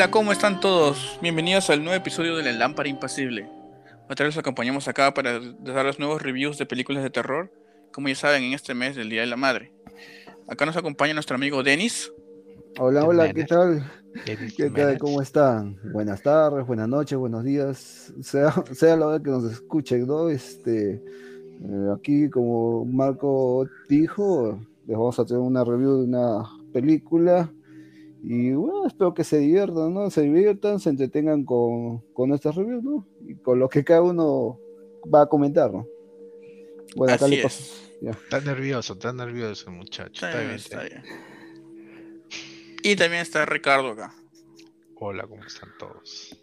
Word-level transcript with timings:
Hola, 0.00 0.10
¿cómo 0.10 0.32
están 0.32 0.60
todos? 0.60 1.18
Bienvenidos 1.20 1.68
al 1.68 1.84
nuevo 1.84 1.94
episodio 1.94 2.34
de 2.34 2.42
La 2.42 2.52
Lámpara 2.52 2.88
Impasible. 2.88 3.46
Otra 4.08 4.24
vez 4.24 4.34
los 4.34 4.38
acompañamos 4.38 4.88
acá 4.88 5.12
para 5.12 5.38
dar 5.40 5.84
los 5.84 5.98
nuevos 5.98 6.22
reviews 6.22 6.56
de 6.56 6.64
películas 6.64 7.02
de 7.02 7.10
terror, 7.10 7.52
como 7.92 8.08
ya 8.08 8.14
saben, 8.14 8.42
en 8.44 8.54
este 8.54 8.72
mes 8.72 8.96
del 8.96 9.10
Día 9.10 9.20
de 9.20 9.26
la 9.26 9.36
Madre. 9.36 9.74
Acá 10.48 10.64
nos 10.64 10.78
acompaña 10.78 11.12
nuestro 11.12 11.36
amigo 11.36 11.62
Denis. 11.62 12.10
Hola, 12.78 13.04
hola, 13.04 13.30
¿qué 13.34 13.44
tal? 13.44 13.84
¿Qué 14.24 14.70
tal? 14.70 14.96
¿Cómo 14.96 15.20
están? 15.20 15.76
Buenas 15.92 16.22
tardes, 16.22 16.66
buenas 16.66 16.88
noches, 16.88 17.18
buenos 17.18 17.44
días, 17.44 18.10
sea, 18.22 18.54
sea 18.72 18.96
la 18.96 19.06
hora 19.06 19.22
que 19.22 19.28
nos 19.28 19.52
escuchen, 19.52 20.06
¿no? 20.06 20.30
Este, 20.30 20.92
eh, 20.92 21.94
aquí, 21.94 22.30
como 22.30 22.86
Marco 22.86 23.68
dijo, 23.86 24.58
les 24.86 24.96
vamos 24.96 25.18
a 25.18 25.26
tener 25.26 25.42
una 25.42 25.62
review 25.62 25.98
de 25.98 26.04
una 26.04 26.42
película 26.72 27.52
y 28.22 28.52
bueno, 28.52 28.86
espero 28.86 29.14
que 29.14 29.24
se 29.24 29.38
diviertan, 29.38 29.94
¿no? 29.94 30.10
Se 30.10 30.22
diviertan, 30.22 30.78
se 30.78 30.90
entretengan 30.90 31.44
con, 31.44 32.00
con 32.12 32.32
estas 32.32 32.54
reviews, 32.54 32.82
¿no? 32.82 33.06
Y 33.26 33.36
con 33.36 33.58
lo 33.58 33.68
que 33.68 33.82
cada 33.82 34.02
uno 34.02 34.58
va 35.12 35.22
a 35.22 35.26
comentar, 35.26 35.72
¿no? 35.72 35.86
Bueno, 36.96 37.14
Así 37.14 37.34
es. 37.36 37.92
Está 38.02 38.40
nervioso, 38.40 38.94
está 38.94 39.12
nervioso, 39.12 39.70
muchacho. 39.70 40.26
Está, 40.26 40.40
bien, 40.40 40.50
está 40.52 40.82
bien. 40.82 41.02
Y 42.82 42.96
también 42.96 43.22
está 43.22 43.44
Ricardo 43.46 43.90
acá. 43.90 44.14
Hola, 44.96 45.26
¿cómo 45.26 45.44
están 45.44 45.70
todos? 45.78 46.36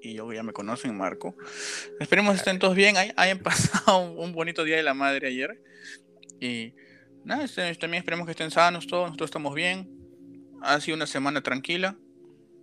Y 0.00 0.14
yo 0.14 0.32
ya 0.32 0.42
me 0.42 0.52
conocen, 0.52 0.96
Marco. 0.96 1.34
Esperemos 2.00 2.32
que 2.32 2.38
estén 2.38 2.58
todos 2.58 2.74
bien. 2.74 2.96
Hayan 3.16 3.38
pasado 3.42 4.12
un 4.12 4.32
bonito 4.32 4.64
día 4.64 4.76
de 4.76 4.82
la 4.82 4.94
madre 4.94 5.28
ayer. 5.28 5.62
Y 6.40 6.74
nada, 7.24 7.44
este, 7.44 7.74
también 7.74 8.02
esperemos 8.02 8.26
que 8.26 8.32
estén 8.32 8.50
sanos 8.50 8.86
todos. 8.86 9.06
Nosotros 9.06 9.28
estamos 9.28 9.54
bien 9.54 9.97
ha 10.62 10.80
sido 10.80 10.96
una 10.96 11.06
semana 11.06 11.42
tranquila, 11.42 11.96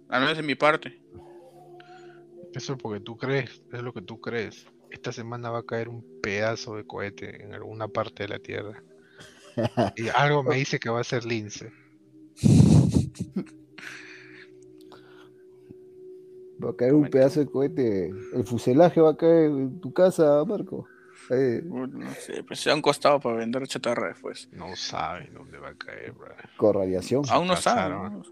al 0.09 0.21
menos 0.21 0.37
de 0.37 0.43
mi 0.43 0.55
parte. 0.55 1.01
Eso 2.53 2.73
es 2.73 2.79
porque 2.81 2.99
tú 3.01 3.17
crees, 3.17 3.61
es 3.71 3.81
lo 3.81 3.93
que 3.93 4.01
tú 4.01 4.21
crees. 4.21 4.67
Esta 4.89 5.11
semana 5.11 5.49
va 5.49 5.59
a 5.59 5.65
caer 5.65 5.89
un 5.89 6.05
pedazo 6.21 6.75
de 6.75 6.85
cohete 6.85 7.43
en 7.43 7.53
alguna 7.53 7.87
parte 7.87 8.23
de 8.23 8.29
la 8.29 8.39
Tierra. 8.39 8.83
y 9.97 10.07
algo 10.09 10.43
me 10.43 10.55
dice 10.55 10.79
que 10.79 10.89
va 10.89 11.01
a 11.01 11.03
ser 11.03 11.25
lince. 11.25 11.71
Va 16.63 16.69
a 16.69 16.75
caer 16.75 16.93
un 16.93 17.09
pedazo 17.09 17.41
de 17.41 17.47
cohete. 17.47 18.07
El 18.33 18.45
fuselaje 18.45 19.01
va 19.01 19.11
a 19.11 19.17
caer 19.17 19.45
en 19.45 19.81
tu 19.81 19.91
casa, 19.91 20.43
Marco. 20.45 20.87
No 21.29 22.13
sé, 22.13 22.43
pues 22.43 22.59
se 22.59 22.71
han 22.71 22.81
costado 22.81 23.19
para 23.19 23.37
vender 23.37 23.67
chatarra 23.67 24.09
después. 24.09 24.47
No 24.51 24.75
saben 24.75 25.33
dónde 25.33 25.57
va 25.57 25.69
a 25.69 25.75
caer, 25.75 26.11
bro. 26.11 26.35
Con 26.57 26.75
radiación. 26.75 27.23
Aún 27.29 27.47
no 27.47 27.55
saben. 27.55 28.23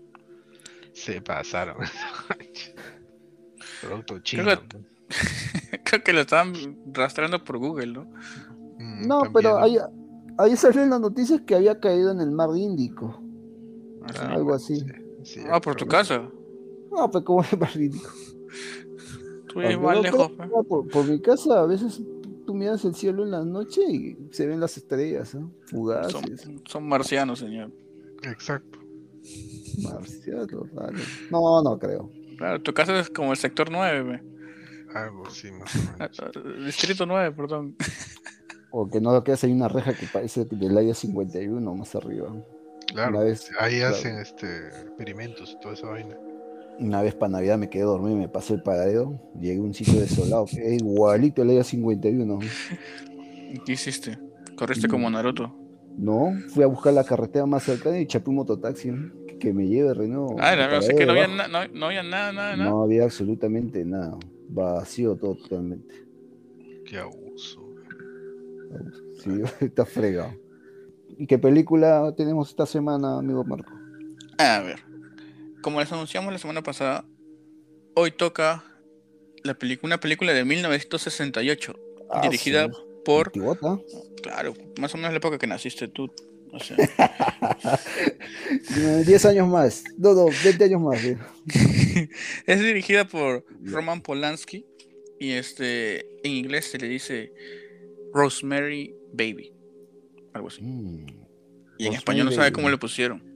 Se 0.94 1.22
pasaron. 1.22 1.78
Producto 3.82 4.20
chino. 4.20 4.44
Creo 5.84 6.04
que, 6.04 6.14
lo 6.14 6.22
estaban 6.22 6.54
rastreando 6.92 7.44
por 7.44 7.58
Google, 7.58 7.88
¿no? 7.88 8.04
Mm, 8.80 9.08
no, 9.08 9.22
pero 9.34 9.58
ahí, 9.58 9.78
ahí 10.38 10.56
salió 10.56 10.84
en 10.84 10.92
las 10.92 11.02
noticias 11.02 11.42
que 11.42 11.56
había 11.56 11.80
caído 11.80 12.12
en 12.12 12.22
el 12.22 12.32
mar 12.32 12.50
Índico. 12.56 13.22
Ah, 14.04 14.34
algo 14.34 14.54
así. 14.54 14.86
ah, 15.50 15.60
por 15.60 15.76
tu 15.76 15.88
casa. 15.88 16.30
No, 16.92 17.10
pues 17.10 17.24
como 17.24 17.44
el 17.44 17.60
mar 17.60 17.76
Índico. 17.76 18.10
Tú 19.48 19.62
igual 19.62 20.02
lejos. 20.02 20.32
Por, 20.68 20.88
por, 20.88 21.06
mi 21.06 21.22
casa 21.22 21.62
a 21.62 21.66
veces 21.66 22.02
miras 22.64 22.86
el 22.86 22.96
cielo 22.96 23.24
en 23.24 23.32
la 23.32 23.44
noche 23.44 23.82
y 23.90 24.18
se 24.32 24.48
ven 24.48 24.60
las 24.60 24.78
estrellas, 24.78 25.36
¿no? 25.36 25.52
Fugaces. 25.68 26.48
Son, 26.66 26.88
marcianos, 26.88 27.40
señor. 27.40 27.72
Exacto. 28.24 28.80
Marcianos, 29.84 30.74
vale. 30.74 31.00
No, 31.30 31.62
no 31.62 31.78
creo. 31.78 32.10
Claro, 32.38 32.62
tu 32.62 32.74
casa 32.74 33.00
es 33.00 33.10
como 33.10 33.32
el 33.32 33.38
sector 33.38 33.70
9, 33.72 34.24
Algo 34.96 35.30
sí, 35.30 35.52
más 35.52 35.76
o 35.76 35.80
menos. 36.00 36.66
Distrito 36.66 37.06
9, 37.06 37.36
perdón. 37.36 37.76
O 38.72 38.90
que 38.90 39.00
no 39.00 39.24
que 39.24 39.36
hay 39.40 39.52
una 39.52 39.68
reja 39.68 39.94
que 39.94 40.08
parece 40.08 40.46
del 40.46 40.78
área 40.78 40.94
51 40.94 41.76
más 41.76 41.96
arriba. 41.96 42.34
Claro, 42.88 43.22
ahí 43.60 43.82
hacen 43.82 44.18
este 44.18 44.68
experimentos 44.68 45.52
y 45.52 45.60
toda 45.62 45.74
esa 45.74 45.88
vaina. 45.88 46.18
Una 46.80 47.02
vez 47.02 47.14
para 47.14 47.34
Navidad 47.34 47.58
me 47.58 47.70
quedé 47.70 47.84
dormido 47.84 48.16
y 48.16 48.20
me 48.20 48.28
pasé 48.28 48.56
el 48.56 48.64
paradero. 48.64 49.20
Llegué 49.40 49.60
a 49.60 49.62
un 49.62 49.74
sitio 49.74 50.00
desolado. 50.00 50.46
Es 50.46 50.82
igualito 50.82 51.42
el 51.42 51.52
área 51.52 51.64
51. 51.64 52.40
¿Qué 53.66 53.72
hiciste? 53.72 54.18
¿Corriste 54.56 54.88
como 54.88 55.10
Naruto? 55.10 55.56
No, 55.98 56.34
fui 56.50 56.64
a 56.64 56.68
buscar 56.68 56.94
la 56.94 57.04
carretera 57.04 57.46
más 57.46 57.64
cercana 57.64 58.00
y 58.00 58.08
chapé 58.08 58.30
un 58.32 58.38
mototaxi 58.38 58.92
que 59.40 59.54
me 59.54 59.68
lleve 59.68 59.94
Renault. 59.94 60.40
Ah, 60.40 60.56
no, 60.56 60.82
sé 60.82 60.96
que 60.96 61.06
no 61.06 61.12
había, 61.12 61.28
no, 61.28 61.68
no 61.72 61.86
había, 61.86 62.02
nada, 62.02 62.32
nada, 62.32 62.56
nada. 62.56 62.70
No 62.70 62.82
había 62.82 63.04
absolutamente 63.04 63.86
nada. 63.86 64.18
Vacío 64.50 65.16
totalmente. 65.16 65.94
Qué 66.86 66.98
abuso. 66.98 67.62
Sí, 69.24 69.30
está 69.66 69.86
fregado. 69.86 70.34
¿Y 71.18 71.28
qué 71.28 71.38
película 71.38 72.12
tenemos 72.18 72.50
esta 72.50 72.66
semana, 72.66 73.20
amigo 73.20 73.44
Marco? 73.44 73.72
A 74.40 74.62
ver 74.62 74.93
como 75.64 75.80
les 75.80 75.92
anunciamos 75.92 76.32
la 76.32 76.38
semana 76.38 76.62
pasada, 76.62 77.04
hoy 77.96 78.12
toca 78.12 78.64
la 79.44 79.56
película, 79.56 79.96
una 79.96 80.00
película 80.00 80.34
de 80.34 80.46
1968, 80.46 81.80
ah, 82.12 82.22
dirigida 82.22 82.70
por... 83.04 83.32
Claro, 84.22 84.54
más 84.80 84.94
o 84.94 84.98
menos 84.98 85.12
la 85.12 85.18
época 85.18 85.40
que 85.40 85.48
naciste 85.48 85.88
tú. 85.88 86.14
O 86.52 86.60
sea. 86.60 86.78
10 89.06 89.26
años 89.26 89.48
más, 89.48 89.84
no, 89.98 90.14
no, 90.14 90.28
20 90.44 90.66
años 90.66 90.82
más. 90.82 91.02
es 92.46 92.60
dirigida 92.60 93.06
por 93.06 93.44
Roman 93.64 94.02
Polanski 94.02 94.68
y 95.20 95.32
este 95.32 96.02
en 96.24 96.34
inglés 96.34 96.70
se 96.70 96.78
le 96.78 96.88
dice 96.88 97.34
Rosemary 98.14 98.94
Baby, 99.14 99.52
algo 100.34 100.50
así. 100.50 100.62
Mm. 100.62 101.08
y 101.80 101.88
en 101.88 101.94
español 101.94 102.26
no 102.26 102.32
sabe 102.32 102.52
cómo 102.52 102.70
le 102.70 102.78
pusieron. 102.78 103.33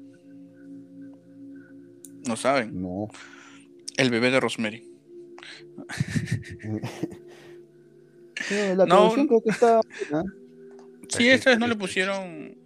¿No 2.28 2.36
saben? 2.36 2.82
No. 2.82 3.08
El 3.96 4.10
bebé 4.10 4.32
de 4.32 4.40
Rosemary. 4.40 4.84
la 8.76 8.86
no, 8.86 9.14
creo 9.14 9.42
que 9.42 9.50
está. 9.50 9.82
Sí, 11.10 11.30
esta 11.30 11.52
vez 11.52 11.60
no 11.60 11.68
le 11.68 11.76
pusieron. 11.76 12.58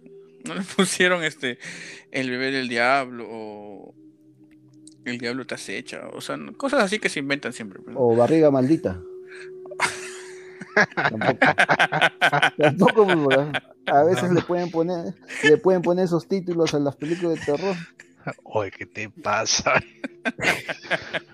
No 0.44 0.54
le 0.54 0.62
pusieron 0.76 1.24
este. 1.24 1.58
El 2.10 2.30
bebé 2.30 2.50
del 2.50 2.68
diablo 2.68 3.26
o. 3.30 3.94
El 5.04 5.18
diablo 5.18 5.46
te 5.46 5.54
acecha. 5.54 6.08
O 6.12 6.20
sea, 6.20 6.38
cosas 6.56 6.84
así 6.84 6.98
que 6.98 7.08
se 7.08 7.20
inventan 7.20 7.52
siempre. 7.52 7.80
O 7.94 8.14
barriga 8.14 8.50
maldita. 8.50 9.00
Tampoco, 12.56 13.06
a 13.86 14.04
veces 14.04 14.32
le 14.32 14.40
pueden 14.42 14.70
poner 14.70 15.14
le 15.42 15.58
pueden 15.58 15.82
poner 15.82 16.06
esos 16.06 16.28
títulos 16.28 16.72
a 16.72 16.78
las 16.78 16.96
películas 16.96 17.38
de 17.38 17.44
terror 17.44 17.76
Oye, 18.44 18.70
¿qué 18.70 18.86
te 18.86 19.10
pasa? 19.10 19.82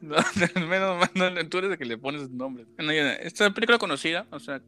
no, 0.00 0.16
menos 0.68 1.08
mal, 1.14 1.48
tú 1.48 1.58
eres 1.58 1.72
el 1.72 1.78
que 1.78 1.84
le 1.84 1.98
pones 1.98 2.30
nombre. 2.30 2.66
esta 3.20 3.50
película 3.52 3.78
conocida, 3.78 4.26
o 4.30 4.38
sea, 4.38 4.60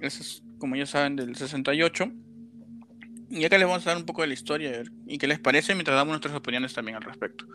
es 0.00 0.42
como 0.58 0.76
ya 0.76 0.86
saben 0.86 1.16
del 1.16 1.36
68. 1.36 2.10
Y 3.30 3.44
acá 3.44 3.58
les 3.58 3.66
vamos 3.66 3.86
a 3.86 3.90
dar 3.90 3.96
un 3.96 4.06
poco 4.06 4.22
de 4.22 4.28
la 4.28 4.34
historia 4.34 4.82
y 5.06 5.18
qué 5.18 5.28
les 5.28 5.38
parece 5.38 5.74
mientras 5.74 5.94
damos 5.96 6.10
nuestras 6.10 6.34
opiniones 6.34 6.74
también 6.74 6.96
al 6.96 7.02
respecto. 7.02 7.46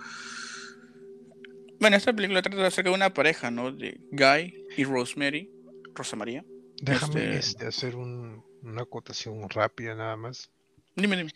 Bueno, 1.82 1.98
esta 1.98 2.14
película 2.14 2.42
trata 2.42 2.66
acerca 2.66 2.90
de 2.90 2.96
una 2.96 3.14
pareja, 3.14 3.52
¿no? 3.52 3.74
De 3.74 4.00
Guy 4.12 4.54
y 4.78 4.86
Rosemary, 4.86 5.52
Rosa 5.94 6.16
María. 6.16 6.46
Déjame 6.82 7.36
este, 7.36 7.38
este, 7.38 7.68
hacer 7.68 7.96
una 7.98 8.82
acotación 8.82 9.50
rápida 9.50 9.96
nada 9.96 10.16
más. 10.16 10.50
Dime, 10.96 11.18
dime 11.18 11.34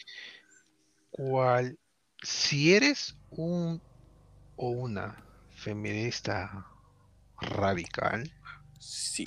cual, 1.10 1.78
si 2.22 2.74
eres 2.74 3.18
un 3.32 3.82
o 4.56 4.70
una 4.70 5.24
feminista 5.52 6.66
radical, 7.42 8.32
sí. 8.80 9.26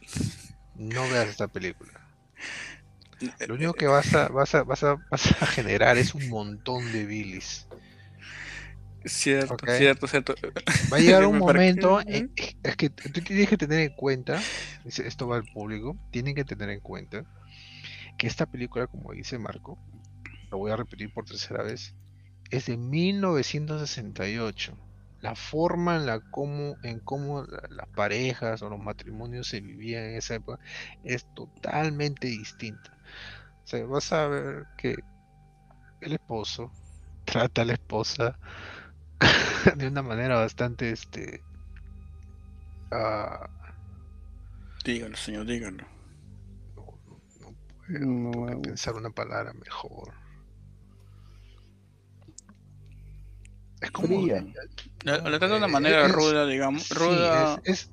no 0.75 1.03
veas 1.09 1.29
esta 1.29 1.49
película. 1.49 1.93
Lo 3.49 3.55
único 3.55 3.75
que 3.75 3.87
vas 3.87 4.15
a, 4.15 4.29
vas 4.29 4.55
a, 4.55 4.63
vas 4.65 4.83
a, 4.83 4.97
vas 5.11 5.43
a 5.43 5.47
generar 5.47 5.97
es 5.99 6.15
un 6.15 6.29
montón 6.29 6.91
de 6.93 7.07
bilis. 7.07 7.67
Cierto, 9.05 9.57
cierto, 9.67 10.07
cierto. 10.07 10.35
Va 10.93 10.97
a 10.97 11.01
llegar 11.01 11.27
un 11.27 11.39
momento, 11.39 12.01
es 12.01 12.77
que 12.77 12.91
tú 12.91 13.21
tienes 13.21 13.49
que 13.49 13.57
tener 13.57 13.81
en 13.81 13.95
cuenta, 13.95 14.41
esto 14.85 15.27
va 15.27 15.37
al 15.37 15.45
público, 15.45 15.97
tienen 16.11 16.35
que 16.35 16.45
tener 16.45 16.71
en 16.71 16.81
cuenta 16.81 17.25
que 18.17 18.27
esta 18.27 18.47
película, 18.47 18.87
como 18.87 19.13
dice 19.13 19.39
Marco, 19.39 19.79
lo 20.53 20.59
voy 20.59 20.71
a 20.71 20.77
repetir 20.77 21.13
por 21.13 21.25
tercera 21.25 21.65
vez, 21.65 21.97
es 22.51 22.67
de 22.67 22.77
1968. 22.77 24.79
La 25.23 25.35
forma 25.35 25.97
en 25.97 26.07
la 26.07 26.21
cómo, 26.21 26.77
en 26.83 27.01
cómo 27.01 27.45
las 27.71 27.89
parejas 27.89 28.61
o 28.61 28.69
los 28.69 28.79
matrimonios 28.79 29.49
se 29.49 29.61
vivían 29.61 30.05
en 30.05 30.17
esa 30.17 30.35
época 30.35 30.63
es 31.05 31.25
totalmente 31.35 32.27
distinta. 32.27 32.99
O 33.65 33.67
sea, 33.67 33.85
vas 33.87 34.13
a 34.13 34.27
ver 34.27 34.67
que 34.77 34.97
el 36.03 36.13
esposo 36.13 36.71
trata 37.25 37.63
a 37.63 37.65
la 37.65 37.75
esposa 37.75 38.39
de 39.77 39.87
una 39.87 40.03
manera 40.03 40.37
bastante 40.37 40.91
este 40.91 41.41
uh... 42.91 43.47
dígalo 44.85 45.17
señor 45.17 45.47
dígalo 45.47 45.87
no, 47.89 48.33
puedo 48.33 48.63
pensar 48.63 48.95
una 48.95 49.11
palabra 49.11 49.53
mejor 49.53 50.22
es 53.83 53.91
como 53.91 54.27
le 54.27 54.43
trata 55.05 55.49
de 55.49 55.57
una 55.57 55.69
manera 55.69 56.09
ruda 56.09 56.47
digamos 56.47 56.89
ruda 56.91 57.57
sí, 57.57 57.71
es, 57.71 57.91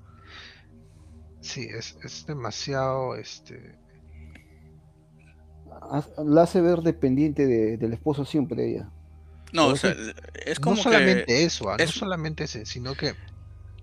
sí 1.42 1.68
es, 1.70 1.98
es 2.04 2.26
demasiado 2.26 3.16
este 3.16 3.78
la 6.24 6.44
hace 6.44 6.62
ver 6.62 6.80
dependiente 6.80 7.48
de, 7.48 7.78
del 7.78 7.94
esposo 7.94 8.26
siempre 8.26 8.70
ella 8.70 8.90
no, 9.52 9.68
o 9.68 9.76
sea, 9.76 9.96
es 10.46 10.60
como 10.60 10.76
no 10.76 10.84
solamente 10.84 11.44
eso, 11.44 11.72
ah, 11.72 11.78
no 11.80 11.88
solamente 11.88 12.44
ese, 12.44 12.68
sino 12.68 12.94
que 12.94 13.16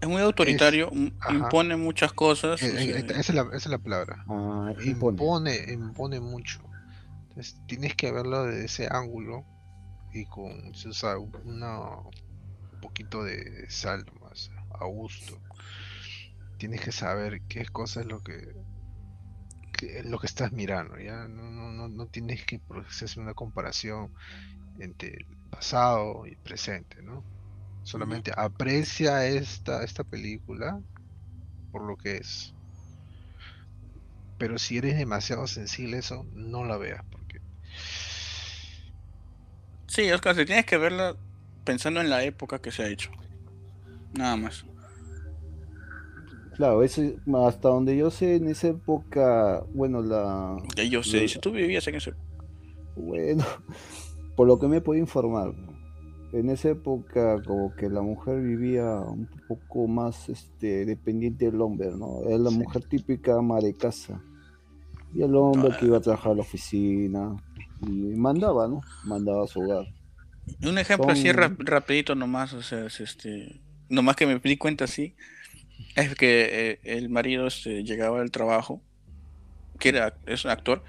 es 0.01 0.09
muy 0.09 0.21
autoritario, 0.21 0.91
impone 1.31 1.77
muchas 1.77 2.13
cosas. 2.13 2.63
Eh, 2.63 2.99
eh, 2.99 3.07
esa, 3.09 3.21
es 3.21 3.35
la, 3.35 3.43
esa, 3.43 3.57
es 3.57 3.67
la, 3.67 3.79
palabra. 3.79 4.25
Ah, 4.29 4.73
impone. 4.85 5.73
impone, 5.73 6.21
mucho. 6.21 6.61
Entonces, 7.29 7.57
tienes 7.67 7.95
que 7.95 8.13
verlo 8.13 8.45
desde 8.45 8.67
ese 8.67 8.89
ángulo 8.91 9.45
y 10.17 10.27
con 10.27 10.71
o 10.71 10.93
sea, 10.93 11.19
una, 11.19 11.99
un 11.99 12.81
poquito 12.81 13.23
de 13.23 13.69
sal 13.71 14.05
más 14.21 14.51
a 14.71 14.87
gusto. 14.87 15.39
Tienes 16.59 16.81
que 16.81 16.93
saber 16.93 17.43
qué 17.49 17.67
cosa 17.67 18.01
es 18.01 18.07
lo 18.07 18.23
que, 18.23 18.55
lo 20.05 20.19
que 20.19 20.27
estás 20.27 20.53
mirando, 20.53 20.99
ya 20.99 21.29
no, 21.29 21.51
no, 21.51 21.89
no, 21.89 22.07
tienes 22.07 22.45
que 22.47 22.61
hacer 22.89 23.19
una 23.19 23.35
comparación 23.35 24.13
entre 24.79 25.27
pasado 25.51 26.27
y 26.27 26.37
presente, 26.37 27.03
¿no? 27.03 27.23
Solamente 27.83 28.33
aprecia 28.37 29.27
esta, 29.27 29.85
esta 29.85 30.03
película 30.03 30.81
por 31.71 31.83
lo 31.83 31.97
que 31.97 32.17
es. 32.17 32.55
Pero 34.39 34.59
si 34.59 34.79
eres 34.79 34.97
demasiado 34.97 35.47
sensible 35.47 35.99
eso, 35.99 36.27
no 36.35 36.65
la 36.65 36.79
veas. 36.79 37.05
Sí, 39.97 40.13
Oscar, 40.13 40.37
si 40.37 40.45
tienes 40.45 40.67
que 40.67 40.77
verla 40.77 41.17
pensando 41.65 42.03
en 42.03 42.11
la 42.11 42.23
época 42.23 42.59
que 42.59 42.71
se 42.71 42.83
ha 42.83 42.89
hecho. 42.91 43.11
Nada 44.13 44.37
más. 44.37 44.67
Claro, 46.55 46.83
eso, 46.83 47.01
hasta 47.47 47.71
donde 47.71 47.97
yo 47.97 48.11
sé, 48.11 48.37
en 48.37 48.49
esa 48.49 48.69
época, 48.69 49.65
bueno, 49.73 50.03
la... 50.03 50.59
yo 50.91 51.03
sé, 51.03 51.27
si 51.29 51.39
tú 51.39 51.51
vivías 51.51 51.89
en 51.89 51.95
ese... 51.95 52.13
Bueno, 52.95 53.43
por 54.37 54.47
lo 54.47 54.59
que 54.59 54.69
me 54.69 54.83
puedo 54.83 55.01
informar, 55.01 55.55
en 56.35 56.51
esa 56.51 56.69
época 56.69 57.43
como 57.43 57.75
que 57.75 57.89
la 57.89 58.03
mujer 58.03 58.43
vivía 58.43 59.01
un 59.01 59.27
poco 59.49 59.89
más 59.89 60.29
este, 60.29 60.85
dependiente 60.85 61.47
del 61.51 61.63
hombre, 61.63 61.91
¿no? 61.97 62.21
Era 62.27 62.37
la 62.37 62.51
mujer 62.51 62.85
típica 62.85 63.39
ama 63.39 63.61
de 63.61 63.73
casa. 63.73 64.23
Y 65.15 65.23
el 65.23 65.35
hombre 65.35 65.75
que 65.81 65.87
iba 65.87 65.97
a 65.97 66.01
trabajar 66.03 66.33
a 66.33 66.35
la 66.35 66.43
oficina 66.43 67.35
y 67.83 67.91
mandaba, 68.17 68.69
¿no? 68.69 68.83
Mandaba 69.05 69.45
a 69.45 69.47
su 69.47 69.61
hogar. 69.61 69.87
Un 70.63 70.79
ejemplo 70.79 71.11
así 71.11 71.31
rapidito 71.33 72.15
nomás, 72.15 72.53
o 72.53 72.63
sea, 72.63 72.87
es 72.87 73.01
este, 73.01 73.61
nomás 73.89 74.17
que 74.17 74.27
me 74.27 74.39
di 74.39 74.57
cuenta 74.57 74.85
así, 74.85 75.17
es 75.97 76.15
que 76.15 76.49
eh, 76.51 76.81
el 76.85 77.09
marido 77.09 77.47
este, 77.47 77.83
llegaba 77.83 78.21
del 78.21 78.31
trabajo, 78.31 78.81
que 79.79 79.89
era, 79.91 80.15
es 80.27 80.45
un 80.45 80.53
actor, 80.53 80.85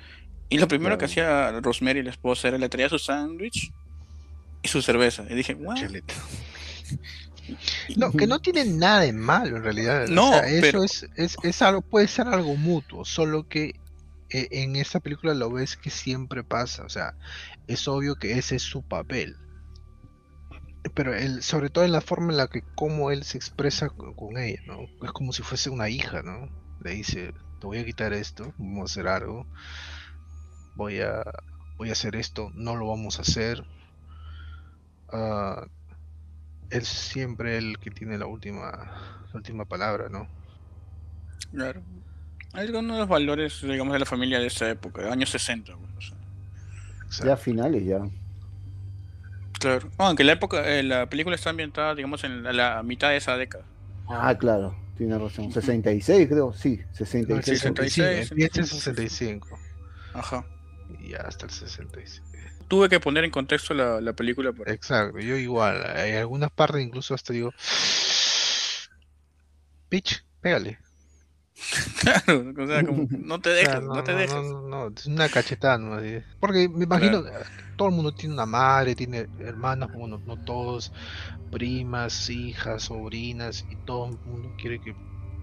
y 0.49 0.59
lo 0.59 0.67
primero 0.67 0.97
que 0.97 1.05
hacía 1.05 1.51
Rosemary, 1.59 2.03
la 2.03 2.11
esposa, 2.11 2.47
era 2.47 2.57
le 2.57 2.69
traía 2.69 2.89
su 2.89 2.99
sándwich 2.99 3.71
y 4.63 4.67
su 4.67 4.81
cerveza. 4.81 5.25
Y 5.29 5.35
dije, 5.35 5.55
wow. 5.55 5.75
No, 7.97 8.11
que 8.11 8.27
no 8.27 8.39
tiene 8.41 8.65
nada 8.65 9.01
de 9.01 9.13
malo 9.13 9.57
en 9.57 9.63
realidad. 9.63 10.07
No, 10.07 10.33
eso 10.43 10.83
es, 10.83 11.07
es, 11.15 11.61
algo, 11.61 11.81
puede 11.81 12.07
ser 12.07 12.27
algo 12.27 12.55
mutuo, 12.55 13.03
solo 13.03 13.47
que 13.47 13.75
en 14.29 14.75
esta 14.75 15.00
película 15.00 15.33
lo 15.33 15.51
ves 15.51 15.77
que 15.77 15.89
siempre 15.89 16.44
pasa. 16.44 16.83
O 16.83 16.89
sea, 16.89 17.15
es 17.68 17.88
obvio 17.88 18.15
que 18.15 18.38
ese 18.38 18.56
es 18.56 18.63
su 18.63 18.83
papel. 18.83 19.38
Pero 20.94 21.13
él, 21.13 21.44
sobre 21.44 21.69
todo 21.69 21.83
en 21.83 21.91
la 21.91 22.01
forma 22.01 22.31
en 22.31 22.38
la 22.38 22.47
que 22.47 22.63
como 22.75 23.12
él 23.12 23.24
se 23.24 23.38
expresa 23.38 23.89
con, 23.89 24.38
ella, 24.38 24.62
¿no? 24.65 24.79
Es 25.03 25.12
como 25.12 25.33
si 25.33 25.44
fuese 25.44 25.69
una 25.69 25.89
hija, 25.89 26.21
¿no? 26.21 26.50
Le 26.81 26.91
dice, 26.91 27.33
te 27.59 27.68
voy 27.68 27.79
a 27.79 27.85
quitar 27.85 28.13
esto, 28.13 28.53
vamos 28.57 28.89
a 28.89 28.94
hacer 28.94 29.07
algo 29.07 29.45
voy 30.77 31.01
a, 31.01 31.23
voy 31.77 31.89
a 31.89 31.94
hacer 31.94 32.15
esto, 32.15 32.51
no 32.53 32.75
lo 32.75 32.88
vamos 32.88 33.19
a 33.19 33.23
hacer. 33.23 33.65
Uh, 35.12 35.65
es 36.69 36.88
siempre 36.88 37.57
el 37.57 37.80
que 37.80 37.91
tiene 37.91 38.18
la 38.18 38.27
última, 38.27 38.69
la 39.31 39.33
última 39.33 39.65
palabra, 39.65 40.07
¿no? 40.09 40.27
Claro. 41.51 41.81
Uno 42.53 42.94
de 42.94 42.99
los 42.99 43.07
valores, 43.07 43.61
digamos, 43.61 43.94
de 43.94 43.99
la 43.99 44.05
familia 44.05 44.39
de 44.39 44.47
esa 44.47 44.69
época, 44.69 45.03
de 45.03 45.11
años 45.11 45.29
60. 45.29 45.73
Pues, 45.94 47.19
ya 47.23 47.38
finales, 47.38 47.85
ya. 47.85 47.99
Claro. 49.59 49.89
aunque 49.97 50.23
la 50.23 50.33
época, 50.33 50.67
eh, 50.67 50.83
la 50.83 51.07
película 51.07 51.35
está 51.35 51.49
ambientada, 51.49 51.95
digamos, 51.95 52.23
en 52.23 52.44
la, 52.44 52.81
mitad 52.83 53.09
de 53.09 53.17
esa 53.17 53.38
década. 53.38 53.65
Ah, 54.07 54.35
claro, 54.38 54.75
tiene 54.97 55.17
razón. 55.17 55.51
66, 55.51 56.27
creo, 56.27 56.53
sí, 56.53 56.79
66. 56.94 57.59
66, 57.59 58.69
65. 58.69 59.59
Ajá 60.13 60.45
y 60.99 61.13
hasta 61.13 61.45
el 61.45 61.51
66. 61.51 62.21
Tuve 62.67 62.89
que 62.89 62.99
poner 62.99 63.23
en 63.23 63.31
contexto 63.31 63.73
la, 63.73 64.13
película. 64.13 64.51
Por... 64.51 64.69
Exacto, 64.69 65.19
yo 65.19 65.38
igual. 65.38 65.83
Hay 65.95 66.13
algunas 66.13 66.51
partes 66.51 66.81
incluso 66.81 67.13
hasta 67.13 67.33
digo, 67.33 67.54
Pitch, 69.89 70.25
pégale. 70.42 70.80
claro, 72.02 72.54
o 72.56 72.68
sea, 72.68 72.85
como, 72.85 73.07
no 73.09 73.40
te 73.40 73.49
dejes, 73.52 73.81
no, 73.81 74.04
te 74.04 74.14
dejes. 74.14 74.33
No, 74.33 74.87
es 74.87 75.06
una 75.07 75.28
cachetada, 75.30 75.78
¿no? 75.78 75.97
Porque 76.40 76.69
me 76.69 76.83
imagino, 76.83 77.23
todo 77.76 77.90
el 77.90 77.95
mundo 77.95 78.14
tiene 78.14 78.35
una 78.35 78.45
madre, 78.45 78.95
tiene 78.95 79.28
hermanas, 79.40 79.92
bueno, 79.94 80.21
no 80.26 80.37
todos, 80.44 80.92
primas, 81.52 82.30
hijas, 82.30 82.83
sobrinas, 82.83 83.66
y 83.69 83.76
todo 83.85 84.09
el 84.09 84.18
mundo 84.26 84.54
quiere 84.57 84.80
que 84.80 84.95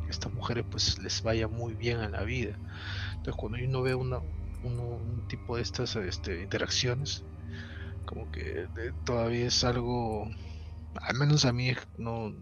estas 0.08 0.32
mujeres 0.32 0.64
pues 0.70 0.98
les 0.98 1.22
vaya 1.22 1.48
muy 1.48 1.74
bien 1.74 2.00
en 2.00 2.12
la 2.12 2.22
vida. 2.22 2.56
Entonces 3.10 3.34
cuando 3.36 3.58
uno 3.62 3.82
ve 3.82 3.94
una, 3.94 4.18
un 4.62 5.24
tipo 5.28 5.56
de 5.56 5.62
estas 5.62 5.96
este, 5.96 6.42
interacciones, 6.42 7.24
como 8.06 8.30
que 8.30 8.66
todavía 9.04 9.46
es 9.46 9.64
algo, 9.64 10.30
al 11.00 11.16
menos 11.16 11.44
a 11.44 11.52
mí 11.52 11.72
no 11.98 12.34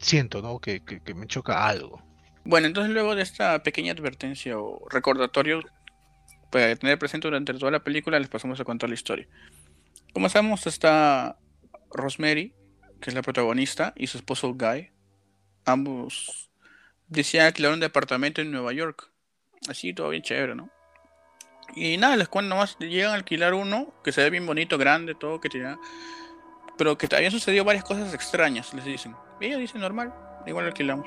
siento, 0.00 0.42
¿no? 0.42 0.58
Que, 0.58 0.82
me 1.14 1.26
choca 1.26 1.66
algo. 1.66 2.02
Bueno, 2.44 2.66
entonces 2.66 2.92
luego 2.92 3.14
de 3.14 3.22
esta 3.22 3.62
pequeña 3.62 3.92
advertencia 3.92 4.58
o 4.58 4.88
recordatorio 4.88 5.62
para 6.50 6.74
tener 6.74 6.98
presente 6.98 7.28
durante 7.28 7.54
toda 7.54 7.70
la 7.70 7.84
película, 7.84 8.18
les 8.18 8.28
pasamos 8.28 8.58
a 8.58 8.64
contar 8.64 8.88
la 8.88 8.94
historia. 8.94 9.28
Como 10.12 10.28
sabemos, 10.28 10.66
está 10.66 11.38
Rosemary, 11.92 12.54
que 13.00 13.10
es 13.10 13.14
la 13.14 13.22
protagonista, 13.22 13.92
y 13.96 14.08
su 14.08 14.18
esposo 14.18 14.54
Guy. 14.54 14.90
Ambos 15.64 16.50
decían 17.06 17.46
alquilar 17.46 17.72
un 17.72 17.80
departamento 17.80 18.40
en 18.40 18.50
Nueva 18.50 18.72
York. 18.72 19.08
Así, 19.68 19.92
todo 19.92 20.08
bien 20.08 20.22
chévere, 20.22 20.54
¿no? 20.54 20.70
Y 21.76 21.98
nada, 21.98 22.16
les 22.16 22.28
cuento 22.28 22.48
nomás, 22.48 22.76
llegan 22.80 23.12
a 23.12 23.14
alquilar 23.14 23.54
uno 23.54 23.94
que 24.02 24.10
se 24.10 24.22
ve 24.22 24.30
bien 24.30 24.46
bonito, 24.46 24.76
grande, 24.78 25.14
todo, 25.14 25.40
que 25.40 25.48
tiene... 25.48 25.76
Pero 26.76 26.96
que 26.96 27.14
habían 27.14 27.30
sucedido 27.30 27.62
varias 27.62 27.84
cosas 27.84 28.12
extrañas, 28.14 28.72
les 28.74 28.84
dicen. 28.86 29.14
Ellos 29.40 29.58
dicen, 29.58 29.80
normal, 29.80 30.12
igual 30.46 30.66
alquilamos. 30.66 31.06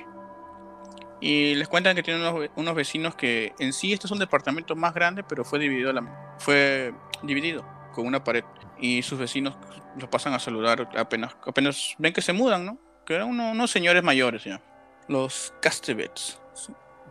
Y 1.22 1.56
les 1.56 1.70
cuentan 1.70 1.96
que 1.96 2.04
tienen 2.04 2.50
unos, 2.56 2.76
vecinos 2.76 3.16
que 3.16 3.54
en 3.58 3.72
sí 3.72 3.94
este 3.94 4.08
es 4.08 4.12
un 4.12 4.20
departamento 4.20 4.76
más 4.76 4.94
grande, 4.94 5.24
pero 5.24 5.46
fue 5.46 5.58
dividido, 5.58 5.94
fue 6.38 6.94
dividido 7.22 7.66
con 7.94 8.06
una 8.06 8.24
pared. 8.24 8.44
Y 8.78 9.02
sus 9.04 9.18
vecinos 9.18 9.56
los 9.98 10.10
pasan 10.10 10.34
a 10.34 10.40
saludar 10.40 10.90
apenas, 10.98 11.34
apenas 11.46 11.96
ven 11.98 12.12
que 12.12 12.22
se 12.22 12.34
mudan, 12.34 12.66
¿no? 12.66 12.78
Que 13.06 13.16
eran 13.16 13.30
unos, 13.30 13.72
señores 13.72 14.04
mayores 14.04 14.44
ya. 14.44 14.62
Los 15.08 15.54
Castevets. 15.62 16.42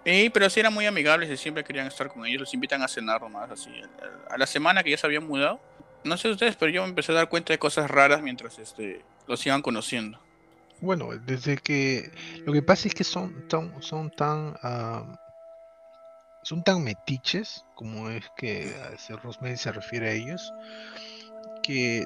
Y, 0.04 0.28
pero 0.28 0.50
sí 0.50 0.60
eran 0.60 0.74
muy 0.74 0.84
amigables 0.84 1.30
y 1.30 1.36
siempre 1.38 1.64
querían 1.64 1.86
estar 1.86 2.08
con 2.08 2.26
ellos. 2.26 2.40
Los 2.40 2.52
invitan 2.52 2.82
a 2.82 2.88
cenar 2.88 3.22
nomás, 3.22 3.50
así. 3.50 3.70
A 4.28 4.36
la 4.36 4.46
semana 4.46 4.82
que 4.82 4.90
ya 4.90 4.98
se 4.98 5.06
habían 5.06 5.26
mudado. 5.26 5.58
No 6.04 6.18
sé 6.18 6.28
ustedes, 6.28 6.56
pero 6.56 6.70
yo 6.70 6.82
me 6.82 6.88
empecé 6.88 7.12
a 7.12 7.14
dar 7.14 7.30
cuenta 7.30 7.54
de 7.54 7.58
cosas 7.58 7.90
raras 7.90 8.20
mientras 8.20 8.58
este, 8.58 9.02
los 9.26 9.46
iban 9.46 9.62
conociendo. 9.62 10.18
Bueno, 10.82 11.08
desde 11.26 11.56
que. 11.56 12.12
Lo 12.44 12.52
que 12.52 12.62
pasa 12.62 12.88
es 12.88 12.94
que 12.94 13.04
son 13.04 13.48
tan. 13.48 13.80
Son 13.82 14.10
tan 14.10 14.54
son 16.44 16.64
tan 16.64 16.82
metiches, 16.82 17.64
como 17.76 18.10
es 18.10 18.28
que 18.36 18.74
Rosemary 19.22 19.56
se 19.56 19.70
refiere 19.70 20.08
a 20.08 20.12
ellos, 20.12 20.52
que 21.62 22.04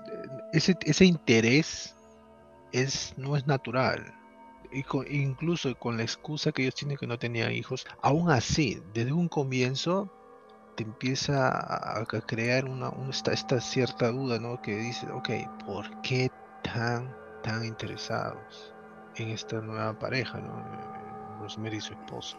ese, 0.52 0.76
ese 0.82 1.06
interés 1.06 1.96
es, 2.72 3.14
no 3.16 3.34
es 3.34 3.46
natural 3.46 4.12
incluso 5.08 5.74
con 5.78 5.96
la 5.96 6.02
excusa 6.02 6.52
que 6.52 6.62
ellos 6.62 6.74
tienen 6.74 6.96
que 6.96 7.06
no 7.06 7.18
tenían 7.18 7.52
hijos, 7.52 7.86
aún 8.02 8.30
así, 8.30 8.82
desde 8.94 9.12
un 9.12 9.28
comienzo 9.28 10.10
te 10.76 10.82
empieza 10.82 11.48
a, 11.48 12.04
crear 12.26 12.66
una, 12.66 12.92
esta, 13.08 13.60
cierta 13.60 14.10
duda, 14.10 14.38
¿no? 14.38 14.60
Que 14.60 14.76
dice, 14.76 15.10
ok, 15.10 15.30
¿por 15.64 16.02
qué 16.02 16.30
tan, 16.62 17.16
tan 17.46 17.64
interesados 17.64 18.74
en 19.14 19.28
esta 19.28 19.60
nueva 19.60 19.96
pareja, 19.96 20.40
¿no? 20.40 21.40
Rosemary 21.40 21.76
y 21.76 21.80
su 21.80 21.92
esposo. 21.92 22.36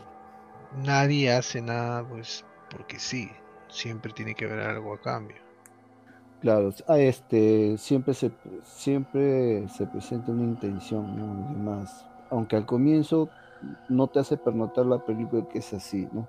Nadie 0.83 1.31
hace 1.31 1.61
nada, 1.61 2.05
pues, 2.07 2.43
porque 2.69 2.99
sí, 2.99 3.29
siempre 3.69 4.11
tiene 4.11 4.35
que 4.35 4.45
haber 4.45 4.59
algo 4.59 4.93
a 4.93 4.99
cambio. 4.99 5.37
Claro, 6.41 6.71
ah, 6.87 6.99
este, 6.99 7.77
siempre 7.77 8.13
se, 8.13 8.31
siempre 8.63 9.67
se 9.69 9.87
presenta 9.87 10.31
una 10.31 10.43
intención, 10.43 11.17
¿no? 11.17 11.47
Además, 11.51 12.05
aunque 12.29 12.57
al 12.57 12.65
comienzo 12.65 13.29
no 13.87 14.07
te 14.07 14.19
hace 14.19 14.35
pernotar 14.35 14.85
la 14.85 14.99
película 14.99 15.47
que 15.49 15.59
es 15.59 15.73
así, 15.73 16.07
¿no? 16.11 16.27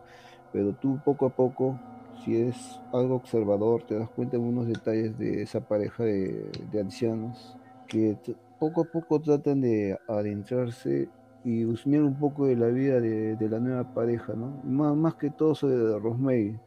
Pero 0.52 0.72
tú 0.72 1.00
poco 1.04 1.26
a 1.26 1.30
poco 1.30 1.78
si 2.24 2.36
es 2.36 2.80
algo 2.92 3.16
observador, 3.16 3.82
te 3.82 3.98
das 3.98 4.08
cuenta 4.10 4.36
de 4.36 4.42
unos 4.42 4.66
detalles 4.66 5.18
de 5.18 5.42
esa 5.42 5.60
pareja 5.60 6.04
de, 6.04 6.50
ancianos 6.80 7.56
que 7.88 8.16
poco 8.60 8.82
a 8.82 8.84
poco 8.84 9.20
tratan 9.20 9.60
de 9.60 9.98
adentrarse 10.08 11.08
y 11.44 11.64
husmear 11.64 12.02
un 12.02 12.18
poco 12.18 12.46
de 12.46 12.56
la 12.56 12.66
vida 12.66 13.00
de, 13.00 13.48
la 13.48 13.58
nueva 13.58 13.94
pareja, 13.94 14.34
¿no? 14.34 14.60
Más, 14.64 14.94
más 14.96 15.14
que 15.14 15.30
todo 15.30 15.54
sobre 15.54 15.98
Rosemary. 15.98 16.58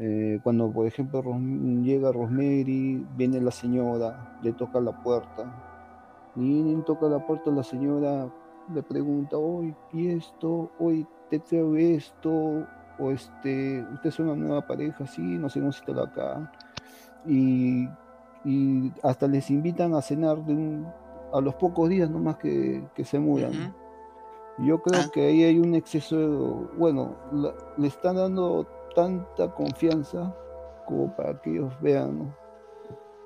Eh, 0.00 0.38
cuando, 0.42 0.70
por 0.70 0.86
ejemplo, 0.86 1.22
llega 1.82 2.12
Rosemary, 2.12 3.04
viene 3.16 3.40
la 3.40 3.50
señora, 3.50 4.38
le 4.42 4.52
toca 4.52 4.80
la 4.80 5.02
puerta, 5.02 5.68
y 6.36 6.74
toca 6.86 7.08
la 7.08 7.26
puerta, 7.26 7.50
la 7.50 7.64
señora 7.64 8.32
le 8.72 8.82
pregunta, 8.82 9.36
hoy, 9.36 9.74
¿y 9.92 10.08
esto? 10.08 10.70
Hoy 10.78 11.06
te 11.30 11.40
traigo 11.40 11.76
esto, 11.76 12.66
o 12.98 13.10
este, 13.10 13.84
usted 13.94 14.08
es 14.08 14.18
una 14.20 14.36
nueva 14.36 14.66
pareja, 14.66 15.06
sí, 15.06 15.22
nos 15.22 15.56
hemos 15.56 15.80
citado 15.80 16.04
acá, 16.04 16.52
y, 17.26 17.88
y, 18.48 18.92
hasta 19.02 19.28
les 19.28 19.50
invitan 19.50 19.94
a 19.94 20.00
cenar 20.00 20.44
de 20.44 20.52
un, 20.52 20.86
a 21.32 21.40
los 21.40 21.54
pocos 21.56 21.88
días 21.88 22.08
nomás 22.08 22.36
que, 22.38 22.82
que 22.94 23.04
se 23.04 23.18
mudan. 23.18 23.74
Yo 24.58 24.82
creo 24.82 25.02
ah. 25.04 25.10
que 25.12 25.26
ahí 25.26 25.44
hay 25.44 25.58
un 25.58 25.74
exceso, 25.74 26.18
de, 26.18 26.78
bueno, 26.78 27.16
le 27.76 27.86
están 27.86 28.16
dando 28.16 28.66
tanta 28.94 29.54
confianza 29.54 30.34
como 30.86 31.14
para 31.14 31.40
que 31.40 31.50
ellos 31.50 31.72
vean, 31.80 32.34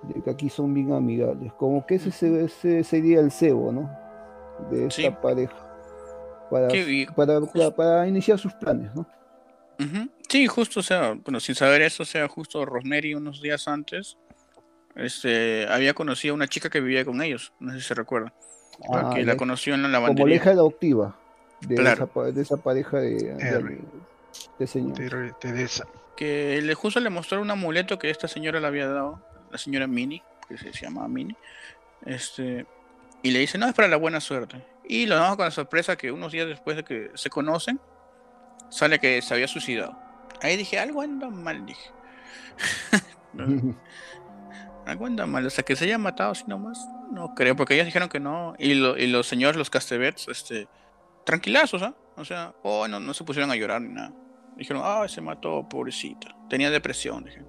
De 0.03 0.21
que 0.21 0.31
aquí 0.31 0.49
son 0.49 0.75
bien 0.75 0.93
amigables, 0.93 1.53
como 1.55 1.87
que 1.87 1.95
ese, 1.95 2.45
ese 2.45 2.85
sería 2.85 3.21
el 3.21 3.31
cebo, 3.31 3.73
¿no? 3.73 3.91
De 4.71 4.87
esta 4.87 5.21
pareja. 5.21 5.57
Para, 6.51 6.69
para, 7.17 7.71
para 7.71 8.09
iniciar 8.09 8.39
sus 8.39 8.53
planes, 8.55 8.95
¿no? 8.95 9.07
Sí, 10.29 10.47
justo, 10.47 10.81
o 10.81 10.83
sea, 10.83 11.15
bueno, 11.15 11.41
sin 11.41 11.55
saber 11.55 11.83
eso, 11.83 12.05
o 12.05 12.07
sea, 12.07 12.29
justo 12.29 12.65
Rosemary 12.65 13.15
unos 13.15 13.43
días 13.43 13.69
antes, 13.69 14.17
este, 14.97 15.67
había 15.69 15.95
conocido 15.95 16.35
a 16.35 16.37
una 16.37 16.49
chica 16.49 16.71
que 16.71 16.81
vivía 16.81 17.05
con 17.05 17.23
ellos, 17.23 17.53
no 17.61 17.73
sé 17.73 17.81
si 17.81 17.87
se 17.87 17.95
recuerda, 17.95 18.33
ah, 18.93 19.13
que 19.15 19.25
la 19.25 19.37
conoció 19.37 19.75
en 19.75 19.83
la 19.83 19.89
lavandería. 19.89 20.25
Como 20.25 20.35
hija 20.35 20.51
adoptiva 20.51 21.17
de, 21.61 21.75
esa, 22.41 22.57
pareja 22.57 22.99
de, 22.99 23.79
de, 24.59 24.67
señor. 24.67 25.37
Teresa. 25.41 25.87
Que 26.17 26.61
le, 26.63 26.75
justo 26.75 27.01
le 27.01 27.11
mostró 27.11 27.41
un 27.41 27.51
amuleto 27.51 27.99
que 27.99 28.11
esta 28.11 28.29
señora 28.29 28.61
le 28.61 28.67
había 28.67 28.87
dado, 28.89 29.21
la 29.51 29.59
señora 29.59 29.87
Minnie, 29.87 30.23
que 30.49 30.59
se, 30.59 30.73
llama 30.73 31.09
Minnie, 31.09 31.37
este, 32.05 32.67
y 33.23 33.31
le 33.31 33.39
dice, 33.39 33.59
no, 33.59 33.67
es 33.67 33.75
para 33.75 33.89
la 33.89 33.97
buena 33.97 34.21
suerte. 34.21 34.65
Y 34.85 35.07
lo 35.07 35.15
damos 35.15 35.37
con 35.37 35.45
la 35.45 35.51
sorpresa 35.51 35.97
que 35.97 36.13
unos 36.13 36.33
días 36.33 36.49
después 36.49 36.77
de 36.77 36.85
que 36.85 37.11
se 37.15 37.31
conocen, 37.31 37.81
sale 38.69 38.99
que 38.99 39.23
se 39.23 39.35
había 39.35 39.49
suicidado. 39.49 39.97
Ahí 40.43 40.57
dije, 40.57 40.79
algo 40.79 41.01
anda 41.01 41.31
mal, 41.31 41.65
dije. 41.65 41.91
algo 44.87 45.07
anda 45.07 45.27
mal, 45.27 45.47
o 45.47 45.51
sea, 45.51 45.65
que 45.65 45.77
se 45.77 45.85
haya 45.85 45.99
matado 45.99 46.33
así 46.33 46.45
nomás, 46.47 46.89
no 47.11 47.35
creo, 47.35 47.57
porque 47.57 47.75
ellos 47.75 47.87
dijeron 47.87 48.09
que 48.09 48.21
no. 48.21 48.55
Y, 48.59 48.73
y 48.73 49.07
los 49.07 49.27
señores, 49.27 49.57
los 49.57 49.71
castebets, 49.71 50.29
este, 50.29 50.69
tranquilazos, 51.25 51.83
¿ah? 51.83 51.95
O 52.17 52.25
sea, 52.25 52.55
oh, 52.63 52.89
no, 52.89 53.01
no 53.01 53.15
se 53.15 53.25
pusieron 53.25 53.51
a 53.51 53.57
llorar 53.57 53.81
ni 53.81 53.95
nada. 53.95 54.13
Dijeron, 54.57 54.83
ah, 54.85 55.07
se 55.09 55.21
mató, 55.21 55.67
pobrecita. 55.69 56.37
Tenía 56.49 56.71
depresión, 56.71 57.25
dije. 57.25 57.43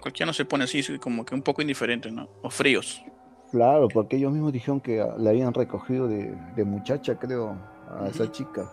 Cualquiera 0.00 0.26
no 0.26 0.32
se 0.32 0.44
pone 0.44 0.64
así, 0.64 0.82
como 0.98 1.24
que 1.24 1.34
un 1.34 1.42
poco 1.42 1.62
indiferente, 1.62 2.10
¿no? 2.10 2.28
O 2.42 2.50
fríos. 2.50 3.02
Claro, 3.50 3.88
porque 3.88 4.16
ellos 4.16 4.32
mismos 4.32 4.52
dijeron 4.52 4.80
que 4.80 5.04
le 5.18 5.30
habían 5.30 5.54
recogido 5.54 6.06
de, 6.06 6.36
de 6.54 6.64
muchacha, 6.64 7.18
creo, 7.18 7.56
a 7.98 8.06
esa 8.08 8.30
chica 8.30 8.70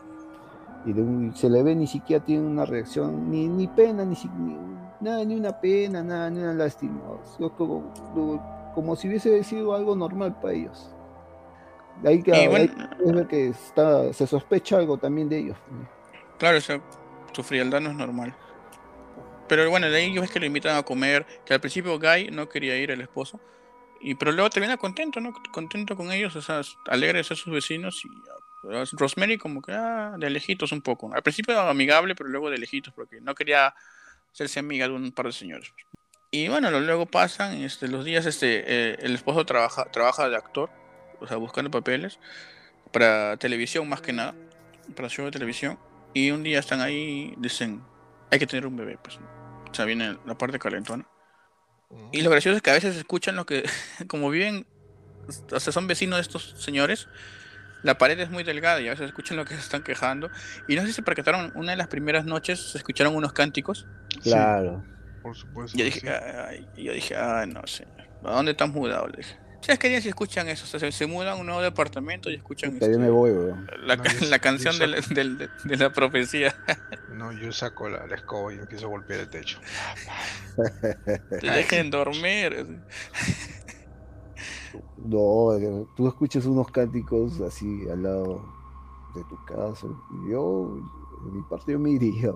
y 0.87 1.31
se 1.35 1.49
le 1.49 1.63
ve 1.63 1.75
ni 1.75 1.87
siquiera 1.87 2.23
tiene 2.23 2.47
una 2.47 2.65
reacción, 2.65 3.29
ni, 3.29 3.47
ni 3.47 3.67
pena, 3.67 4.05
ni, 4.05 4.15
nada, 4.99 5.23
ni 5.25 5.35
una 5.35 5.59
pena, 5.59 6.03
nada, 6.03 6.29
ni 6.29 6.39
una 6.39 6.53
lástima. 6.53 7.01
Como, 7.57 7.93
como, 8.73 8.95
si 8.95 9.07
hubiese 9.07 9.43
sido 9.43 9.73
algo 9.73 9.95
normal 9.95 10.39
para 10.39 10.53
ellos. 10.53 10.91
Ahí 12.05 12.21
que, 12.21 12.31
que 13.29 13.47
está, 13.47 14.13
se 14.13 14.27
sospecha 14.27 14.77
algo 14.77 14.97
también 14.97 15.29
de 15.29 15.39
ellos. 15.39 15.57
Claro, 16.37 16.59
su 17.31 17.43
frialdad 17.43 17.81
no 17.81 17.89
es 17.89 17.95
normal. 17.95 18.35
Pero 19.47 19.69
bueno, 19.69 19.89
de 19.89 19.97
ahí 19.97 20.17
ves 20.17 20.29
que 20.29 20.39
lo 20.39 20.45
invitan 20.45 20.77
a 20.77 20.83
comer, 20.83 21.25
que 21.45 21.53
al 21.53 21.59
principio 21.59 21.97
Guy 21.99 22.29
no 22.31 22.49
quería 22.49 22.77
ir, 22.77 22.91
el 22.91 23.01
esposo, 23.01 23.39
y 24.01 24.15
pero 24.15 24.31
luego 24.31 24.49
termina 24.49 24.77
contento, 24.77 25.19
¿no? 25.19 25.33
Contento 25.51 25.95
con 25.95 26.11
ellos, 26.11 26.35
o 26.35 26.41
sea, 26.41 26.61
alegre 26.87 27.19
de 27.19 27.23
ser 27.23 27.37
sus 27.37 27.53
vecinos 27.53 28.03
y 28.05 28.09
Rosemary 28.93 29.37
como 29.37 29.61
que 29.61 29.71
ah, 29.71 30.15
de 30.17 30.29
lejitos 30.29 30.71
un 30.71 30.81
poco. 30.81 31.13
Al 31.13 31.23
principio 31.23 31.59
amigable, 31.59 32.15
pero 32.15 32.29
luego 32.29 32.49
de 32.49 32.57
lejitos, 32.57 32.93
porque 32.93 33.21
no 33.21 33.33
quería 33.33 33.73
hacerse 34.37 34.59
amiga 34.59 34.87
de 34.87 34.93
un 34.93 35.11
par 35.11 35.25
de 35.25 35.31
señores. 35.31 35.73
Y 36.29 36.47
bueno, 36.47 36.69
luego 36.69 37.07
pasan 37.07 37.63
este, 37.63 37.87
los 37.87 38.05
días, 38.05 38.27
este, 38.27 38.63
eh, 38.67 38.97
el 39.01 39.15
esposo 39.15 39.45
trabaja, 39.45 39.85
trabaja 39.85 40.29
de 40.29 40.35
actor, 40.35 40.69
o 41.19 41.27
sea, 41.27 41.37
buscando 41.37 41.71
papeles, 41.71 42.19
para 42.93 43.37
televisión 43.37 43.89
más 43.89 44.01
que 44.01 44.13
nada, 44.13 44.35
para 44.95 45.09
show 45.09 45.25
de 45.25 45.31
televisión. 45.31 45.79
Y 46.13 46.29
un 46.29 46.43
día 46.43 46.59
están 46.59 46.81
ahí, 46.81 47.33
dicen, 47.37 47.81
hay 48.29 48.37
que 48.37 48.45
tener 48.45 48.67
un 48.67 48.75
bebé, 48.75 48.99
pues. 49.01 49.17
O 49.71 49.73
sea, 49.73 49.85
viene 49.85 50.17
la 50.25 50.37
parte 50.37 50.59
calentona. 50.59 51.07
Y 52.11 52.21
lo 52.21 52.29
gracioso 52.29 52.57
es 52.57 52.61
que 52.61 52.69
a 52.69 52.73
veces 52.73 52.95
escuchan 52.95 53.35
lo 53.35 53.45
que, 53.47 53.67
como 54.07 54.29
viven, 54.29 54.67
o 55.51 55.59
sea, 55.59 55.73
son 55.73 55.87
vecinos 55.87 56.17
de 56.17 56.21
estos 56.21 56.53
señores, 56.59 57.07
la 57.83 57.97
pared 57.97 58.19
es 58.19 58.29
muy 58.29 58.43
delgada 58.43 58.81
y 58.81 58.87
a 58.87 58.91
veces 58.91 59.07
escuchan 59.07 59.37
lo 59.37 59.45
que 59.45 59.53
se 59.53 59.61
están 59.61 59.83
quejando. 59.83 60.29
Y 60.67 60.75
no 60.75 60.81
sé 60.81 60.87
si 60.87 60.93
se 60.93 61.01
percataron, 61.01 61.51
una 61.55 61.71
de 61.71 61.77
las 61.77 61.87
primeras 61.87 62.25
noches 62.25 62.59
se 62.71 62.77
escucharon 62.77 63.15
unos 63.15 63.33
cánticos. 63.33 63.87
Claro. 64.23 64.83
por 65.21 65.35
supuesto. 65.35 65.77
Yo 65.77 65.85
dije, 65.85 66.09
ay, 66.09 66.67
yo 66.77 66.93
dije, 66.93 67.15
ah, 67.15 67.45
no 67.47 67.65
sé, 67.67 67.87
¿a 68.23 68.31
dónde 68.31 68.51
están 68.51 68.71
mudados? 68.71 69.11
Le 69.11 69.17
dije. 69.17 69.47
¿Sabes 69.61 69.79
qué 69.79 70.01
si 70.01 70.09
escuchan 70.09 70.47
eso? 70.47 70.63
O 70.65 70.79
sea, 70.79 70.91
se, 70.91 71.05
mudan 71.07 71.29
a 71.29 71.35
un 71.35 71.45
nuevo 71.45 71.61
departamento 71.61 72.29
y 72.29 72.35
escuchan 72.35 72.73
este, 72.73 72.97
me 72.97 73.09
voy, 73.09 73.31
la, 73.83 73.97
la, 74.29 74.39
canción 74.39 74.77
de, 74.77 74.87
la, 74.87 74.97
de, 75.01 75.77
la, 75.77 75.91
profecía. 75.91 76.55
No, 77.13 77.31
yo 77.31 77.51
saco 77.51 77.89
la, 77.89 78.05
escoba 78.15 78.53
y 78.53 78.59
empiezo 78.59 78.85
a 78.85 78.89
golpear 78.89 79.21
el 79.21 79.29
techo. 79.29 79.59
Te 81.41 81.49
dejen 81.49 81.89
dormir. 81.89 82.79
No, 84.97 85.87
tú 85.95 86.07
escuchas 86.07 86.45
unos 86.45 86.69
cánticos 86.71 87.39
así 87.41 87.87
al 87.89 88.03
lado 88.03 88.41
de 89.15 89.23
tu 89.23 89.45
casa. 89.45 89.87
Yo, 90.29 90.79
de 91.25 91.31
mi 91.31 91.41
parte, 91.43 91.71
yo 91.71 91.79
me 91.79 91.91
diría, 91.91 92.33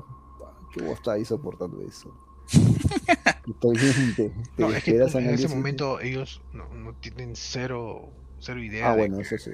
¿qué 0.74 0.84
vos 0.84 0.94
estáis 0.94 1.28
soportando 1.28 1.82
eso? 1.82 2.14
no, 4.58 4.70
es 4.70 4.84
que 4.84 4.96
en 4.96 5.30
ese 5.30 5.48
momento 5.48 6.00
ellos 6.00 6.42
no, 6.54 6.94
tienen 7.00 7.36
cero, 7.36 8.10
cero 8.40 8.62
idea 8.62 8.92
ah, 8.92 8.96
de 8.96 9.02
bueno, 9.02 9.18
que 9.18 9.24
eso 9.24 9.38
sí. 9.38 9.52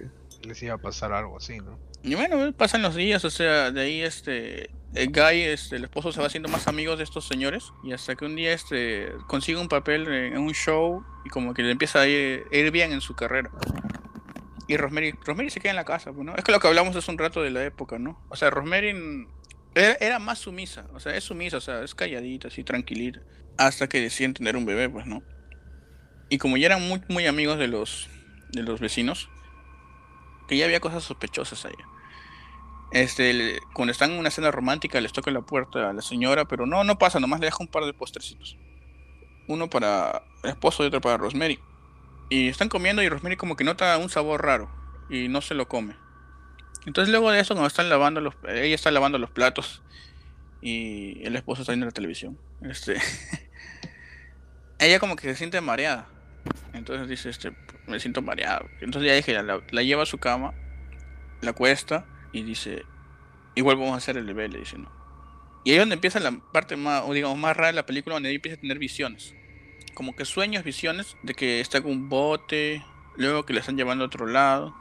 les 0.47 0.61
iba 0.63 0.75
a 0.75 0.77
pasar 0.77 1.13
algo 1.13 1.37
así, 1.37 1.59
¿no? 1.59 1.77
Y 2.03 2.15
bueno, 2.15 2.51
pasan 2.53 2.81
los 2.81 2.95
días, 2.95 3.23
o 3.25 3.29
sea, 3.29 3.71
de 3.71 3.81
ahí 3.81 4.01
este 4.01 4.69
Guy, 4.93 5.41
este, 5.41 5.75
el 5.75 5.83
esposo 5.83 6.11
se 6.11 6.19
va 6.19 6.27
haciendo 6.27 6.49
más 6.49 6.67
amigos 6.67 6.97
de 6.97 7.03
estos 7.03 7.27
señores 7.27 7.73
y 7.83 7.91
hasta 7.91 8.15
que 8.15 8.25
un 8.25 8.35
día 8.35 8.53
este 8.53 9.11
consigue 9.27 9.59
un 9.59 9.67
papel 9.67 10.07
en 10.07 10.37
un 10.37 10.53
show 10.53 11.03
y 11.25 11.29
como 11.29 11.53
que 11.53 11.61
le 11.61 11.71
empieza 11.71 12.01
a 12.01 12.07
ir, 12.07 12.71
bien 12.71 12.93
en 12.93 13.01
su 13.01 13.15
carrera. 13.15 13.51
Y 14.67 14.77
Rosemary, 14.77 15.11
Rosemary 15.11 15.49
se 15.49 15.59
queda 15.59 15.71
en 15.71 15.75
la 15.75 15.85
casa, 15.85 16.11
pues, 16.11 16.25
¿no? 16.25 16.35
Es 16.35 16.43
que 16.43 16.51
lo 16.51 16.59
que 16.59 16.67
hablamos 16.67 16.95
hace 16.95 17.11
un 17.11 17.17
rato 17.17 17.41
de 17.41 17.51
la 17.51 17.63
época, 17.63 17.99
¿no? 17.99 18.21
O 18.29 18.35
sea, 18.35 18.49
Rosemary 18.49 19.27
era, 19.75 20.19
más 20.19 20.39
sumisa, 20.39 20.87
o 20.93 20.99
sea, 20.99 21.15
es 21.15 21.25
sumisa, 21.25 21.57
o 21.57 21.61
sea, 21.61 21.83
es 21.83 21.93
calladita, 21.93 22.47
así, 22.47 22.63
tranquilita, 22.63 23.21
hasta 23.57 23.87
que 23.87 24.01
decide 24.01 24.33
tener 24.33 24.57
un 24.57 24.65
bebé, 24.65 24.89
pues, 24.89 25.05
¿no? 25.05 25.21
Y 26.29 26.37
como 26.37 26.57
ya 26.57 26.65
eran 26.67 26.87
muy, 26.87 27.01
muy 27.07 27.27
amigos 27.27 27.59
de 27.59 27.67
los, 27.67 28.09
de 28.51 28.63
los 28.63 28.79
vecinos, 28.79 29.29
que 30.47 30.57
ya 30.57 30.65
había 30.65 30.79
cosas 30.79 31.03
sospechosas 31.03 31.65
ahí. 31.65 31.75
Este, 32.91 33.59
cuando 33.73 33.91
están 33.91 34.11
en 34.11 34.19
una 34.19 34.31
cena 34.31 34.51
romántica, 34.51 35.01
les 35.01 35.11
toca 35.11 35.29
la 35.31 35.41
puerta 35.41 35.89
a 35.89 35.93
la 35.93 36.01
señora, 36.01 36.45
pero 36.45 36.65
no, 36.65 36.83
no 36.83 36.97
pasa, 36.97 37.19
nomás 37.19 37.39
le 37.39 37.47
deja 37.47 37.57
un 37.59 37.67
par 37.67 37.83
de 37.85 37.93
postrecitos. 37.93 38.57
Uno 39.47 39.69
para 39.69 40.23
el 40.43 40.51
esposo 40.51 40.83
y 40.83 40.87
otro 40.87 41.01
para 41.01 41.17
Rosemary. 41.17 41.59
Y 42.29 42.47
están 42.47 42.69
comiendo 42.69 43.01
y 43.01 43.09
Rosemary 43.09 43.35
como 43.35 43.55
que 43.55 43.63
nota 43.63 43.97
un 43.97 44.09
sabor 44.09 44.43
raro 44.43 44.69
y 45.09 45.27
no 45.27 45.41
se 45.41 45.53
lo 45.53 45.67
come. 45.67 45.95
Entonces 46.85 47.11
luego 47.11 47.31
de 47.31 47.39
eso, 47.39 47.53
cuando 47.53 47.67
están 47.67 47.89
lavando 47.89 48.21
los, 48.21 48.35
ella 48.47 48.75
está 48.75 48.91
lavando 48.91 49.17
los 49.17 49.29
platos 49.29 49.81
y 50.61 51.21
el 51.25 51.35
esposo 51.35 51.61
está 51.61 51.73
viendo 51.73 51.85
la 51.85 51.91
televisión. 51.91 52.37
Este, 52.61 52.97
ella 54.79 54.99
como 54.99 55.17
que 55.17 55.23
se 55.23 55.35
siente 55.35 55.59
mareada. 55.59 56.07
Entonces 56.71 57.09
dice, 57.09 57.29
este, 57.29 57.53
me 57.87 57.99
siento 57.99 58.21
mareado. 58.21 58.65
Entonces 58.79 59.09
ya 59.09 59.15
dije, 59.15 59.33
la 59.43 59.83
lleva 59.83 60.03
a 60.03 60.05
su 60.05 60.17
cama, 60.17 60.53
la 61.41 61.51
cuesta 61.51 62.05
y 62.31 62.43
dice, 62.43 62.85
igual 63.55 63.77
vamos 63.77 63.93
a 63.93 63.97
hacer 63.97 64.17
el 64.17 64.25
bebé, 64.25 64.49
le 64.49 64.59
dice, 64.59 64.77
no. 64.77 64.91
Y 65.63 65.71
ahí 65.71 65.75
es 65.77 65.81
donde 65.81 65.95
empieza 65.95 66.19
la 66.19 66.31
parte 66.51 66.77
más, 66.77 67.03
o 67.05 67.13
digamos, 67.13 67.37
más 67.37 67.55
rara 67.55 67.67
de 67.67 67.73
la 67.73 67.85
película, 67.85 68.15
donde 68.15 68.29
ella 68.29 68.37
empieza 68.37 68.57
a 68.57 68.61
tener 68.61 68.79
visiones. 68.79 69.35
Como 69.93 70.15
que 70.15 70.23
sueños, 70.25 70.63
visiones, 70.63 71.17
de 71.23 71.33
que 71.33 71.59
está 71.59 71.81
con 71.81 71.91
un 71.91 72.09
bote, 72.09 72.83
luego 73.17 73.45
que 73.45 73.53
la 73.53 73.59
están 73.59 73.75
llevando 73.75 74.03
a 74.03 74.07
otro 74.07 74.27
lado, 74.27 74.73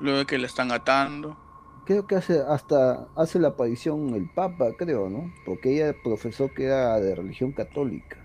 luego 0.00 0.26
que 0.26 0.36
la 0.38 0.46
están 0.46 0.72
atando. 0.72 1.38
Creo 1.86 2.06
que 2.06 2.16
hace 2.16 2.40
hasta 2.46 3.08
hace 3.14 3.38
la 3.38 3.48
aparición 3.48 4.14
el 4.14 4.28
Papa, 4.28 4.72
creo, 4.76 5.08
¿no? 5.08 5.32
Porque 5.44 5.74
ella 5.74 5.94
profesó 6.02 6.52
que 6.52 6.64
era 6.64 6.98
de 6.98 7.14
religión 7.14 7.52
católica. 7.52 8.18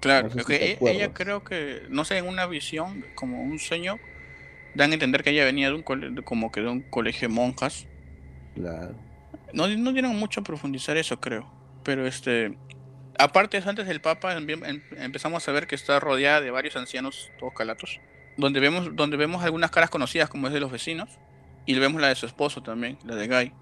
Claro, 0.00 0.30
e, 0.48 0.78
ella, 0.80 1.12
creo 1.12 1.44
que, 1.44 1.82
no 1.90 2.04
sé, 2.04 2.16
en 2.18 2.26
una 2.26 2.46
visión, 2.46 3.04
como 3.14 3.42
un 3.42 3.58
sueño, 3.58 3.98
dan 4.74 4.92
a 4.92 4.94
entender 4.94 5.22
que 5.22 5.30
ella 5.30 5.44
venía 5.44 5.68
de 5.68 5.74
un 5.74 5.82
como 6.22 6.50
que 6.50 6.62
de 6.62 6.68
un 6.68 6.80
colegio 6.80 7.28
de 7.28 7.34
monjas. 7.34 7.86
Claro. 8.54 8.94
No, 9.52 9.68
no 9.68 9.92
dieron 9.92 10.16
mucho 10.16 10.40
a 10.40 10.44
profundizar 10.44 10.96
eso, 10.96 11.20
creo. 11.20 11.50
Pero 11.82 12.06
este, 12.06 12.56
aparte 13.18 13.62
antes 13.64 13.86
del 13.86 14.00
Papa, 14.00 14.34
em, 14.36 14.82
empezamos 14.96 15.48
a 15.48 15.52
ver 15.52 15.66
que 15.66 15.74
está 15.74 16.00
rodeada 16.00 16.40
de 16.40 16.50
varios 16.50 16.76
ancianos, 16.76 17.30
todos 17.38 17.54
calatos, 17.54 18.00
donde 18.36 18.60
vemos, 18.60 18.94
donde 18.96 19.16
vemos 19.16 19.44
algunas 19.44 19.70
caras 19.70 19.90
conocidas 19.90 20.28
como 20.28 20.46
es 20.46 20.52
de 20.52 20.60
los 20.60 20.70
vecinos, 20.70 21.08
y 21.66 21.78
vemos 21.78 22.00
la 22.00 22.08
de 22.08 22.14
su 22.14 22.26
esposo 22.26 22.62
también, 22.62 22.98
la 23.04 23.16
de 23.16 23.28
Guy. 23.28 23.52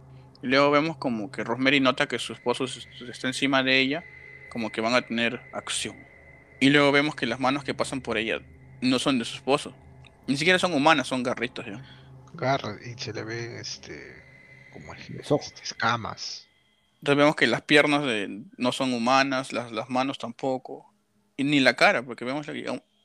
Y 0.43 0.47
luego 0.47 0.71
vemos 0.71 0.97
como 0.97 1.31
que 1.31 1.43
Rosemary 1.43 1.81
nota 1.81 2.07
que 2.07 2.19
su 2.19 2.33
esposo 2.33 2.65
está 2.65 3.27
encima 3.27 3.63
de 3.63 3.81
ella, 3.81 4.05
como 4.49 4.71
que 4.71 4.81
van 4.81 4.95
a 4.95 5.03
tener 5.03 5.41
acción. 5.53 5.97
Y 6.61 6.71
luego 6.71 6.93
vemos 6.93 7.15
que 7.15 7.27
las 7.27 7.41
manos 7.41 7.65
que 7.65 7.75
pasan 7.75 8.01
por 8.01 8.19
ella 8.19 8.41
no 8.81 8.99
son 8.99 9.19
de 9.19 9.25
su 9.25 9.37
esposo. 9.37 9.75
Ni 10.27 10.37
siquiera 10.37 10.59
son 10.59 10.75
humanas, 10.75 11.09
son 11.09 11.23
garritos. 11.23 11.67
¿ya? 11.67 11.83
Garras, 12.35 12.79
y 12.87 12.99
se 13.01 13.13
le 13.13 13.25
ven 13.25 13.57
este, 13.57 14.23
como 14.73 14.95
este, 14.95 15.21
escamas. 15.63 16.47
Entonces 17.01 17.17
vemos 17.17 17.37
que 17.37 17.47
las 17.47 17.63
piernas 17.63 18.05
de, 18.05 18.43
no 18.57 18.73
son 18.73 18.93
humanas, 18.93 19.53
las, 19.53 19.71
las 19.73 19.89
manos 19.89 20.19
tampoco. 20.19 20.93
Y 21.37 21.45
ni 21.45 21.61
la 21.61 21.75
cara, 21.75 22.03
porque 22.03 22.25
vemos 22.25 22.47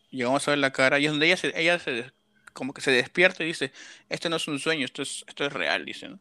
llegamos 0.10 0.48
a 0.48 0.52
ver 0.52 0.58
la 0.58 0.72
cara 0.72 1.00
y 1.00 1.06
es 1.06 1.12
donde 1.12 1.28
ella 1.28 1.38
se, 1.38 1.60
ella 1.60 1.80
se 1.80 2.12
como 2.54 2.74
que 2.74 2.82
se 2.82 2.92
despierta 2.92 3.44
y 3.44 3.48
dice, 3.48 3.72
este 4.10 4.30
no 4.30 4.38
es 4.38 4.48
un 4.48 4.60
sueño, 4.60 4.86
esto 4.86 5.02
es, 5.02 5.26
esto 5.28 5.46
es 5.46 5.54
real, 5.54 5.86
dicen. 5.86 6.20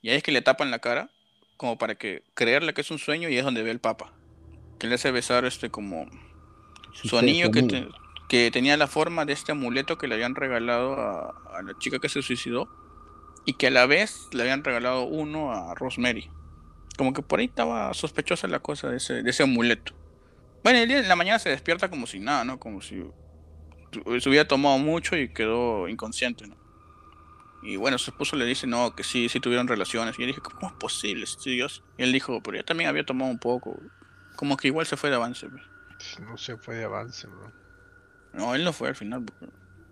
Y 0.00 0.10
ahí 0.10 0.16
es 0.16 0.22
que 0.22 0.32
le 0.32 0.42
tapan 0.42 0.70
la 0.70 0.78
cara, 0.78 1.10
como 1.56 1.76
para 1.78 1.96
que 1.96 2.22
creerle 2.34 2.72
que 2.74 2.80
es 2.80 2.90
un 2.90 2.98
sueño 2.98 3.28
y 3.28 3.36
es 3.36 3.44
donde 3.44 3.62
ve 3.62 3.70
el 3.70 3.80
Papa. 3.80 4.12
Que 4.78 4.86
le 4.86 4.94
hace 4.94 5.10
besar 5.10 5.44
este 5.44 5.70
como 5.70 6.06
su 6.92 7.18
anillo 7.18 7.50
que, 7.50 7.88
que 8.28 8.50
tenía 8.50 8.76
la 8.76 8.86
forma 8.86 9.24
de 9.24 9.32
este 9.32 9.52
amuleto 9.52 9.98
que 9.98 10.08
le 10.08 10.14
habían 10.14 10.34
regalado 10.34 10.94
a, 10.94 11.62
la 11.62 11.76
chica 11.78 11.98
que 11.98 12.08
se 12.08 12.22
suicidó 12.22 12.68
y 13.46 13.54
que 13.54 13.68
a 13.68 13.70
la 13.70 13.86
vez 13.86 14.28
le 14.32 14.42
habían 14.42 14.64
regalado 14.64 15.04
uno 15.04 15.52
a 15.52 15.74
Rosemary. 15.74 16.30
Como 16.98 17.12
que 17.12 17.22
por 17.22 17.38
ahí 17.38 17.46
estaba 17.46 17.94
sospechosa 17.94 18.48
la 18.48 18.58
cosa 18.58 18.90
de 18.90 18.96
ese, 18.96 19.22
de 19.22 19.30
ese 19.30 19.44
amuleto. 19.44 19.94
Bueno, 20.62 20.80
el 20.80 20.88
día 20.88 21.00
de 21.00 21.08
la 21.08 21.16
mañana 21.16 21.38
se 21.38 21.50
despierta 21.50 21.88
como 21.88 22.06
si 22.06 22.18
nada, 22.18 22.44
¿no? 22.44 22.58
Como 22.58 22.82
si 22.82 23.04
se 24.20 24.28
hubiera 24.28 24.48
tomado 24.48 24.78
mucho 24.78 25.16
y 25.16 25.32
quedó 25.32 25.88
inconsciente, 25.88 26.46
¿no? 26.46 26.56
Y 27.62 27.76
bueno, 27.76 27.98
su 27.98 28.10
esposo 28.10 28.36
le 28.36 28.44
dice, 28.44 28.66
no, 28.66 28.94
que 28.94 29.02
sí, 29.02 29.28
sí 29.28 29.40
tuvieron 29.40 29.68
relaciones. 29.68 30.16
Y 30.18 30.22
yo 30.22 30.26
dije, 30.26 30.40
¿cómo 30.40 30.68
es 30.68 30.72
posible, 30.74 31.26
Dios? 31.44 31.82
Y 31.98 32.02
él 32.02 32.12
dijo, 32.12 32.40
pero 32.42 32.58
yo 32.58 32.64
también 32.64 32.90
había 32.90 33.04
tomado 33.04 33.30
un 33.30 33.38
poco. 33.38 33.76
Como 34.36 34.56
que 34.56 34.68
igual 34.68 34.86
se 34.86 34.96
fue 34.96 35.10
de 35.10 35.16
avance, 35.16 35.48
pues". 35.48 35.62
No 36.20 36.36
se 36.36 36.56
fue 36.56 36.76
de 36.76 36.84
avance, 36.84 37.26
bro. 37.26 37.52
No, 38.34 38.54
él 38.54 38.64
no 38.64 38.72
fue 38.72 38.88
al 38.88 38.96
final. 38.96 39.24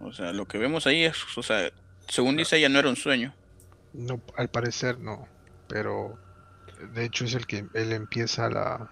O 0.01 0.12
sea, 0.12 0.33
lo 0.33 0.47
que 0.47 0.59
vemos 0.59 0.87
ahí 0.87 1.05
es, 1.05 1.17
o 1.37 1.43
sea, 1.43 1.73
según 2.09 2.37
dice 2.37 2.59
ella, 2.59 2.69
no 2.69 2.79
era 2.79 2.88
un 2.88 2.97
sueño. 2.97 3.35
No, 3.94 4.20
al 4.37 4.48
parecer 4.48 4.98
no. 4.98 5.26
Pero 5.68 6.18
de 6.92 7.04
hecho 7.04 7.24
es 7.24 7.35
el 7.35 7.46
que 7.46 7.66
él 7.72 7.92
empieza 7.92 8.50
la. 8.50 8.90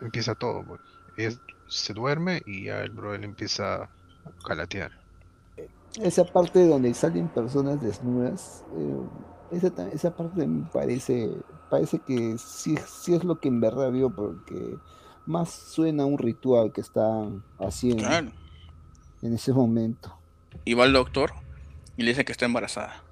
Empieza 0.00 0.34
todo, 0.34 0.64
pues. 0.64 0.80
Es, 1.16 1.40
se 1.68 1.94
duerme 1.94 2.42
y 2.44 2.64
ya 2.64 2.82
el 2.82 2.90
bro 2.90 3.14
él 3.14 3.24
empieza 3.24 3.84
a 3.84 3.90
calatear. 4.46 4.92
Esa 6.00 6.24
parte 6.24 6.66
donde 6.66 6.92
salen 6.94 7.28
personas 7.28 7.80
desnudas, 7.80 8.64
eh, 8.76 9.56
esa, 9.56 9.88
esa 9.88 10.14
parte 10.16 10.46
me 10.46 10.66
parece, 10.70 11.30
parece 11.70 11.98
que 11.98 12.36
sí, 12.38 12.76
sí 12.86 13.14
es 13.14 13.24
lo 13.24 13.38
que 13.40 13.48
en 13.48 13.60
verdad 13.60 13.90
vio, 13.90 14.10
porque 14.10 14.78
más 15.26 15.50
suena 15.50 16.06
un 16.06 16.18
ritual 16.18 16.72
que 16.72 16.80
están 16.80 17.44
haciendo 17.58 18.08
en 19.22 19.34
ese 19.34 19.52
momento. 19.52 20.16
Y 20.64 20.74
va 20.74 20.84
el 20.84 20.92
doctor 20.92 21.32
y 21.96 22.02
le 22.02 22.10
dice 22.10 22.24
que 22.24 22.32
está 22.32 22.46
embarazada. 22.46 23.02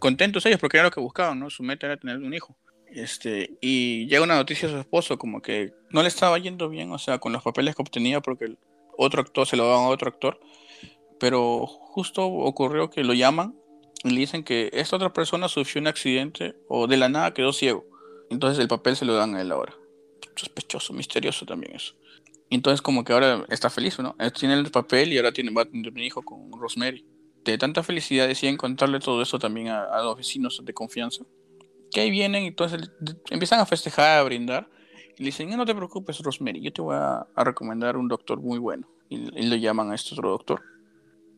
Contentos 0.00 0.44
ellos 0.46 0.58
porque 0.58 0.78
era 0.78 0.84
lo 0.84 0.90
que 0.90 1.00
buscaban, 1.00 1.38
¿no? 1.38 1.50
Su 1.50 1.62
meta 1.62 1.86
era 1.86 1.96
tener 1.96 2.16
un 2.16 2.34
hijo. 2.34 2.56
Este, 2.92 3.56
y 3.60 4.06
llega 4.08 4.24
una 4.24 4.34
noticia 4.34 4.68
a 4.68 4.72
su 4.72 4.78
esposo 4.78 5.16
como 5.16 5.40
que 5.40 5.72
no 5.90 6.02
le 6.02 6.08
estaba 6.08 6.36
yendo 6.38 6.68
bien, 6.68 6.90
o 6.90 6.98
sea, 6.98 7.18
con 7.18 7.32
los 7.32 7.42
papeles 7.42 7.76
que 7.76 7.82
obtenía 7.82 8.20
porque 8.20 8.46
el 8.46 8.58
otro 8.96 9.20
actor 9.20 9.46
se 9.46 9.56
lo 9.56 9.68
daban 9.68 9.84
a 9.84 9.88
otro 9.88 10.08
actor, 10.08 10.40
pero 11.20 11.66
justo 11.66 12.26
ocurrió 12.26 12.90
que 12.90 13.04
lo 13.04 13.14
llaman 13.14 13.54
y 14.02 14.10
le 14.10 14.20
dicen 14.20 14.42
que 14.42 14.70
esta 14.72 14.96
otra 14.96 15.12
persona 15.12 15.48
sufrió 15.48 15.80
un 15.80 15.86
accidente 15.86 16.56
o 16.68 16.86
de 16.88 16.96
la 16.96 17.08
nada 17.08 17.32
quedó 17.32 17.52
ciego. 17.52 17.86
Entonces 18.30 18.58
el 18.58 18.68
papel 18.68 18.96
se 18.96 19.04
lo 19.04 19.14
dan 19.14 19.36
a 19.36 19.40
él 19.40 19.52
ahora. 19.52 19.74
Sospechoso, 20.34 20.92
misterioso 20.92 21.46
también 21.46 21.76
eso. 21.76 21.94
entonces 22.48 22.82
como 22.82 23.04
que 23.04 23.12
ahora 23.12 23.44
está 23.50 23.70
feliz, 23.70 23.98
¿no? 23.98 24.16
Tiene 24.34 24.54
el 24.54 24.70
papel 24.70 25.12
y 25.12 25.18
ahora 25.18 25.32
tiene, 25.32 25.52
va 25.52 25.62
a 25.62 25.64
tener 25.66 25.92
un 25.92 26.00
hijo 26.00 26.22
con 26.22 26.50
Rosemary. 26.58 27.04
De 27.44 27.56
tanta 27.58 27.82
felicidad 27.82 28.28
deciden 28.28 28.56
contarle 28.56 29.00
todo 29.00 29.22
eso 29.22 29.38
también 29.38 29.68
a, 29.68 29.84
a 29.84 30.02
los 30.02 30.16
vecinos 30.16 30.60
de 30.64 30.74
confianza 30.74 31.24
que 31.90 32.00
ahí 32.00 32.10
vienen 32.10 32.44
y 32.44 32.46
entonces 32.48 32.90
empiezan 33.30 33.60
a 33.60 33.66
festejar, 33.66 34.18
a 34.18 34.22
brindar. 34.22 34.68
Y 35.16 35.22
le 35.22 35.26
dicen, 35.26 35.50
no 35.50 35.66
te 35.66 35.74
preocupes, 35.74 36.18
Rosemary, 36.20 36.60
yo 36.62 36.72
te 36.72 36.80
voy 36.80 36.96
a, 36.96 37.26
recomendar 37.36 37.96
un 37.96 38.08
doctor 38.08 38.40
muy 38.40 38.58
bueno. 38.58 38.88
Y, 39.08 39.18
le 39.18 39.60
llaman 39.60 39.90
a 39.90 39.94
este 39.94 40.14
otro 40.14 40.30
doctor. 40.30 40.62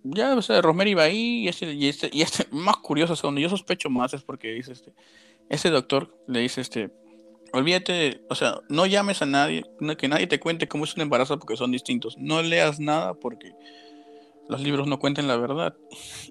Ya, 0.05 0.35
o 0.35 0.43
sea, 0.43 0.61
Rosemary 0.61 0.95
va 0.95 1.05
ahí 1.05 1.45
y 1.45 1.49
este, 1.49 1.73
y 1.73 1.89
este, 1.89 2.11
y 2.13 2.23
este 2.23 2.47
más 2.53 2.77
curioso, 2.79 3.15
o 3.15 3.17
sea, 3.17 3.29
donde 3.29 3.43
yo 3.43 3.49
sospecho 3.49 3.89
más 3.89 4.13
es 4.15 4.23
porque 4.23 4.53
dice 4.53 4.73
este, 4.73 4.93
ese 5.49 5.71
doctor 5.71 6.17
le 6.27 6.41
dice 6.41 6.61
este, 6.61 6.91
olvídate, 7.53 8.25
o 8.29 8.35
sea, 8.35 8.61
no 8.69 8.87
llames 8.87 9.23
a 9.23 9.27
nadie, 9.27 9.65
que 9.97 10.09
nadie 10.09 10.27
te 10.27 10.41
cuente 10.41 10.69
cómo 10.69 10.85
es 10.85 10.95
un 10.97 11.03
embarazo 11.03 11.39
porque 11.39 11.57
son 11.57 11.71
distintos. 11.71 12.17
No 12.19 12.43
leas 12.43 12.79
nada 12.81 13.15
porque 13.15 13.53
los 14.53 14.61
libros 14.61 14.87
no 14.87 14.99
cuenten 14.99 15.27
la 15.27 15.37
verdad. 15.37 15.77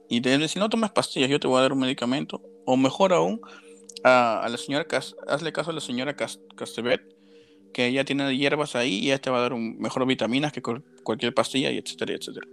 Y 0.07 0.21
te 0.21 0.47
si 0.47 0.59
no 0.59 0.69
tomas 0.69 0.91
pastillas, 0.91 1.29
yo 1.29 1.39
te 1.39 1.47
voy 1.47 1.59
a 1.59 1.61
dar 1.61 1.73
un 1.73 1.79
medicamento. 1.79 2.41
O 2.65 2.77
mejor 2.77 3.11
aún, 3.11 3.41
a, 4.03 4.47
la 4.49 4.57
señora, 4.57 4.85
hazle 5.27 5.51
caso 5.51 5.71
a 5.71 5.73
la 5.73 5.81
señora 5.81 6.15
Castevet, 6.15 7.01
que 7.73 7.87
ella 7.87 8.05
tiene 8.05 8.35
hierbas 8.37 8.75
ahí 8.75 8.99
y 8.99 9.07
ella 9.07 9.19
te 9.19 9.29
va 9.29 9.39
a 9.39 9.41
dar 9.41 9.53
un, 9.53 9.77
mejor 9.79 10.05
vitaminas 10.05 10.51
que 10.53 10.61
cualquier 10.61 11.33
pastilla 11.33 11.71
y 11.71 11.77
etcétera, 11.77 12.13
etcétera. 12.13 12.47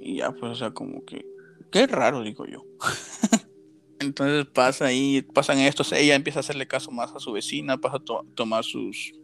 Y 0.00 0.16
ya, 0.16 0.32
pues, 0.32 0.52
o 0.52 0.54
sea, 0.54 0.70
como 0.72 1.04
que, 1.04 1.24
qué 1.70 1.86
raro, 1.86 2.22
digo 2.22 2.46
yo. 2.46 2.64
Entonces 4.00 4.46
pasa 4.46 4.86
ahí, 4.86 5.22
pasan 5.22 5.58
estos, 5.60 5.92
ella 5.92 6.14
empieza 6.14 6.40
a 6.40 6.40
hacerle 6.40 6.66
caso 6.66 6.90
más 6.90 7.14
a 7.14 7.20
su 7.20 7.32
vecina, 7.32 7.78
pasa 7.78 7.98
a 7.98 8.34
tomar 8.34 8.64
sus, 8.64 9.14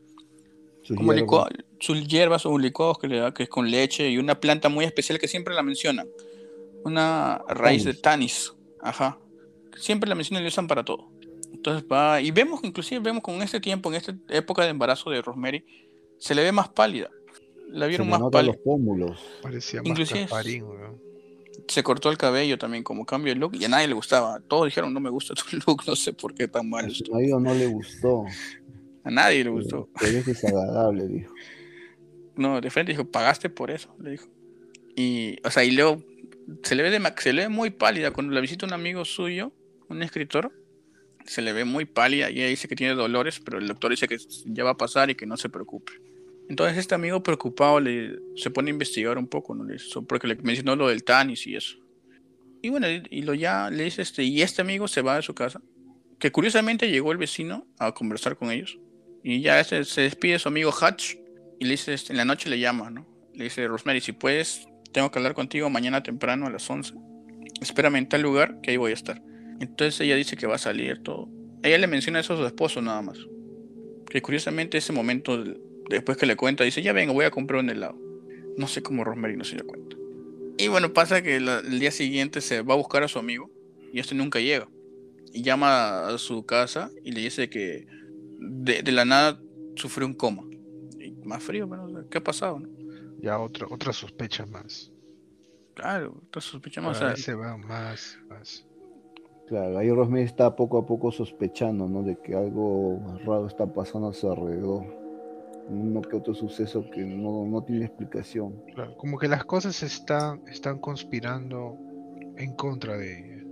como 0.97 1.13
sus 1.79 2.07
hierbas 2.07 2.47
o 2.47 2.51
un 2.51 2.63
licuado 2.63 2.95
que 2.95 3.09
le 3.09 3.19
da, 3.19 3.33
que 3.33 3.45
es 3.45 3.49
con 3.49 3.71
leche 3.71 4.09
y 4.11 4.19
una 4.19 4.39
planta 4.39 4.69
muy 4.69 4.85
especial 4.85 5.19
que 5.19 5.29
siempre 5.29 5.55
la 5.55 5.63
mencionan. 5.63 6.09
Una 6.85 7.43
raíz 7.49 7.85
de 7.85 7.95
tanis. 7.95 8.53
Ajá. 8.81 9.19
Siempre 9.77 10.09
la 10.09 10.15
mencionan 10.15 10.43
y 10.43 10.45
la 10.45 10.49
usan 10.49 10.67
para 10.67 10.85
todo. 10.85 11.11
Entonces 11.53 11.85
va, 11.91 12.21
y 12.21 12.31
vemos, 12.31 12.61
inclusive 12.63 13.01
vemos 13.01 13.23
con 13.23 13.43
este 13.43 13.61
tiempo, 13.61 13.91
en 13.91 13.97
esta 13.97 14.15
época 14.29 14.63
de 14.63 14.71
embarazo 14.71 15.11
de 15.11 15.21
Rosemary, 15.21 15.65
se 16.19 16.35
le 16.35 16.43
ve 16.43 16.53
más 16.53 16.69
pálida. 16.69 17.11
La 17.69 17.87
vieron 17.87 18.09
más 18.09 18.21
pálida. 18.31 18.53
los 18.55 18.63
pómulos. 18.63 19.21
Parecía 19.43 19.83
más 19.83 20.11
caparín, 20.11 20.65
Se 21.69 21.83
cortó 21.83 22.11
el 22.11 22.17
cabello 22.17 22.59
también 22.59 22.83
como 22.83 23.05
cambio 23.05 23.33
de 23.33 23.39
look 23.39 23.55
y 23.55 23.65
a 23.65 23.69
nadie 23.69 23.89
le 23.89 23.95
gustaba. 23.95 24.41
Todos 24.41 24.67
dijeron 24.67 24.93
no 24.93 25.01
me 25.01 25.11
gusta 25.11 25.35
tu 25.35 25.43
look, 25.67 25.83
no 25.87 25.97
sé 25.97 26.13
por 26.13 26.35
qué 26.35 26.49
tan 26.49 26.69
mal. 26.69 26.87
A 26.87 26.91
su 26.91 27.05
marido 27.13 27.39
no 27.39 27.55
le 27.55 27.67
gustó. 27.67 28.25
A 29.05 29.11
nadie 29.11 29.45
le 29.45 29.51
gustó. 29.51 29.89
Pero 29.99 30.19
es 30.19 30.27
desagradable, 30.27 31.07
dijo. 31.07 31.35
No, 32.37 32.59
de 32.61 32.71
frente 32.71 32.93
dijo, 32.93 33.05
pagaste 33.05 33.51
por 33.51 33.71
eso, 33.71 33.95
le 34.01 34.13
dijo. 34.13 34.27
Y, 34.97 35.37
o 35.45 35.51
sea, 35.51 35.63
y 35.63 35.73
luego 35.73 36.03
se 36.63 36.75
le 36.75 36.83
ve, 36.83 36.91
de, 36.91 37.13
se 37.19 37.33
le 37.35 37.43
ve 37.43 37.49
muy 37.51 37.69
pálida. 37.69 38.13
Cuando 38.13 38.33
la 38.33 38.41
visita 38.41 38.65
un 38.65 38.73
amigo 38.73 39.05
suyo, 39.05 39.53
un 39.89 40.03
escritor, 40.03 40.51
se 41.25 41.43
le 41.43 41.53
ve 41.53 41.65
muy 41.65 41.85
pálida 41.85 42.31
y 42.31 42.39
ella 42.39 42.49
dice 42.49 42.69
que 42.69 42.77
tiene 42.77 42.95
dolores, 42.95 43.41
pero 43.41 43.59
el 43.59 43.69
doctor 43.69 43.91
dice 43.91 44.09
que 44.09 44.17
ya 44.47 44.65
va 44.65 44.71
a 44.71 44.77
pasar 44.77 45.11
y 45.11 45.15
que 45.15 45.27
no 45.27 45.37
se 45.37 45.49
preocupe. 45.49 45.93
Entonces 46.49 46.79
este 46.79 46.95
amigo 46.95 47.23
preocupado 47.23 47.79
le, 47.79 48.19
se 48.37 48.51
pone 48.51 48.71
a 48.71 48.73
investigar 48.73 49.19
un 49.19 49.29
poco, 49.29 49.55
¿no? 49.55 49.67
porque 50.09 50.27
le 50.27 50.37
mencionó 50.37 50.75
lo 50.75 50.89
del 50.89 51.05
tanis 51.05 51.47
y 51.47 51.57
eso. 51.57 51.77
Y 52.63 52.69
bueno, 52.69 52.89
y 52.89 53.23
lo 53.23 53.35
ya 53.35 53.71
le 53.71 53.85
dice 53.85 54.03
este, 54.03 54.25
y 54.25 54.43
este 54.43 54.61
amigo 54.61 54.89
se 54.89 55.03
va 55.03 55.17
de 55.17 55.23
su 55.23 55.35
casa, 55.35 55.63
que 56.19 56.33
curiosamente 56.33 56.91
llegó 56.91 57.13
el 57.13 57.19
vecino 57.19 57.67
a 57.79 57.93
conversar 57.93 58.37
con 58.37 58.51
ellos. 58.51 58.79
Y 59.23 59.41
ya 59.43 59.63
se, 59.65 59.85
se 59.85 60.03
despide 60.03 60.39
su 60.39 60.49
amigo 60.49 60.71
Hutch 60.71 61.17
y 61.59 61.65
le 61.65 61.73
dice, 61.73 61.95
en 62.09 62.17
la 62.17 62.25
noche 62.25 62.49
le 62.49 62.59
llama, 62.59 62.91
¿no? 62.91 63.07
Le 63.35 63.45
dice, 63.45 63.67
Rosemary, 63.69 64.01
si 64.01 64.13
puedes, 64.13 64.67
tengo 64.93 65.11
que 65.11 65.19
hablar 65.19 65.35
contigo 65.35 65.69
mañana 65.69 66.03
temprano 66.03 66.47
a 66.47 66.51
las 66.51 66.69
11. 66.69 66.95
Espérame 67.61 67.97
en 67.97 68.09
tal 68.09 68.23
lugar 68.23 68.61
que 68.63 68.71
ahí 68.71 68.77
voy 68.79 68.93
a 68.93 68.95
estar. 68.95 69.23
Entonces 69.61 70.01
ella 70.01 70.17
dice 70.17 70.37
que 70.37 70.47
va 70.47 70.55
a 70.55 70.59
salir 70.59 71.03
todo. 71.03 71.29
Ella 71.63 71.77
le 71.77 71.87
menciona 71.87 72.21
eso 72.21 72.33
a 72.33 72.37
su 72.39 72.47
esposo 72.47 72.81
nada 72.81 73.03
más. 73.03 73.19
Que 74.09 74.23
curiosamente 74.23 74.79
ese 74.79 74.93
momento, 74.93 75.45
después 75.91 76.17
que 76.17 76.25
le 76.25 76.37
cuenta, 76.37 76.65
dice, 76.65 76.83
ya 76.83 76.95
vengo, 76.95 77.13
voy 77.13 77.27
a 77.27 77.31
comprar 77.31 77.61
un 77.61 77.69
helado. 77.69 77.99
No 78.57 78.67
sé 78.67 78.83
cómo 78.83 79.05
Rosemary 79.05 79.37
no 79.37 79.45
se 79.45 79.57
dio 79.57 79.67
cuenta. 79.67 79.97
Y 80.57 80.69
bueno, 80.69 80.93
pasa 80.95 81.23
que 81.23 81.37
el 81.37 81.79
día 81.79 81.91
siguiente 81.91 82.41
se 82.41 82.63
va 82.63 82.75
a 82.75 82.77
buscar 82.79 83.03
a 83.03 83.09
su 83.09 83.19
amigo 83.19 83.51
y 83.93 84.01
este 84.01 84.15
nunca 84.15 84.41
llega. 84.41 84.69
Y 85.33 85.43
llama 85.43 86.09
a 86.09 86.19
su 86.19 86.45
casa 86.45 86.91
y 87.05 87.13
le 87.13 87.21
dice 87.21 87.51
que 87.51 87.87
de, 88.41 88.93
la 88.93 89.05
nada 89.05 89.39
sufrió 89.77 90.07
un 90.07 90.15
coma. 90.15 90.43
Y 90.99 91.13
más 91.25 91.43
frío, 91.43 91.69
pero 91.69 92.09
¿qué 92.09 92.19
ha 92.19 92.25
pasado? 92.25 92.61
Ya 93.21 93.39
otra, 93.39 93.67
otra 93.71 93.93
sospecha 93.93 94.47
más. 94.47 94.93
Claro, 95.75 96.23
otra 96.27 96.41
sospecha 96.41 96.81
más. 96.81 96.99
se 97.21 97.35
va 97.35 97.57
más, 97.57 98.19
más. 98.29 98.67
Claro, 99.47 99.79
ahí 99.79 99.91
Rosemary 99.91 100.23
está 100.23 100.55
poco 100.55 100.79
a 100.79 100.87
poco 100.87 101.11
sospechando, 101.11 101.89
¿no? 101.89 102.03
De 102.03 102.17
que 102.17 102.35
algo 102.35 103.01
raro 103.25 103.47
está 103.47 103.67
pasando 103.67 104.09
a 104.09 104.15
su 104.15 104.31
alrededor. 104.31 104.85
Uno 105.69 106.03
que 106.03 106.17
otro 106.17 106.35
suceso 106.35 106.89
que 106.91 107.05
no, 107.05 107.63
tiene 107.67 107.87
explicación. 107.87 108.63
Claro, 108.75 108.97
como 108.97 109.19
que 109.19 109.29
las 109.29 109.45
cosas 109.45 109.83
están, 109.83 110.43
están 110.49 110.79
conspirando 110.79 111.77
en 112.37 112.55
contra 112.55 112.97
de 112.97 113.19
ella. 113.19 113.45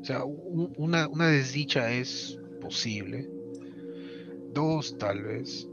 O 0.00 0.04
sea, 0.04 0.24
una, 0.24 1.08
una 1.08 1.28
desdicha 1.28 1.90
es 1.90 2.38
posible. 2.60 3.28
Dos, 4.54 4.96
tal 4.98 5.22
vez. 5.22 5.68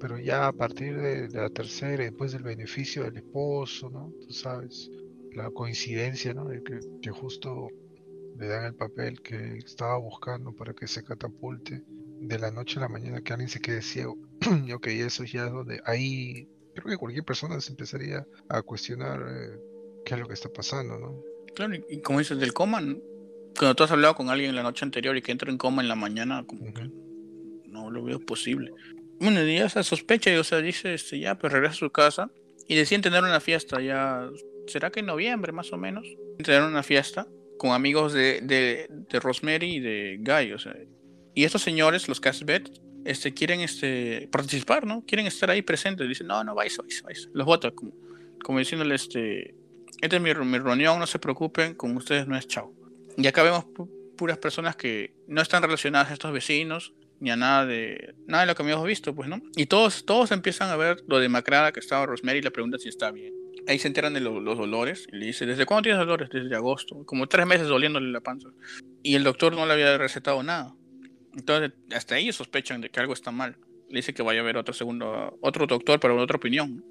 Pero 0.00 0.18
ya 0.18 0.48
a 0.48 0.52
partir 0.52 1.00
de, 1.00 1.28
de 1.28 1.40
la 1.40 1.50
tercera, 1.50 2.04
después 2.04 2.32
del 2.32 2.42
beneficio 2.42 3.04
del 3.04 3.16
esposo, 3.16 3.90
¿no? 3.90 4.12
Tú 4.26 4.32
sabes, 4.32 4.90
la 5.34 5.50
coincidencia, 5.50 6.34
¿no? 6.34 6.46
De 6.46 6.62
que, 6.62 6.80
que 7.00 7.10
justo 7.10 7.68
le 8.38 8.48
dan 8.48 8.66
el 8.66 8.74
papel 8.74 9.20
que 9.22 9.58
estaba 9.58 9.96
buscando 9.98 10.54
para 10.54 10.74
que 10.74 10.86
se 10.86 11.04
catapulte 11.04 11.84
de 12.20 12.38
la 12.38 12.50
noche 12.50 12.78
a 12.78 12.82
la 12.82 12.88
mañana 12.88 13.20
que 13.20 13.32
alguien 13.32 13.48
se 13.48 13.60
quede 13.60 13.82
ciego. 13.82 14.16
ok, 14.74 14.86
eso 14.88 15.24
ya 15.24 15.46
es 15.46 15.52
donde 15.52 15.80
ahí 15.84 16.48
creo 16.74 16.86
que 16.86 16.96
cualquier 16.96 17.24
persona 17.24 17.60
se 17.60 17.70
empezaría 17.70 18.26
a 18.48 18.62
cuestionar 18.62 19.20
eh, 19.28 19.60
qué 20.04 20.14
es 20.14 20.20
lo 20.20 20.26
que 20.26 20.34
está 20.34 20.48
pasando, 20.48 20.98
¿no? 20.98 21.22
Claro, 21.54 21.74
y 21.88 22.00
como 22.00 22.18
dices, 22.18 22.38
del 22.38 22.54
coma, 22.54 22.80
cuando 23.58 23.74
tú 23.74 23.84
has 23.84 23.90
hablado 23.90 24.14
con 24.14 24.30
alguien 24.30 24.54
la 24.54 24.62
noche 24.62 24.84
anterior 24.84 25.16
y 25.16 25.22
que 25.22 25.32
entra 25.32 25.50
en 25.50 25.58
coma 25.58 25.82
en 25.82 25.88
la 25.88 25.96
mañana, 25.96 26.44
como 26.46 26.72
que 26.72 26.90
no 27.72 27.90
lo 27.90 28.04
veo 28.04 28.20
posible. 28.20 28.70
Bueno, 29.18 29.44
y 29.44 29.56
esa 29.56 29.82
sospecha, 29.82 30.32
y 30.32 30.36
o 30.36 30.44
sea, 30.44 30.58
dice, 30.58 30.94
este, 30.94 31.18
ya, 31.18 31.36
pues 31.36 31.52
regresa 31.52 31.74
a 31.74 31.76
su 31.76 31.90
casa 31.90 32.30
y 32.68 32.76
deciden 32.76 33.02
tener 33.02 33.22
una 33.22 33.40
fiesta 33.40 33.80
ya, 33.80 34.28
¿será 34.66 34.90
que 34.90 35.00
en 35.00 35.06
noviembre 35.06 35.52
más 35.52 35.72
o 35.72 35.76
menos? 35.76 36.06
Tener 36.42 36.62
una 36.62 36.82
fiesta 36.82 37.26
con 37.58 37.72
amigos 37.72 38.12
de, 38.12 38.40
de, 38.42 38.86
de 38.88 39.20
Rosemary 39.20 39.76
y 39.76 39.80
de 39.80 40.18
Guy, 40.20 40.52
o 40.52 40.58
sea. 40.58 40.76
Y 41.34 41.44
estos 41.44 41.62
señores, 41.62 42.08
los 42.08 42.20
Casbet, 42.20 42.70
este, 43.04 43.32
quieren 43.32 43.60
este, 43.60 44.28
participar, 44.30 44.86
¿no? 44.86 45.04
Quieren 45.06 45.26
estar 45.26 45.50
ahí 45.50 45.62
presentes. 45.62 46.08
Dicen, 46.08 46.26
no, 46.26 46.42
no, 46.44 46.54
vais, 46.54 46.76
vais, 46.76 47.02
vais. 47.02 47.28
Los 47.32 47.46
vota, 47.46 47.70
como, 47.70 47.92
como 48.42 48.58
diciéndole, 48.58 48.94
este, 48.94 49.54
esta 50.00 50.16
es 50.16 50.22
mi, 50.22 50.34
mi, 50.34 50.58
reunión, 50.58 50.98
no 50.98 51.06
se 51.06 51.18
preocupen, 51.18 51.74
con 51.74 51.96
ustedes 51.96 52.26
no 52.26 52.36
es 52.36 52.46
chao. 52.46 52.74
Y 53.16 53.26
acá 53.26 53.42
vemos 53.42 53.66
puras 54.16 54.38
personas 54.38 54.76
que 54.76 55.14
no 55.26 55.42
están 55.42 55.62
relacionadas 55.62 56.10
a 56.10 56.14
estos 56.14 56.32
vecinos, 56.32 56.92
ni 57.22 57.30
a 57.30 57.36
nada 57.36 57.64
de, 57.64 58.14
nada 58.26 58.42
de 58.42 58.48
lo 58.48 58.54
que 58.54 58.62
habíamos 58.62 58.86
visto, 58.86 59.14
pues, 59.14 59.28
¿no? 59.28 59.40
Y 59.56 59.66
todos, 59.66 60.04
todos 60.04 60.32
empiezan 60.32 60.70
a 60.70 60.76
ver 60.76 61.02
lo 61.06 61.20
demacrada 61.20 61.72
que 61.72 61.80
estaba 61.80 62.04
Rosemary 62.04 62.40
y 62.40 62.42
le 62.42 62.50
preguntan 62.50 62.80
si 62.80 62.88
está 62.88 63.10
bien 63.10 63.32
ahí 63.66 63.78
se 63.78 63.88
enteran 63.88 64.14
de 64.14 64.20
los 64.20 64.58
dolores 64.58 65.06
y 65.12 65.16
le 65.16 65.26
dice, 65.26 65.46
¿desde 65.46 65.66
cuándo 65.66 65.82
tienes 65.82 66.00
dolores? 66.00 66.28
Desde 66.30 66.54
agosto, 66.54 67.04
como 67.04 67.28
tres 67.28 67.46
meses 67.46 67.68
doliéndole 67.68 68.10
la 68.10 68.20
panza. 68.20 68.48
Y 69.02 69.14
el 69.14 69.24
doctor 69.24 69.54
no 69.54 69.66
le 69.66 69.72
había 69.72 69.96
recetado 69.98 70.42
nada. 70.42 70.74
Entonces, 71.34 71.72
hasta 71.94 72.16
ahí 72.16 72.32
sospechan 72.32 72.80
de 72.80 72.90
que 72.90 73.00
algo 73.00 73.12
está 73.12 73.30
mal. 73.30 73.56
Le 73.88 73.98
dice 73.98 74.14
que 74.14 74.22
vaya 74.22 74.40
a 74.40 74.44
ver 74.44 74.56
otro 74.56 74.74
segundo, 74.74 75.38
otro 75.40 75.66
doctor 75.66 76.00
para 76.00 76.14
otra 76.14 76.36
opinión. 76.36 76.84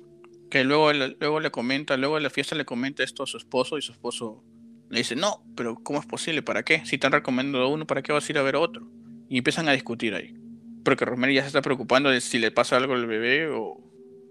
Que 0.50 0.64
luego, 0.64 0.92
luego 0.94 1.40
le 1.40 1.52
comenta, 1.52 1.98
luego 1.98 2.16
de 2.16 2.22
la 2.22 2.30
fiesta 2.30 2.56
le 2.56 2.66
comenta 2.66 3.04
esto 3.04 3.24
a 3.24 3.28
su 3.28 3.38
esposo 3.38 3.78
y 3.78 3.82
su 3.82 3.92
esposo 3.92 4.44
le 4.90 5.00
dice, 5.00 5.16
no, 5.16 5.44
pero 5.56 5.76
¿cómo 5.76 6.00
es 6.00 6.06
posible? 6.06 6.42
¿Para 6.42 6.64
qué? 6.64 6.86
Si 6.86 6.96
están 6.96 7.14
recomendando 7.14 7.66
a 7.66 7.68
uno, 7.68 7.88
¿para 7.88 8.02
qué 8.02 8.12
vas 8.12 8.28
a 8.28 8.32
ir 8.32 8.38
a 8.38 8.42
ver 8.42 8.58
otro? 8.58 8.86
Y 9.32 9.38
empiezan 9.38 9.70
a 9.70 9.72
discutir 9.72 10.14
ahí. 10.14 10.36
Porque 10.84 11.06
Rosemary 11.06 11.36
ya 11.36 11.44
se 11.44 11.48
está 11.48 11.62
preocupando 11.62 12.10
de 12.10 12.20
si 12.20 12.38
le 12.38 12.52
pasa 12.52 12.76
algo 12.76 12.96
al 12.96 13.08
bebé 13.08 13.48
o 13.48 13.78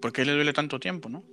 por 0.03 0.13
qué 0.13 0.27
le 0.27 0.33
duele 0.33 0.53
tanto 0.53 0.79
tiempo, 0.79 1.09
¿no? 1.09 1.25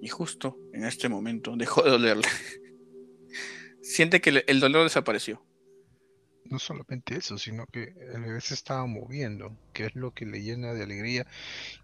Y 0.00 0.06
justo 0.06 0.56
en 0.72 0.84
este 0.84 1.08
momento 1.08 1.56
dejó 1.56 1.82
de 1.82 1.90
dolerle. 1.90 2.28
Siente 3.82 4.20
que 4.20 4.44
el 4.46 4.60
dolor 4.60 4.84
desapareció. 4.84 5.44
No 6.44 6.60
solamente 6.60 7.16
eso, 7.16 7.38
sino 7.38 7.66
que 7.66 7.92
el 8.14 8.22
bebé 8.22 8.40
se 8.40 8.54
estaba 8.54 8.86
moviendo, 8.86 9.58
que 9.72 9.86
es 9.86 9.96
lo 9.96 10.14
que 10.14 10.24
le 10.24 10.40
llena 10.40 10.72
de 10.72 10.84
alegría 10.84 11.26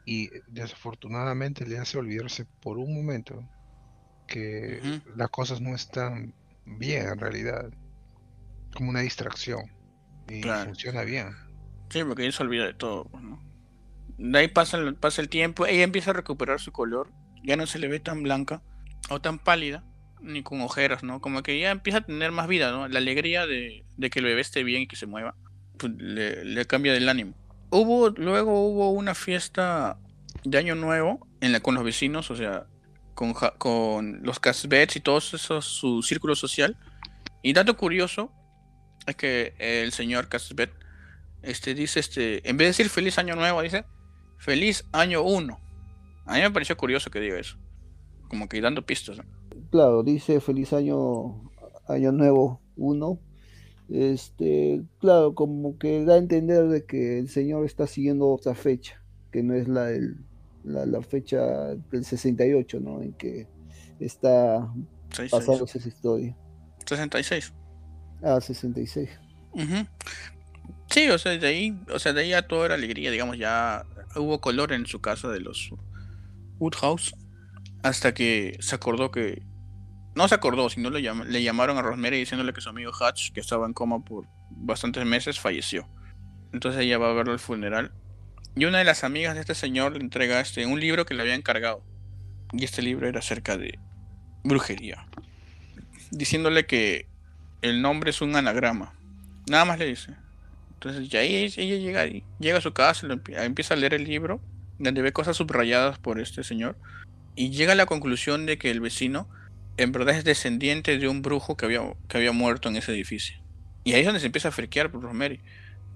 y 0.07 0.31
desafortunadamente 0.47 1.67
le 1.67 1.79
hace 1.79 1.99
olvidarse 1.99 2.47
por 2.63 2.79
un 2.79 2.95
momento 2.95 3.43
que 4.29 4.81
las 5.17 5.31
cosas 5.31 5.61
no 5.61 5.75
están 5.75 6.33
bien 6.65 7.09
en 7.09 7.19
realidad, 7.19 7.73
como 8.73 8.91
una 8.91 9.01
distracción 9.01 9.75
y 10.29 10.43
funciona 10.43 11.03
bien. 11.03 11.31
Sí, 11.91 12.03
porque 12.05 12.23
ella 12.23 12.33
se 12.33 12.43
olvida 12.43 12.67
de 12.67 12.75
todo. 12.75 13.05
Pues, 13.05 13.23
de 14.17 14.39
ahí 14.39 14.49
pasa 14.49 14.79
pasa 15.01 15.23
el 15.23 15.29
tiempo, 15.29 15.67
ella 15.67 15.83
empieza 15.83 16.11
a 16.11 16.15
recuperar 16.15 16.61
su 16.61 16.73
color 16.73 17.11
ya 17.45 17.57
no 17.57 17.67
se 17.67 17.79
le 17.79 17.89
ve 17.89 18.01
tan 18.01 18.23
blanca 18.23 18.63
o 19.11 19.21
tan 19.21 19.39
pálida, 19.39 19.85
ni 20.21 20.43
con 20.43 20.63
ojeras, 20.63 21.03
¿no? 21.03 21.21
Como 21.21 21.43
que 21.43 21.61
ya 21.61 21.71
empieza 21.71 21.99
a 21.99 22.07
tener 22.07 22.33
más 22.33 22.49
vida, 22.49 22.73
¿no? 22.73 22.89
La 22.89 22.99
alegría 22.99 23.47
de, 23.47 23.85
que 24.11 24.19
el 24.19 24.25
bebé 24.25 24.41
esté 24.41 24.65
bien 24.65 24.83
y 24.83 24.87
que 24.87 24.97
se 24.97 25.07
mueva, 25.07 25.37
pues 25.79 25.93
le, 25.97 26.65
cambia 26.65 26.95
del 26.95 27.09
ánimo. 27.09 27.35
Hubo, 27.71 28.11
luego 28.11 28.67
hubo 28.67 28.91
una 28.91 29.15
fiesta 29.15 29.99
de 30.45 30.59
Año 30.59 30.75
Nuevo 30.75 31.29
en 31.41 31.53
la, 31.53 31.61
con 31.61 31.75
los 31.75 31.85
vecinos, 31.85 32.31
o 32.31 32.37
sea, 32.37 32.67
con, 33.15 33.35
con 33.59 34.23
los 34.23 34.41
Casbets 34.41 34.97
y 34.97 35.01
todos 35.01 35.35
esos, 35.35 35.67
su 35.67 36.03
círculo 36.03 36.35
social. 36.35 36.79
Y 37.43 37.53
dato 37.53 37.77
curioso 37.77 38.33
es 39.07 39.17
que 39.17 39.55
el 39.59 39.93
señor 39.93 40.29
Casbet 40.29 40.71
este, 41.43 41.75
dice, 41.75 42.01
este, 42.01 42.49
en 42.49 42.57
vez 42.57 42.67
de 42.67 42.71
decir 42.71 42.89
feliz 42.89 43.19
año 43.19 43.37
nuevo, 43.37 43.61
dice 43.63 43.85
feliz 44.39 44.85
año 44.93 45.23
1. 45.23 45.61
A 46.27 46.35
mí 46.35 46.41
me 46.41 46.51
pareció 46.51 46.77
curioso 46.77 47.11
que 47.11 47.21
diga 47.21 47.39
eso. 47.39 47.59
Como 48.29 48.49
que 48.49 48.61
dando 48.61 48.85
pistas. 48.85 49.19
Claro, 49.71 50.03
dice 50.03 50.41
feliz 50.41 50.73
año, 50.73 51.51
año 51.87 52.13
nuevo 52.13 52.61
uno. 52.77 53.21
Este, 53.91 54.83
claro, 54.99 55.35
como 55.35 55.79
que 55.79 56.05
da 56.05 56.15
a 56.15 56.19
entender 56.19 56.69
de 56.69 56.87
que 56.87 57.19
el 57.19 57.29
señor 57.29 57.67
está 57.67 57.87
siguiendo 57.87 58.31
otra 58.31 58.55
fecha, 58.55 59.03
que 59.31 59.43
no 59.43 59.55
es 59.55 59.69
la, 59.69 59.91
la, 60.65 61.03
fecha 61.03 61.75
del 61.91 62.05
68, 62.05 62.81
¿no? 62.81 63.03
En 63.03 63.13
que 63.13 63.47
está 64.01 64.73
pasando 65.31 65.67
esa 65.67 65.87
historia. 65.87 66.35
66. 66.87 67.53
Ah, 68.25 68.41
66. 68.41 69.11
Sí, 70.91 71.09
o 71.11 71.19
sea, 71.19 71.37
de 71.37 71.47
ahí, 71.47 71.79
o 71.93 71.99
sea, 71.99 72.13
de 72.13 72.23
ahí 72.23 72.31
ya 72.31 72.43
todo 72.43 72.65
era 72.65 72.75
alegría, 72.75 73.11
digamos, 73.11 73.37
ya 73.37 73.85
hubo 74.17 74.41
color 74.41 74.73
en 74.73 74.87
su 74.87 75.01
casa 75.01 75.29
de 75.29 75.41
los 75.41 75.71
Woodhouse 76.59 77.15
hasta 77.83 78.15
que 78.15 78.57
se 78.61 78.75
acordó 78.75 79.11
que. 79.11 79.43
No 80.15 80.29
se 80.29 80.37
acordó, 80.37 80.71
sino 80.71 80.91
le, 80.91 81.03
le 81.03 81.43
llamaron 81.43 81.77
a 81.77 81.83
Rosemary 81.83 82.19
diciéndole 82.19 82.53
que 82.53 82.61
su 82.61 82.69
amigo 82.69 82.93
Hutch, 82.93 83.33
que 83.33 83.41
estaba 83.41 83.67
en 83.67 83.73
coma 83.73 84.05
por 84.05 84.27
bastantes 84.51 85.05
meses, 85.05 85.41
falleció. 85.41 85.89
Entonces 86.53 86.83
ella 86.83 86.99
va 86.99 87.11
a 87.11 87.15
verlo 87.15 87.33
al 87.33 87.41
funeral. 87.41 87.93
Y 88.55 88.65
una 88.67 88.79
de 88.79 88.85
las 88.85 89.03
amigas 89.03 89.35
de 89.35 89.41
este 89.41 89.57
señor 89.57 89.95
le 89.95 90.01
entrega 90.01 90.41
este, 90.41 90.65
un 90.67 90.79
libro 90.79 91.05
que 91.05 91.15
le 91.15 91.23
había 91.23 91.35
encargado. 91.35 91.85
Y 92.53 92.65
este 92.65 92.81
libro 92.81 93.09
era 93.09 93.19
acerca 93.19 93.57
de 93.57 93.81
brujería. 94.45 95.09
Diciéndole 96.13 96.65
que 96.67 97.09
el 97.65 97.81
nombre 97.81 98.11
es 98.11 98.21
un 98.21 98.37
anagrama. 98.37 98.93
Nada 99.49 99.65
más 99.65 99.79
le 99.79 99.87
dice. 99.87 100.15
Entonces 100.75 101.09
ya 101.09 101.23
ella, 101.23 101.49
llega, 101.49 102.05
llega 102.39 102.59
a 102.59 102.61
su 102.61 102.75
casa, 102.75 103.07
empieza 103.39 103.73
a 103.73 103.77
leer 103.79 103.95
el 103.95 104.05
libro 104.05 104.39
donde 104.79 105.01
ve 105.01 105.15
cosas 105.15 105.39
subrayadas 105.39 105.99
por 105.99 106.21
este 106.21 106.45
señor 106.45 106.77
y 107.35 107.51
llega 107.51 107.73
a 107.73 107.77
la 107.77 107.87
conclusión 107.87 108.45
de 108.45 108.59
que 108.59 108.71
el 108.71 108.81
vecino 108.81 109.29
en 109.79 109.93
verdad 109.93 110.15
es 110.15 110.25
descendiente 110.25 110.99
de 110.99 111.09
un 111.09 111.23
brujo 111.23 111.57
que 111.57 111.65
había, 111.65 111.81
que 112.07 112.19
había 112.19 112.33
muerto 112.33 112.69
en 112.69 112.77
ese 112.77 112.93
edificio. 112.93 113.41
Y 113.83 113.95
ahí 113.95 114.01
es 114.01 114.07
donde 114.07 114.21
se 114.21 114.27
empieza 114.27 114.49
a 114.49 114.53
friquear 114.53 114.91
por 114.91 115.01
Rosemary. 115.01 115.41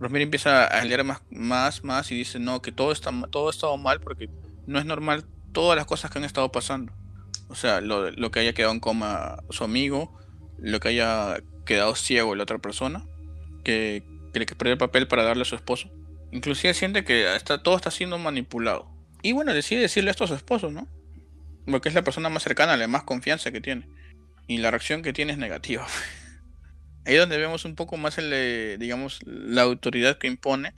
Rosemary 0.00 0.24
empieza 0.24 0.64
a 0.64 0.82
leer 0.86 1.04
más, 1.04 1.20
más, 1.30 1.84
más 1.84 2.10
y 2.10 2.14
dice, 2.14 2.38
no, 2.38 2.62
que 2.62 2.72
todo, 2.72 2.92
está, 2.92 3.10
todo 3.30 3.48
ha 3.48 3.50
estado 3.50 3.76
mal 3.76 4.00
porque 4.00 4.30
no 4.66 4.78
es 4.78 4.86
normal 4.86 5.26
todas 5.52 5.76
las 5.76 5.84
cosas 5.84 6.10
que 6.10 6.18
han 6.18 6.24
estado 6.24 6.50
pasando. 6.50 6.94
O 7.48 7.54
sea, 7.54 7.82
lo, 7.82 8.10
lo 8.10 8.30
que 8.30 8.40
haya 8.40 8.54
quedado 8.54 8.72
en 8.72 8.80
coma 8.80 9.42
su 9.50 9.64
amigo, 9.64 10.18
lo 10.58 10.80
que 10.80 10.88
haya 10.88 11.42
quedado 11.68 11.94
ciego 11.94 12.34
la 12.34 12.42
otra 12.42 12.58
persona, 12.58 13.04
que, 13.62 14.02
que 14.32 14.40
le 14.40 14.46
perdió 14.46 14.72
el 14.72 14.78
papel 14.78 15.06
para 15.06 15.22
darle 15.22 15.42
a 15.42 15.44
su 15.44 15.54
esposo 15.54 15.90
Inclusive 16.30 16.74
siente 16.74 17.04
que 17.04 17.34
está, 17.34 17.62
todo 17.62 17.76
está 17.76 17.90
siendo 17.90 18.18
manipulado. 18.18 18.90
Y 19.22 19.32
bueno, 19.32 19.54
decide 19.54 19.80
decirle 19.80 20.10
esto 20.10 20.24
a 20.24 20.28
su 20.28 20.34
esposo, 20.34 20.70
¿no? 20.70 20.86
Porque 21.66 21.88
es 21.88 21.94
la 21.94 22.04
persona 22.04 22.28
más 22.28 22.42
cercana, 22.42 22.76
la 22.76 22.88
más 22.88 23.04
confianza 23.04 23.50
que 23.50 23.60
tiene. 23.60 23.88
Y 24.46 24.58
la 24.58 24.70
reacción 24.70 25.02
que 25.02 25.12
tiene 25.12 25.32
es 25.32 25.38
negativa. 25.38 25.86
Ahí 27.06 27.14
es 27.14 27.20
donde 27.20 27.38
vemos 27.38 27.64
un 27.64 27.74
poco 27.74 27.96
más 27.96 28.18
el, 28.18 28.78
digamos, 28.78 29.20
la 29.24 29.62
autoridad 29.62 30.18
que 30.18 30.26
impone 30.26 30.74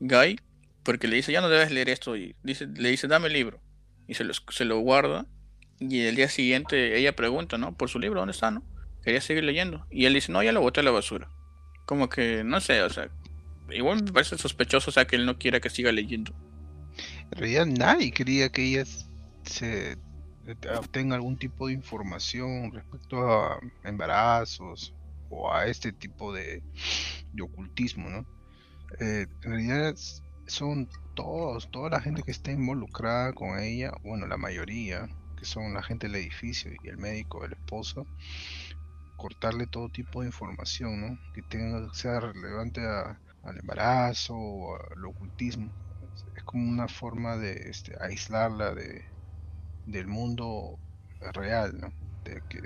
Guy, 0.00 0.40
porque 0.82 1.08
le 1.08 1.16
dice, 1.16 1.32
ya 1.32 1.40
no 1.40 1.48
debes 1.48 1.70
leer 1.70 1.90
esto, 1.90 2.16
y 2.16 2.34
dice, 2.42 2.66
le 2.66 2.90
dice, 2.90 3.06
dame 3.06 3.26
el 3.26 3.34
libro. 3.34 3.60
Y 4.08 4.14
se 4.14 4.24
lo, 4.24 4.32
se 4.34 4.64
lo 4.64 4.78
guarda. 4.78 5.26
Y 5.80 6.00
el 6.00 6.16
día 6.16 6.28
siguiente 6.28 6.98
ella 6.98 7.14
pregunta, 7.14 7.58
¿no? 7.58 7.76
Por 7.76 7.90
su 7.90 7.98
libro, 7.98 8.20
¿dónde 8.20 8.32
está, 8.32 8.50
no? 8.50 8.62
Quería 9.04 9.20
seguir 9.20 9.44
leyendo. 9.44 9.86
Y 9.90 10.06
él 10.06 10.14
dice, 10.14 10.32
no, 10.32 10.42
ya 10.42 10.52
lo 10.52 10.60
boté 10.60 10.80
a 10.80 10.82
la 10.82 10.90
basura. 10.90 11.28
Como 11.84 12.08
que, 12.08 12.42
no 12.42 12.60
sé, 12.60 12.82
o 12.82 12.90
sea, 12.90 13.10
igual 13.70 14.02
me 14.02 14.12
parece 14.12 14.38
sospechoso, 14.38 14.90
o 14.90 14.92
sea, 14.92 15.06
que 15.06 15.16
él 15.16 15.26
no 15.26 15.38
quiera 15.38 15.60
que 15.60 15.70
siga 15.70 15.92
leyendo. 15.92 16.32
En 17.30 17.38
realidad 17.38 17.66
nadie 17.66 18.12
quería 18.12 18.48
que 18.50 18.64
ella 18.64 18.84
se 19.44 19.98
obtenga 20.78 21.16
algún 21.16 21.36
tipo 21.36 21.66
de 21.66 21.74
información 21.74 22.72
respecto 22.72 23.30
a 23.30 23.58
embarazos 23.82 24.94
o 25.30 25.52
a 25.52 25.66
este 25.66 25.92
tipo 25.92 26.32
de, 26.32 26.62
ocultismo, 27.40 28.08
¿no? 28.08 28.26
Eh, 29.00 29.26
en 29.42 29.50
realidad 29.50 29.96
son 30.46 30.88
todos, 31.14 31.70
toda 31.70 31.90
la 31.90 32.00
gente 32.00 32.22
que 32.22 32.30
está 32.30 32.52
involucrada 32.52 33.32
con 33.32 33.58
ella, 33.58 33.92
bueno, 34.02 34.26
la 34.26 34.36
mayoría, 34.36 35.08
que 35.36 35.44
son 35.44 35.74
la 35.74 35.82
gente 35.82 36.06
del 36.06 36.16
edificio 36.16 36.70
y 36.82 36.88
el 36.88 36.98
médico, 36.98 37.44
el 37.44 37.52
esposo, 37.52 38.06
cortarle 39.16 39.66
todo 39.66 39.88
tipo 39.88 40.20
de 40.20 40.28
información, 40.28 41.00
¿no? 41.00 41.18
Que 41.32 41.42
tenga, 41.42 41.92
sea 41.94 42.20
relevante 42.20 42.80
al 43.42 43.58
embarazo 43.58 44.34
o 44.34 44.76
al 44.76 45.04
ocultismo. 45.04 45.70
Es 46.36 46.42
como 46.44 46.68
una 46.68 46.88
forma 46.88 47.36
de 47.36 47.70
este, 47.70 47.96
aislarla 48.00 48.74
de, 48.74 49.04
del 49.86 50.06
mundo 50.06 50.78
real, 51.32 51.78
¿no? 51.80 51.92
De, 52.24 52.42
que, 52.48 52.60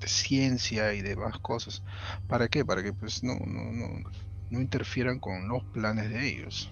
de 0.00 0.08
ciencia 0.08 0.94
y 0.94 1.02
demás 1.02 1.38
cosas. 1.38 1.82
¿Para 2.28 2.48
qué? 2.48 2.64
Para 2.64 2.82
que 2.82 2.92
pues 2.92 3.22
no, 3.22 3.34
no, 3.46 3.72
no, 3.72 4.10
no 4.50 4.60
interfieran 4.60 5.18
con 5.18 5.48
los 5.48 5.64
planes 5.64 6.10
de 6.10 6.28
ellos. 6.28 6.70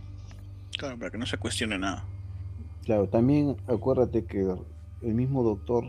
Claro, 0.76 0.98
para 0.98 1.10
que 1.10 1.18
no 1.18 1.26
se 1.26 1.38
cuestione 1.38 1.78
nada. 1.78 2.04
Claro, 2.84 3.08
también 3.08 3.56
acuérdate 3.66 4.24
que 4.26 4.40
el 5.02 5.14
mismo 5.14 5.42
doctor 5.42 5.84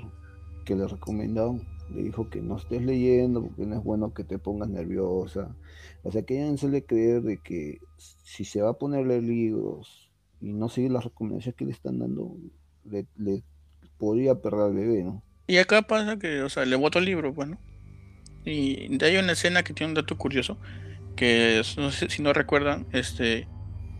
que 0.65 0.75
le 0.75 0.88
recomendaron 0.88 1.75
le 1.93 2.04
dijo 2.04 2.30
que 2.30 2.41
no 2.41 2.58
estés 2.58 2.82
leyendo 2.82 3.43
porque 3.43 3.65
no 3.65 3.76
es 3.76 3.84
bueno 3.84 4.13
que 4.13 4.24
te 4.24 4.39
pongas 4.39 4.69
nerviosa. 4.69 5.56
O 6.04 6.12
sea, 6.12 6.24
que 6.24 6.41
ella 6.41 6.69
le 6.69 6.84
creer 6.84 7.21
de 7.21 7.38
que 7.38 7.80
si 7.98 8.45
se 8.45 8.62
va 8.62 8.71
a 8.71 8.78
ponerle 8.78 9.21
libros 9.21 10.10
y 10.41 10.54
no 10.54 10.69
seguir 10.69 10.91
las 10.91 11.04
recomendaciones 11.04 11.56
que 11.56 11.65
le 11.65 11.71
están 11.71 12.00
dando, 12.00 12.36
le, 12.84 13.43
podría 13.98 14.36
perder 14.36 14.62
al 14.62 14.74
bebé, 14.74 15.04
¿no? 15.04 15.24
Y 15.48 15.58
acá 15.58 15.84
pasa 15.84 16.17
que, 16.17 16.41
o 16.41 16.50
sea, 16.50 16.65
le 16.65 16.76
boto 16.76 17.00
el 17.00 17.06
libro, 17.06 17.34
bueno. 17.34 17.58
Pues, 18.43 18.56
y 18.56 18.98
hay 19.02 19.17
una 19.17 19.34
escena 19.34 19.63
que 19.63 19.74
tiene 19.74 19.91
un 19.91 19.95
dato 19.95 20.17
curioso, 20.17 20.58
que 21.15 21.62
no 21.78 21.91
sé 21.91 22.10
si 22.10 22.21
no 22.21 22.34
recuerdan, 22.34 22.86
este, 22.91 23.48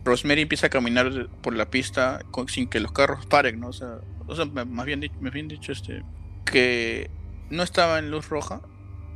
Rosemary 0.04 0.42
empieza 0.42 0.68
a 0.68 0.70
caminar 0.70 1.28
por 1.42 1.54
la 1.54 1.70
pista 1.70 2.24
sin 2.48 2.68
que 2.68 2.80
los 2.80 2.92
carros 2.92 3.26
paren, 3.26 3.60
¿no? 3.60 3.68
O 3.68 3.72
sea, 3.72 3.98
o 4.26 4.36
sea 4.36 4.44
más 4.44 4.86
bien, 4.86 5.00
me 5.20 5.30
bien 5.30 5.48
dicho, 5.48 5.72
este, 5.72 6.02
que 6.44 7.10
no 7.50 7.62
estaba 7.62 7.98
en 7.98 8.10
luz 8.10 8.28
roja 8.28 8.62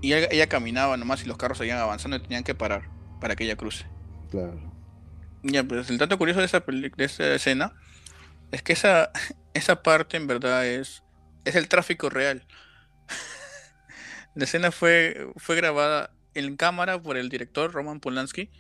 y 0.01 0.15
ella, 0.15 0.47
caminaba 0.49 0.97
nomás 0.97 1.23
y 1.23 1.27
los 1.27 1.37
carros 1.37 1.59
seguían 1.59 1.79
avanzando 1.79 2.17
y 2.17 2.21
tenían 2.21 2.45
que 2.45 2.55
parar 2.55 2.89
para 3.21 3.37
que 3.37 3.45
ella 3.45 3.57
cruce. 3.57 3.87
Claro. 4.31 4.59
Ya, 5.43 5.65
pues 5.65 5.91
el 5.91 5.99
dato 5.99 6.17
curioso 6.19 6.41
de 6.41 6.47
esa, 6.47 6.61
de 6.61 7.05
esa 7.05 7.35
escena 7.35 7.75
es 8.51 8.63
que 8.63 8.73
esa, 8.73 9.11
esa 9.55 9.83
parte 9.83 10.17
en 10.17 10.27
verdad 10.27 10.67
es, 10.67 11.03
es 11.45 11.57
el 11.57 11.69
tráfico 11.69 12.09
real. 12.09 12.47
la 14.35 14.45
escena 14.45 14.71
fue, 14.71 15.29
fue 15.37 15.57
grabada 15.57 16.13
en 16.35 16.57
cámara 16.57 17.03
por 17.03 17.17
el 17.17 17.29
director 17.29 17.73
Roman 17.73 18.01
Polanski 18.01 18.51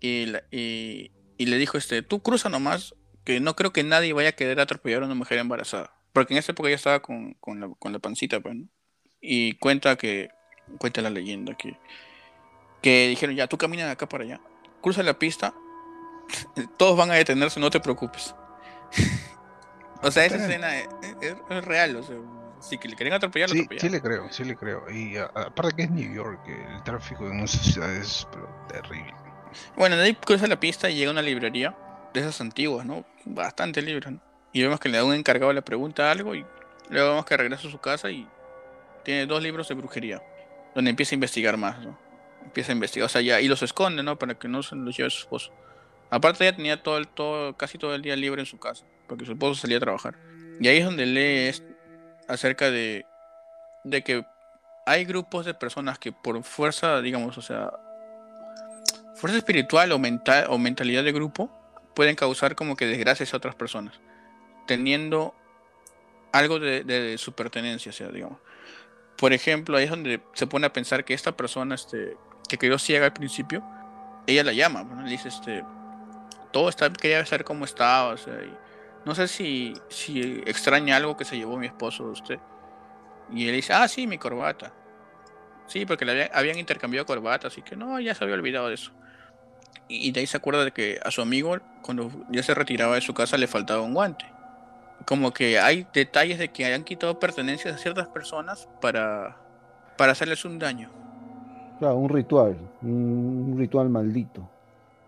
y, 0.00 0.32
y, 0.50 1.10
le 1.46 1.58
dijo, 1.58 1.76
este, 1.76 2.02
tú 2.02 2.22
cruza 2.22 2.48
nomás, 2.48 2.94
que 3.24 3.40
no 3.40 3.54
creo 3.54 3.72
que 3.72 3.82
nadie 3.82 4.12
vaya 4.12 4.30
a 4.30 4.32
querer 4.32 4.60
atropellar 4.60 5.02
a 5.02 5.06
una 5.06 5.14
mujer 5.14 5.38
embarazada. 5.38 5.94
Porque 6.12 6.34
en 6.34 6.38
esa 6.38 6.52
época 6.52 6.70
ya 6.70 6.76
estaba 6.76 7.02
con, 7.02 7.34
con, 7.34 7.60
la, 7.60 7.68
con 7.78 7.92
la 7.92 7.98
pancita, 7.98 8.40
pues, 8.40 8.54
¿no? 8.54 8.68
Y 9.20 9.54
cuenta 9.54 9.96
que, 9.96 10.30
cuenta 10.78 11.02
la 11.02 11.10
leyenda 11.10 11.54
que, 11.54 11.76
que 12.82 13.08
dijeron, 13.08 13.36
ya, 13.36 13.46
tú 13.46 13.58
caminas 13.58 13.86
de 13.86 13.92
acá 13.92 14.08
para 14.08 14.24
allá, 14.24 14.40
cruza 14.80 15.02
la 15.02 15.18
pista, 15.18 15.54
todos 16.78 16.96
van 16.96 17.10
a 17.10 17.14
detenerse, 17.14 17.60
no 17.60 17.70
te 17.70 17.80
preocupes. 17.80 18.34
o 20.02 20.10
sea, 20.10 20.24
esa 20.24 20.36
escena 20.36 20.78
es, 20.78 21.64
real, 21.64 21.96
o 21.96 22.02
sea, 22.02 22.16
si 22.60 22.78
que 22.78 22.88
le 22.88 22.96
quieren 22.96 23.14
atropellar, 23.14 23.50
sí, 23.50 23.66
sí 23.78 23.88
le 23.88 24.00
creo, 24.00 24.30
sí 24.32 24.44
le 24.44 24.56
creo. 24.56 24.90
Y 24.90 25.16
aparte 25.16 25.76
que 25.76 25.82
es 25.84 25.90
New 25.90 26.14
York, 26.14 26.40
el 26.46 26.82
tráfico 26.82 27.26
en 27.26 27.40
esa 27.40 27.58
ciudad 27.62 27.94
es 27.94 28.26
terrible. 28.68 29.14
Bueno, 29.76 29.96
de 29.96 30.04
ahí 30.04 30.14
cruza 30.14 30.46
la 30.46 30.60
pista 30.60 30.90
y 30.90 30.96
llega 30.96 31.10
a 31.10 31.12
una 31.12 31.22
librería 31.22 31.76
de 32.12 32.20
esas 32.20 32.40
antiguas, 32.40 32.86
¿no? 32.86 33.04
Bastante 33.24 33.82
libres, 33.82 34.12
¿no? 34.12 34.20
Y 34.52 34.62
vemos 34.62 34.80
que 34.80 34.88
le 34.88 34.98
da 34.98 35.04
un 35.04 35.14
encargado 35.14 35.52
le 35.52 35.62
pregunta 35.62 36.10
algo 36.10 36.34
y 36.34 36.44
luego 36.88 37.10
vemos 37.10 37.24
que 37.24 37.36
regresa 37.36 37.68
a 37.68 37.70
su 37.70 37.78
casa 37.78 38.10
y 38.10 38.28
tiene 39.04 39.26
dos 39.26 39.42
libros 39.42 39.68
de 39.68 39.74
brujería, 39.74 40.22
donde 40.74 40.90
empieza 40.90 41.14
a 41.14 41.16
investigar 41.16 41.56
más, 41.56 41.78
¿no? 41.80 41.98
Empieza 42.44 42.72
a 42.72 42.74
investigar, 42.74 43.06
o 43.06 43.08
sea, 43.08 43.20
ya, 43.20 43.40
y 43.40 43.48
los 43.48 43.62
esconde, 43.62 44.02
¿no? 44.02 44.18
Para 44.18 44.34
que 44.34 44.48
no 44.48 44.62
se 44.62 44.76
los 44.76 44.96
lleve 44.96 45.10
su 45.10 45.20
esposo. 45.20 45.52
Aparte 46.10 46.44
ya 46.44 46.54
tenía 46.54 46.82
todo 46.82 46.98
el, 46.98 47.06
todo, 47.06 47.56
casi 47.56 47.78
todo 47.78 47.94
el 47.94 48.02
día 48.02 48.16
libre 48.16 48.40
en 48.40 48.46
su 48.46 48.58
casa, 48.58 48.84
porque 49.06 49.24
su 49.24 49.32
esposo 49.32 49.60
salía 49.60 49.76
a 49.76 49.80
trabajar. 49.80 50.16
Y 50.60 50.68
ahí 50.68 50.78
es 50.78 50.84
donde 50.84 51.06
lee 51.06 51.52
acerca 52.28 52.70
de, 52.70 53.06
de 53.84 54.02
que 54.02 54.24
hay 54.86 55.04
grupos 55.04 55.46
de 55.46 55.54
personas 55.54 55.98
que 55.98 56.12
por 56.12 56.42
fuerza, 56.42 57.00
digamos, 57.00 57.38
o 57.38 57.42
sea, 57.42 57.70
fuerza 59.14 59.38
espiritual 59.38 59.92
o, 59.92 59.98
mental, 59.98 60.46
o 60.48 60.58
mentalidad 60.58 61.04
de 61.04 61.12
grupo, 61.12 61.50
pueden 61.94 62.16
causar 62.16 62.56
como 62.56 62.76
que 62.76 62.86
desgracias 62.86 63.32
a 63.32 63.36
otras 63.36 63.54
personas, 63.54 64.00
teniendo 64.66 65.34
algo 66.32 66.58
de, 66.58 66.82
de 66.84 67.18
su 67.18 67.32
pertenencia, 67.34 67.90
o 67.90 67.92
sea, 67.92 68.08
digamos. 68.08 68.38
Por 69.20 69.34
ejemplo, 69.34 69.76
ahí 69.76 69.84
es 69.84 69.90
donde 69.90 70.22
se 70.32 70.46
pone 70.46 70.66
a 70.66 70.72
pensar 70.72 71.04
que 71.04 71.12
esta 71.12 71.36
persona 71.36 71.74
este, 71.74 72.16
que 72.48 72.56
quedó 72.56 72.78
ciega 72.78 73.04
al 73.04 73.12
principio, 73.12 73.62
ella 74.26 74.42
la 74.42 74.54
llama, 74.54 74.82
le 75.04 75.10
dice, 75.10 75.28
este, 75.28 75.62
todo 76.54 76.70
está, 76.70 76.90
quería 76.90 77.26
saber 77.26 77.44
cómo 77.44 77.66
estaba, 77.66 78.14
o 78.14 78.16
sea, 78.16 78.34
no 79.04 79.14
sé 79.14 79.28
si, 79.28 79.74
si 79.90 80.42
extraña 80.46 80.96
algo 80.96 81.18
que 81.18 81.26
se 81.26 81.36
llevó 81.36 81.58
mi 81.58 81.66
esposo 81.66 82.06
de 82.06 82.10
usted. 82.12 82.38
Y 83.30 83.46
él 83.46 83.56
dice, 83.56 83.74
ah, 83.74 83.86
sí, 83.88 84.06
mi 84.06 84.16
corbata. 84.16 84.72
Sí, 85.66 85.84
porque 85.84 86.06
le 86.06 86.30
habían 86.32 86.58
intercambiado 86.58 87.04
corbatas, 87.04 87.52
así 87.52 87.60
que 87.60 87.76
no, 87.76 88.00
ya 88.00 88.14
se 88.14 88.24
había 88.24 88.36
olvidado 88.36 88.68
de 88.68 88.74
eso. 88.74 88.90
Y 89.86 90.12
de 90.12 90.20
ahí 90.20 90.26
se 90.26 90.38
acuerda 90.38 90.64
de 90.64 90.72
que 90.72 90.98
a 91.04 91.10
su 91.10 91.20
amigo, 91.20 91.58
cuando 91.82 92.10
ya 92.30 92.42
se 92.42 92.54
retiraba 92.54 92.94
de 92.94 93.02
su 93.02 93.12
casa, 93.12 93.36
le 93.36 93.46
faltaba 93.46 93.82
un 93.82 93.92
guante 93.92 94.24
como 95.04 95.32
que 95.32 95.58
hay 95.58 95.86
detalles 95.92 96.38
de 96.38 96.48
que 96.48 96.64
hayan 96.64 96.84
quitado 96.84 97.18
pertenencias 97.18 97.74
a 97.74 97.78
ciertas 97.78 98.08
personas 98.08 98.68
para, 98.80 99.36
para 99.96 100.12
hacerles 100.12 100.44
un 100.44 100.58
daño. 100.58 100.90
Claro, 101.78 101.96
un 101.96 102.08
ritual, 102.08 102.56
un 102.82 103.56
ritual 103.58 103.88
maldito. 103.88 104.48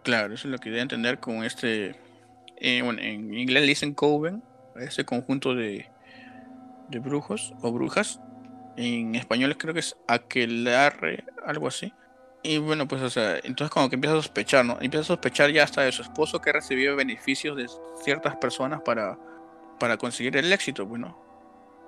Claro, 0.03 0.35
eso 0.35 0.49
es 0.49 0.53
lo 0.53 0.59
que 0.59 0.71
debe 0.71 0.83
entender 0.83 1.19
con 1.19 1.45
este, 1.45 1.95
eh, 2.57 2.81
bueno, 2.83 3.01
en 3.01 3.35
inglés 3.35 3.63
le 3.63 3.69
dicen 3.69 3.95
coven, 3.95 4.43
ese 4.77 5.05
conjunto 5.05 5.55
de, 5.55 5.87
de 6.89 6.99
brujos 6.99 7.55
o 7.61 7.71
brujas. 7.73 8.21
En 8.77 9.15
español 9.15 9.57
creo 9.59 9.75
que 9.75 9.81
es 9.81 9.97
aquelarre, 10.09 11.25
algo 11.45 11.69
así. 11.69 11.93
Y 12.43 12.59
bueno, 12.59 12.89
pues, 12.89 13.03
o 13.03 13.11
sea, 13.11 13.37
entonces 13.37 13.71
como 13.71 13.89
que 13.89 13.95
empieza 13.95 14.15
a 14.17 14.23
sospechar, 14.23 14.65
¿no? 14.65 14.79
Empieza 14.81 15.03
a 15.03 15.05
sospechar 15.05 15.51
ya 15.51 15.63
hasta 15.63 15.83
de 15.83 15.93
su 15.93 16.03
esposo 16.03 16.41
que 16.41 16.53
recibió 16.53 16.97
beneficios 16.97 17.57
de 17.57 17.67
ciertas 18.03 18.35
personas 18.37 18.81
para 18.81 19.17
para 19.83 19.97
conseguir 19.97 20.37
el 20.37 20.53
éxito, 20.53 20.87
bueno, 20.87 21.19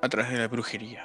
a 0.03 0.09
través 0.09 0.33
de 0.33 0.39
la 0.39 0.49
brujería 0.49 1.05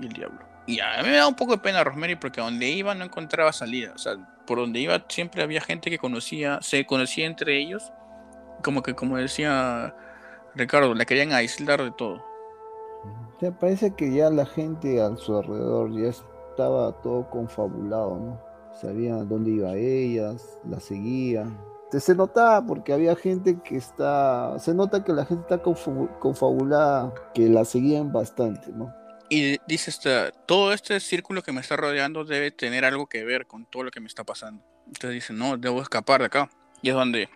y 0.00 0.06
el 0.06 0.12
diablo. 0.12 0.38
Y 0.68 0.78
a 0.78 1.02
mí 1.02 1.08
me 1.08 1.16
da 1.16 1.26
un 1.26 1.34
poco 1.34 1.50
de 1.50 1.58
pena 1.58 1.82
Rosemary 1.82 2.14
porque 2.14 2.40
donde 2.40 2.68
iba 2.68 2.94
no 2.94 3.04
encontraba 3.04 3.52
salida. 3.52 3.90
O 3.92 3.98
sea, 3.98 4.12
por 4.46 4.58
donde 4.58 4.78
iba 4.78 5.04
siempre 5.08 5.42
había 5.42 5.60
gente 5.60 5.90
que 5.90 5.98
conocía, 5.98 6.60
se 6.62 6.86
conocía 6.86 7.26
entre 7.26 7.58
ellos. 7.58 7.92
Como 8.62 8.84
que, 8.84 8.94
como 8.94 9.16
decía 9.16 9.96
Ricardo, 10.54 10.94
la 10.94 11.04
querían 11.06 11.32
aislar 11.32 11.82
de 11.82 11.90
todo. 11.90 12.24
O 13.42 13.52
parece 13.58 13.92
que 13.96 14.14
ya 14.14 14.30
la 14.30 14.46
gente 14.46 15.02
a 15.02 15.16
su 15.16 15.36
alrededor 15.36 15.90
ya 16.00 16.10
estaba 16.10 16.92
todo 17.02 17.28
confabulado, 17.30 18.16
¿no? 18.16 18.40
Sabía 18.80 19.16
dónde 19.24 19.50
iba 19.50 19.74
ellas, 19.74 20.56
la 20.62 20.78
seguían 20.78 21.58
se 21.92 22.14
notaba 22.14 22.64
porque 22.66 22.92
había 22.92 23.16
gente 23.16 23.58
que 23.64 23.76
está, 23.76 24.58
se 24.58 24.74
nota 24.74 25.04
que 25.04 25.12
la 25.12 25.24
gente 25.24 25.42
está 25.42 25.62
confabulada, 25.62 27.14
que 27.34 27.48
la 27.48 27.64
seguían 27.64 28.12
bastante, 28.12 28.70
¿no? 28.72 28.94
Y 29.30 29.58
dice, 29.66 29.90
este, 29.90 30.32
todo 30.46 30.72
este 30.72 31.00
círculo 31.00 31.42
que 31.42 31.52
me 31.52 31.60
está 31.60 31.76
rodeando 31.76 32.24
debe 32.24 32.50
tener 32.50 32.84
algo 32.84 33.06
que 33.06 33.24
ver 33.24 33.46
con 33.46 33.66
todo 33.66 33.82
lo 33.84 33.90
que 33.90 34.00
me 34.00 34.06
está 34.06 34.24
pasando. 34.24 34.64
Entonces 34.86 35.10
dice, 35.10 35.32
no, 35.32 35.56
debo 35.56 35.82
escapar 35.82 36.20
de 36.20 36.26
acá. 36.26 36.50
Y 36.80 36.88
es 36.88 36.94
donde 36.94 37.28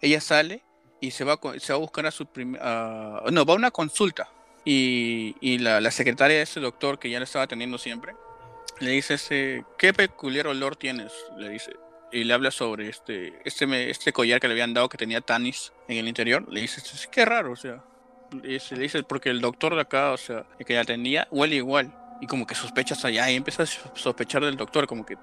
ella 0.00 0.20
sale 0.20 0.62
y 1.00 1.10
se 1.12 1.24
va, 1.24 1.38
se 1.58 1.72
va 1.72 1.76
a 1.76 1.80
buscar 1.80 2.06
a 2.06 2.10
su 2.10 2.26
primera... 2.26 3.22
no, 3.30 3.44
va 3.46 3.54
a 3.54 3.56
una 3.56 3.70
consulta. 3.70 4.28
Y, 4.64 5.36
y 5.40 5.58
la, 5.58 5.90
secretaria 5.90 6.36
de 6.36 6.42
ese 6.42 6.60
doctor 6.60 6.98
que 6.98 7.08
ya 7.08 7.18
le 7.18 7.24
estaba 7.24 7.44
atendiendo 7.44 7.78
siempre, 7.78 8.14
le 8.80 8.90
dice, 8.90 9.14
ese, 9.14 9.64
¿qué 9.78 9.94
peculiar 9.94 10.48
olor 10.48 10.76
tienes? 10.76 11.12
Le 11.38 11.48
dice. 11.48 11.72
Y 12.10 12.24
le 12.24 12.34
habla 12.34 12.50
sobre 12.50 12.88
este, 12.88 13.40
este, 13.44 13.90
este 13.90 14.12
collar 14.12 14.40
que 14.40 14.48
le 14.48 14.54
habían 14.54 14.72
dado 14.72 14.88
que 14.88 14.96
tenía 14.96 15.20
Tanis 15.20 15.72
en 15.88 15.98
el 15.98 16.08
interior. 16.08 16.46
Le 16.50 16.62
dice, 16.62 16.82
qué 17.10 17.24
raro, 17.24 17.52
o 17.52 17.56
sea. 17.56 17.84
Le 18.42 18.54
dice, 18.54 18.76
le 18.76 18.82
dice, 18.82 19.02
porque 19.02 19.30
el 19.30 19.40
doctor 19.40 19.74
de 19.74 19.82
acá, 19.82 20.12
o 20.12 20.16
sea, 20.16 20.46
el 20.58 20.66
que 20.66 20.74
la 20.74 20.82
atendía, 20.82 21.28
huele 21.30 21.56
igual. 21.56 21.94
Y 22.20 22.26
como 22.26 22.46
que 22.46 22.54
sospechas 22.54 23.04
allá 23.04 23.30
y 23.30 23.36
empieza 23.36 23.62
a 23.62 23.66
sospechar 23.66 24.44
del 24.44 24.56
doctor, 24.56 24.86
como 24.86 25.04
que 25.04 25.16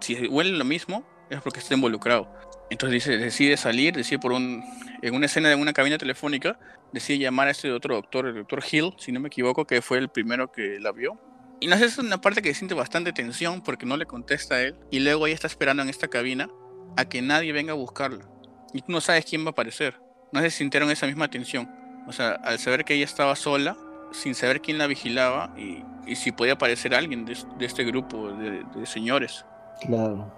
si 0.00 0.26
huele 0.28 0.50
lo 0.50 0.64
mismo, 0.64 1.04
es 1.30 1.40
porque 1.40 1.58
está 1.58 1.74
involucrado. 1.74 2.28
Entonces 2.70 3.04
dice, 3.04 3.18
decide 3.18 3.56
salir, 3.56 3.94
decide 3.94 4.18
por 4.18 4.32
un, 4.32 4.62
en 5.02 5.14
una 5.14 5.26
escena 5.26 5.48
de 5.48 5.54
una 5.54 5.72
cabina 5.72 5.98
telefónica, 5.98 6.58
decide 6.92 7.18
llamar 7.18 7.48
a 7.48 7.50
este 7.50 7.72
otro 7.72 7.94
doctor, 7.94 8.26
el 8.26 8.34
doctor 8.34 8.62
Hill, 8.70 8.94
si 8.98 9.12
no 9.12 9.20
me 9.20 9.28
equivoco, 9.28 9.66
que 9.66 9.82
fue 9.82 9.98
el 9.98 10.08
primero 10.08 10.52
que 10.52 10.78
la 10.80 10.92
vio. 10.92 11.18
Y 11.60 11.66
no 11.66 11.76
sé, 11.76 11.86
es 11.86 11.98
una 11.98 12.20
parte 12.20 12.42
que 12.42 12.54
siente 12.54 12.74
bastante 12.74 13.12
tensión 13.12 13.62
porque 13.62 13.86
no 13.86 13.96
le 13.96 14.06
contesta 14.06 14.56
a 14.56 14.62
él. 14.62 14.76
Y 14.90 15.00
luego 15.00 15.26
ella 15.26 15.34
está 15.34 15.46
esperando 15.46 15.82
en 15.82 15.88
esta 15.88 16.08
cabina 16.08 16.48
a 16.96 17.04
que 17.06 17.22
nadie 17.22 17.52
venga 17.52 17.72
a 17.72 17.76
buscarla. 17.76 18.28
Y 18.72 18.82
tú 18.82 18.92
no 18.92 19.00
sabes 19.00 19.24
quién 19.24 19.44
va 19.44 19.48
a 19.48 19.50
aparecer. 19.50 20.00
No 20.32 20.40
si 20.42 20.50
sintieron 20.50 20.90
esa 20.90 21.06
misma 21.06 21.28
tensión. 21.28 21.68
O 22.06 22.12
sea, 22.12 22.32
al 22.32 22.58
saber 22.58 22.84
que 22.84 22.94
ella 22.94 23.04
estaba 23.04 23.34
sola, 23.34 23.76
sin 24.12 24.34
saber 24.34 24.60
quién 24.60 24.78
la 24.78 24.86
vigilaba 24.86 25.52
y, 25.56 25.82
y 26.08 26.16
si 26.16 26.32
podía 26.32 26.54
aparecer 26.54 26.94
alguien 26.94 27.24
de, 27.24 27.36
este 27.60 27.84
grupo 27.84 28.30
de, 28.32 28.86
señores. 28.86 29.44
Claro. 29.82 30.32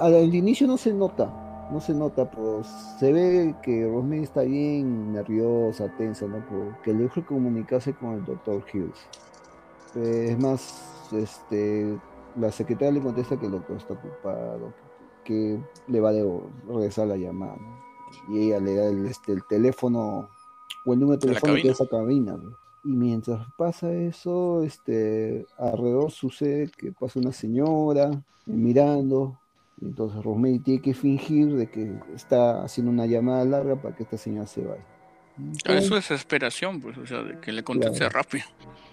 Al 0.00 0.34
inicio 0.34 0.66
no 0.66 0.76
se 0.76 0.92
nota, 0.92 1.30
no 1.70 1.80
se 1.80 1.94
nota, 1.94 2.30
pues 2.30 2.66
se 2.98 3.12
ve 3.12 3.54
que 3.62 3.86
Rosemary 3.86 4.22
está 4.22 4.42
bien 4.42 5.12
nerviosa, 5.12 5.90
tensa, 5.98 6.26
¿no? 6.26 6.44
Porque 6.46 6.92
le 6.92 7.04
urge 7.04 7.22
comunicarse 7.22 7.92
con 7.94 8.14
el 8.14 8.24
doctor 8.24 8.64
Hughes. 8.72 9.06
Es 9.94 10.38
más, 10.38 11.08
este, 11.12 11.98
la 12.36 12.50
secretaria 12.50 12.92
le 12.92 13.00
contesta 13.00 13.38
que 13.38 13.46
el 13.46 13.52
doctor 13.52 13.76
está 13.76 13.94
ocupado, 13.94 14.72
que 15.24 15.60
le 15.88 16.00
va 16.00 16.10
a 16.10 16.12
regresar 16.66 17.08
la 17.08 17.16
llamada, 17.16 17.58
Y 18.28 18.46
ella 18.46 18.60
le 18.60 18.74
da 18.74 18.86
el, 18.88 19.06
este, 19.06 19.32
el 19.32 19.44
teléfono 19.44 20.28
o 20.84 20.92
el 20.92 21.00
número 21.00 21.18
de 21.18 21.26
teléfono 21.26 21.54
de 21.54 21.68
esa 21.68 21.86
cabina, 21.86 22.38
Y 22.84 22.88
mientras 22.88 23.46
pasa 23.56 23.92
eso, 23.92 24.62
este, 24.62 25.46
alrededor 25.58 26.10
sucede 26.10 26.70
que 26.70 26.92
pasa 26.92 27.20
una 27.20 27.32
señora 27.32 28.10
mirando, 28.46 29.38
entonces 29.80 30.22
Rosemary 30.24 30.58
tiene 30.58 30.82
que 30.82 30.94
fingir 30.94 31.56
de 31.56 31.70
que 31.70 32.00
está 32.14 32.62
haciendo 32.62 32.90
una 32.90 33.06
llamada 33.06 33.44
larga 33.44 33.76
para 33.80 33.94
que 33.94 34.02
esta 34.02 34.16
señora 34.16 34.46
se 34.46 34.64
vaya. 34.64 34.91
Eso 35.64 35.96
es 35.96 36.08
desesperación, 36.08 36.80
pues, 36.80 36.98
o 36.98 37.06
sea, 37.06 37.22
de 37.22 37.40
que 37.40 37.52
le 37.52 37.62
conteste 37.62 38.08
rápido. 38.08 38.44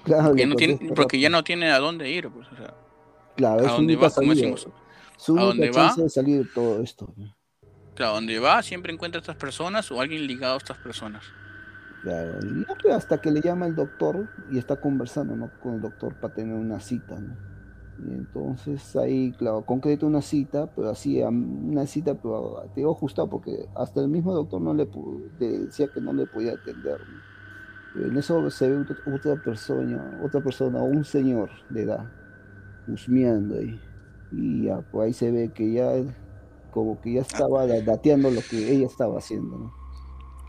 Claro, 0.04 0.30
porque, 0.30 0.45
no 0.45 0.56
tiene, 0.56 0.91
porque 0.95 1.19
ya 1.19 1.30
no 1.30 1.43
tiene 1.43 1.71
a 1.71 1.80
dónde 1.80 2.10
ir, 2.10 2.30
pues, 2.30 2.47
o 2.52 2.56
sea. 2.56 2.73
Claro, 3.36 3.67
a 3.67 3.71
dónde 3.71 3.95
va, 3.95 4.10
como 4.10 4.34
decimos. 4.34 4.67
Su 5.17 5.38
a 5.38 5.43
dónde 5.43 5.69
va. 5.71 5.93
de 5.95 6.10
salir 6.10 6.45
de 6.45 6.49
todo 6.54 6.82
esto. 6.82 7.13
Claro, 7.95 8.12
a 8.12 8.15
dónde 8.15 8.39
va 8.39 8.63
siempre 8.63 8.93
encuentra 8.93 9.19
a 9.19 9.21
estas 9.21 9.36
personas 9.36 9.91
o 9.91 9.99
alguien 9.99 10.25
ligado 10.25 10.56
a 10.56 10.58
estas 10.58 10.78
personas. 10.78 11.23
Claro, 12.04 12.39
hasta 12.93 13.19
que 13.19 13.30
le 13.30 13.41
llama 13.41 13.67
el 13.67 13.75
doctor 13.75 14.30
y 14.52 14.58
está 14.58 14.80
conversando 14.80 15.36
¿no? 15.36 15.52
con 15.62 15.75
el 15.75 15.82
doctor 15.82 16.15
para 16.15 16.34
tener 16.34 16.56
una 16.56 16.80
cita. 16.80 17.19
¿no? 17.19 17.48
Y 18.05 18.12
entonces 18.12 18.95
ahí, 18.95 19.33
claro, 19.38 19.65
concreto 19.65 20.07
una 20.07 20.21
cita, 20.21 20.67
pero 20.73 20.89
así, 20.89 21.21
una 21.21 21.85
cita, 21.85 22.15
pero 22.15 22.63
te 22.73 22.81
digo 22.81 22.91
ajustado 22.91 23.29
porque 23.29 23.67
hasta 23.75 23.99
el 23.99 24.07
mismo 24.07 24.33
doctor 24.33 24.62
no 24.62 24.73
le, 24.73 24.88
decía 25.39 25.88
que 25.93 25.99
no 25.99 26.13
le 26.13 26.25
podía 26.25 26.53
atender. 26.53 27.01
en 27.95 28.17
eso 28.17 28.49
se 28.49 28.69
ve 28.69 28.85
otra 29.13 29.35
persona, 29.43 30.21
otra 30.23 30.41
persona, 30.41 30.81
un 30.81 31.03
señor 31.03 31.49
de 31.69 31.83
edad, 31.83 32.09
husmeando 32.88 33.55
ahí. 33.55 33.79
Y 34.31 34.65
ya, 34.65 34.81
pues 34.91 35.07
ahí 35.07 35.13
se 35.13 35.31
ve 35.31 35.51
que 35.51 35.73
ya, 35.73 35.91
como 36.71 37.01
que 37.01 37.13
ya 37.13 37.21
estaba 37.21 37.67
dateando 37.67 38.31
lo 38.31 38.41
que 38.49 38.71
ella 38.71 38.85
estaba 38.85 39.17
haciendo, 39.17 39.57
¿no? 39.57 39.73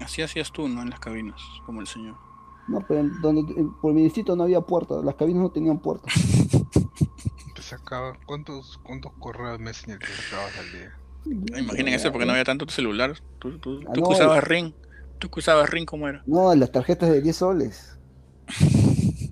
Así 0.01 0.23
hacías 0.23 0.53
tú, 0.53 0.69
¿no? 0.69 0.83
En 0.83 0.91
las 0.91 1.01
cabinas, 1.01 1.41
como 1.67 1.81
el 1.81 1.87
señor. 1.87 2.15
No, 2.69 2.81
pero 2.87 3.09
donde, 3.21 3.43
por 3.83 3.93
mi 3.93 4.03
distrito 4.03 4.37
no 4.37 4.45
había 4.45 4.61
puertas, 4.61 5.05
las 5.05 5.17
cabinas 5.17 5.43
no 5.43 5.51
tenían 5.51 5.81
puertas. 5.81 6.15
¿Cuántos, 8.27 8.79
cuántos 8.83 9.13
correos 9.19 9.61
Messenger 9.61 9.99
te 9.99 10.07
sacabas 10.07 10.59
al 10.59 10.73
día? 10.73 10.97
Imaginen 11.59 11.95
eso 11.95 12.11
porque 12.11 12.27
no 12.27 12.33
había 12.33 12.45
tanto 12.45 12.69
celular. 12.69 13.15
Tú, 13.39 13.59
tú, 13.59 13.81
ah, 13.87 13.93
usabas 13.97 14.43
Ring. 14.45 14.73
Tú 15.19 15.29
usabas 15.37 15.69
Ring, 15.71 15.87
¿cómo 15.87 16.09
era? 16.09 16.23
No, 16.27 16.55
las 16.55 16.73
tarjetas 16.73 17.11
de 17.11 17.21
10 17.21 17.37
soles. 17.37 17.99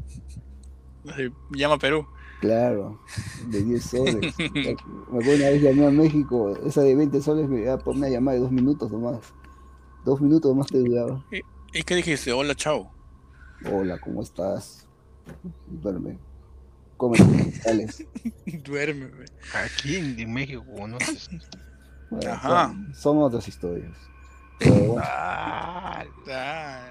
Llama 1.50 1.78
Perú. 1.78 2.06
Claro, 2.40 3.00
de 3.46 3.64
10 3.64 3.82
soles. 3.82 4.38
me 4.38 4.70
acuerdo 4.70 5.34
una 5.34 5.50
vez 5.50 5.62
llamé 5.62 5.86
a 5.86 5.90
México, 5.90 6.56
esa 6.64 6.82
de 6.82 6.94
20 6.94 7.20
soles 7.20 7.48
me 7.48 7.62
iba 7.62 7.78
por 7.78 7.96
una 7.96 8.08
llamada 8.08 8.36
de 8.36 8.42
2 8.42 8.52
minutos 8.52 8.92
nomás. 8.92 9.18
Dos 10.04 10.20
minutos 10.20 10.54
más 10.54 10.68
te 10.68 10.78
duraba. 10.78 11.24
¿Y, 11.72 11.82
qué 11.82 11.96
dijiste? 11.96 12.32
Hola, 12.32 12.54
chao. 12.54 12.90
Hola, 13.70 13.98
¿cómo 13.98 14.22
estás? 14.22 14.86
Duerme. 15.66 16.18
Come, 16.98 17.16
Duerme, 18.64 19.10
Aquí 19.54 19.96
en, 19.96 20.32
México 20.32 20.64
no 20.86 20.98
Ajá. 22.28 22.74
Son, 22.92 23.18
otras 23.18 23.46
historias. 23.46 23.92
Ah, 25.00 26.04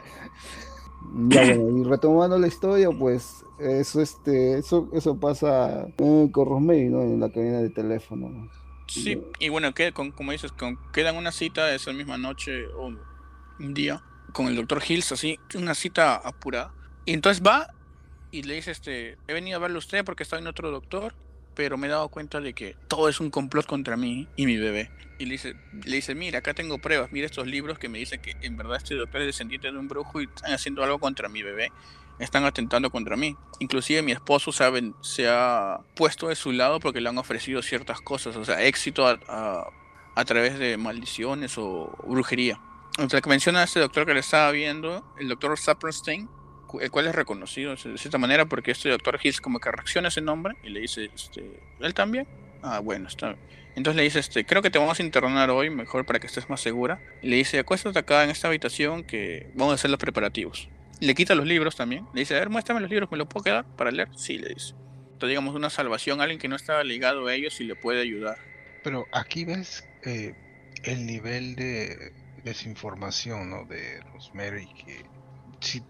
y 1.29 1.83
retomando 1.83 2.39
la 2.39 2.47
historia, 2.47 2.89
pues 2.91 3.43
eso 3.59 4.01
este 4.01 4.59
eso 4.59 4.89
eso 4.93 5.19
pasa 5.19 5.87
con 5.97 6.31
Rosemary, 6.33 6.85
¿no? 6.85 7.01
En 7.01 7.19
la 7.19 7.29
cabina 7.29 7.59
de 7.59 7.69
teléfono. 7.69 8.49
Sí, 8.87 9.21
y 9.39 9.49
bueno, 9.49 9.73
que, 9.73 9.91
como 9.91 10.31
dices, 10.31 10.53
con, 10.53 10.79
quedan 10.93 11.17
una 11.17 11.33
cita 11.33 11.73
esa 11.75 11.91
misma 11.91 12.17
noche 12.17 12.67
o 12.67 12.93
un 13.59 13.73
día 13.73 14.01
con 14.31 14.47
el 14.47 14.55
doctor 14.55 14.81
Hills, 14.87 15.11
así, 15.11 15.39
una 15.55 15.73
cita 15.75 16.15
apurada. 16.15 16.73
Y 17.05 17.13
entonces 17.13 17.43
va 17.45 17.73
y 18.31 18.43
le 18.43 18.55
dice, 18.55 18.71
este, 18.71 19.17
he 19.27 19.33
venido 19.33 19.57
a 19.57 19.61
verle 19.61 19.75
a 19.75 19.79
usted 19.79 20.03
porque 20.03 20.23
está 20.23 20.37
en 20.37 20.47
otro 20.47 20.71
doctor, 20.71 21.13
pero 21.55 21.77
me 21.77 21.87
he 21.87 21.89
dado 21.89 22.09
cuenta 22.09 22.39
de 22.39 22.53
que 22.53 22.75
todo 22.87 23.09
es 23.09 23.19
un 23.19 23.31
complot 23.31 23.65
contra 23.65 23.97
mí 23.97 24.27
y 24.35 24.45
mi 24.45 24.57
bebé. 24.57 24.91
Y 25.17 25.25
le 25.25 25.31
dice, 25.31 25.55
le 25.85 25.95
dice, 25.95 26.13
mira, 26.13 26.39
acá 26.39 26.53
tengo 26.53 26.77
pruebas, 26.77 27.11
mira 27.11 27.25
estos 27.25 27.47
libros 27.47 27.79
que 27.79 27.89
me 27.89 27.97
dicen 27.97 28.21
que 28.21 28.35
en 28.41 28.55
verdad 28.57 28.77
este 28.77 28.93
doctor 28.93 29.21
es 29.21 29.27
descendiente 29.27 29.71
de 29.71 29.77
un 29.77 29.87
brujo 29.87 30.21
y 30.21 30.25
están 30.25 30.53
haciendo 30.53 30.83
algo 30.83 30.99
contra 30.99 31.29
mi 31.29 31.41
bebé, 31.41 31.71
están 32.19 32.45
atentando 32.45 32.91
contra 32.91 33.17
mí. 33.17 33.35
Inclusive 33.59 34.03
mi 34.03 34.11
esposo 34.11 34.51
saben, 34.51 34.93
se 35.01 35.27
ha 35.27 35.79
puesto 35.95 36.27
de 36.27 36.35
su 36.35 36.51
lado 36.51 36.79
porque 36.79 37.01
le 37.01 37.09
han 37.09 37.17
ofrecido 37.17 37.63
ciertas 37.63 38.01
cosas, 38.01 38.35
o 38.35 38.45
sea, 38.45 38.63
éxito 38.63 39.07
a, 39.07 39.67
a, 40.15 40.25
través 40.25 40.59
de 40.59 40.77
maldiciones 40.77 41.57
o 41.57 41.97
brujería. 42.07 42.61
Sea, 43.09 43.21
que 43.21 43.29
menciona 43.29 43.61
a 43.61 43.63
este 43.63 43.79
doctor 43.79 44.05
que 44.05 44.13
le 44.13 44.19
estaba 44.19 44.51
viendo, 44.51 45.03
el 45.19 45.27
doctor 45.27 45.57
Saperstein, 45.57 46.29
el 46.81 46.91
cual 46.91 47.07
es 47.07 47.15
reconocido 47.15 47.75
de 47.75 47.97
cierta 47.97 48.17
manera 48.17 48.45
porque 48.45 48.71
este 48.71 48.89
doctor 48.89 49.19
Hills 49.21 49.41
como 49.41 49.59
que 49.59 49.71
reacciona 49.71 50.07
a 50.07 50.09
ese 50.09 50.21
nombre 50.21 50.55
y 50.63 50.69
le 50.69 50.81
dice, 50.81 51.09
este, 51.13 51.59
¿él 51.79 51.93
también? 51.93 52.27
Ah, 52.61 52.79
bueno, 52.79 53.07
está 53.07 53.35
Entonces 53.75 53.95
le 53.95 54.03
dice, 54.03 54.19
este, 54.19 54.45
creo 54.45 54.61
que 54.61 54.69
te 54.69 54.79
vamos 54.79 54.99
a 54.99 55.03
internar 55.03 55.49
hoy, 55.49 55.69
mejor 55.69 56.05
para 56.05 56.19
que 56.19 56.27
estés 56.27 56.49
más 56.49 56.61
segura. 56.61 56.99
Y 57.21 57.29
le 57.29 57.37
dice, 57.37 57.59
acuéstate 57.59 57.97
acá 57.99 58.23
en 58.23 58.29
esta 58.29 58.47
habitación 58.47 59.03
que 59.03 59.51
vamos 59.53 59.73
a 59.73 59.75
hacer 59.75 59.89
los 59.89 59.99
preparativos. 59.99 60.69
le 60.99 61.13
quita 61.15 61.35
los 61.35 61.45
libros 61.45 61.75
también. 61.75 62.05
Le 62.13 62.21
dice, 62.21 62.35
a 62.35 62.39
ver, 62.39 62.49
muéstrame 62.49 62.81
los 62.81 62.89
libros, 62.89 63.11
¿me 63.11 63.17
los 63.17 63.27
puedo 63.27 63.43
quedar 63.43 63.65
para 63.75 63.91
leer? 63.91 64.09
Sí, 64.15 64.37
le 64.37 64.49
dice. 64.49 64.73
Entonces, 65.17 65.29
digamos, 65.29 65.55
una 65.55 65.69
salvación, 65.69 66.21
alguien 66.21 66.39
que 66.39 66.47
no 66.47 66.55
estaba 66.55 66.83
ligado 66.83 67.27
a 67.27 67.33
ellos 67.33 67.59
y 67.61 67.63
le 67.63 67.75
puede 67.75 68.01
ayudar. 68.01 68.37
Pero 68.83 69.07
aquí 69.11 69.45
ves 69.45 69.87
eh, 70.03 70.35
el 70.83 71.05
nivel 71.05 71.55
de 71.55 72.13
desinformación, 72.43 73.49
¿no? 73.49 73.65
De 73.65 73.99
Rosemary 74.13 74.67
que 74.85 75.05
si, 75.59 75.83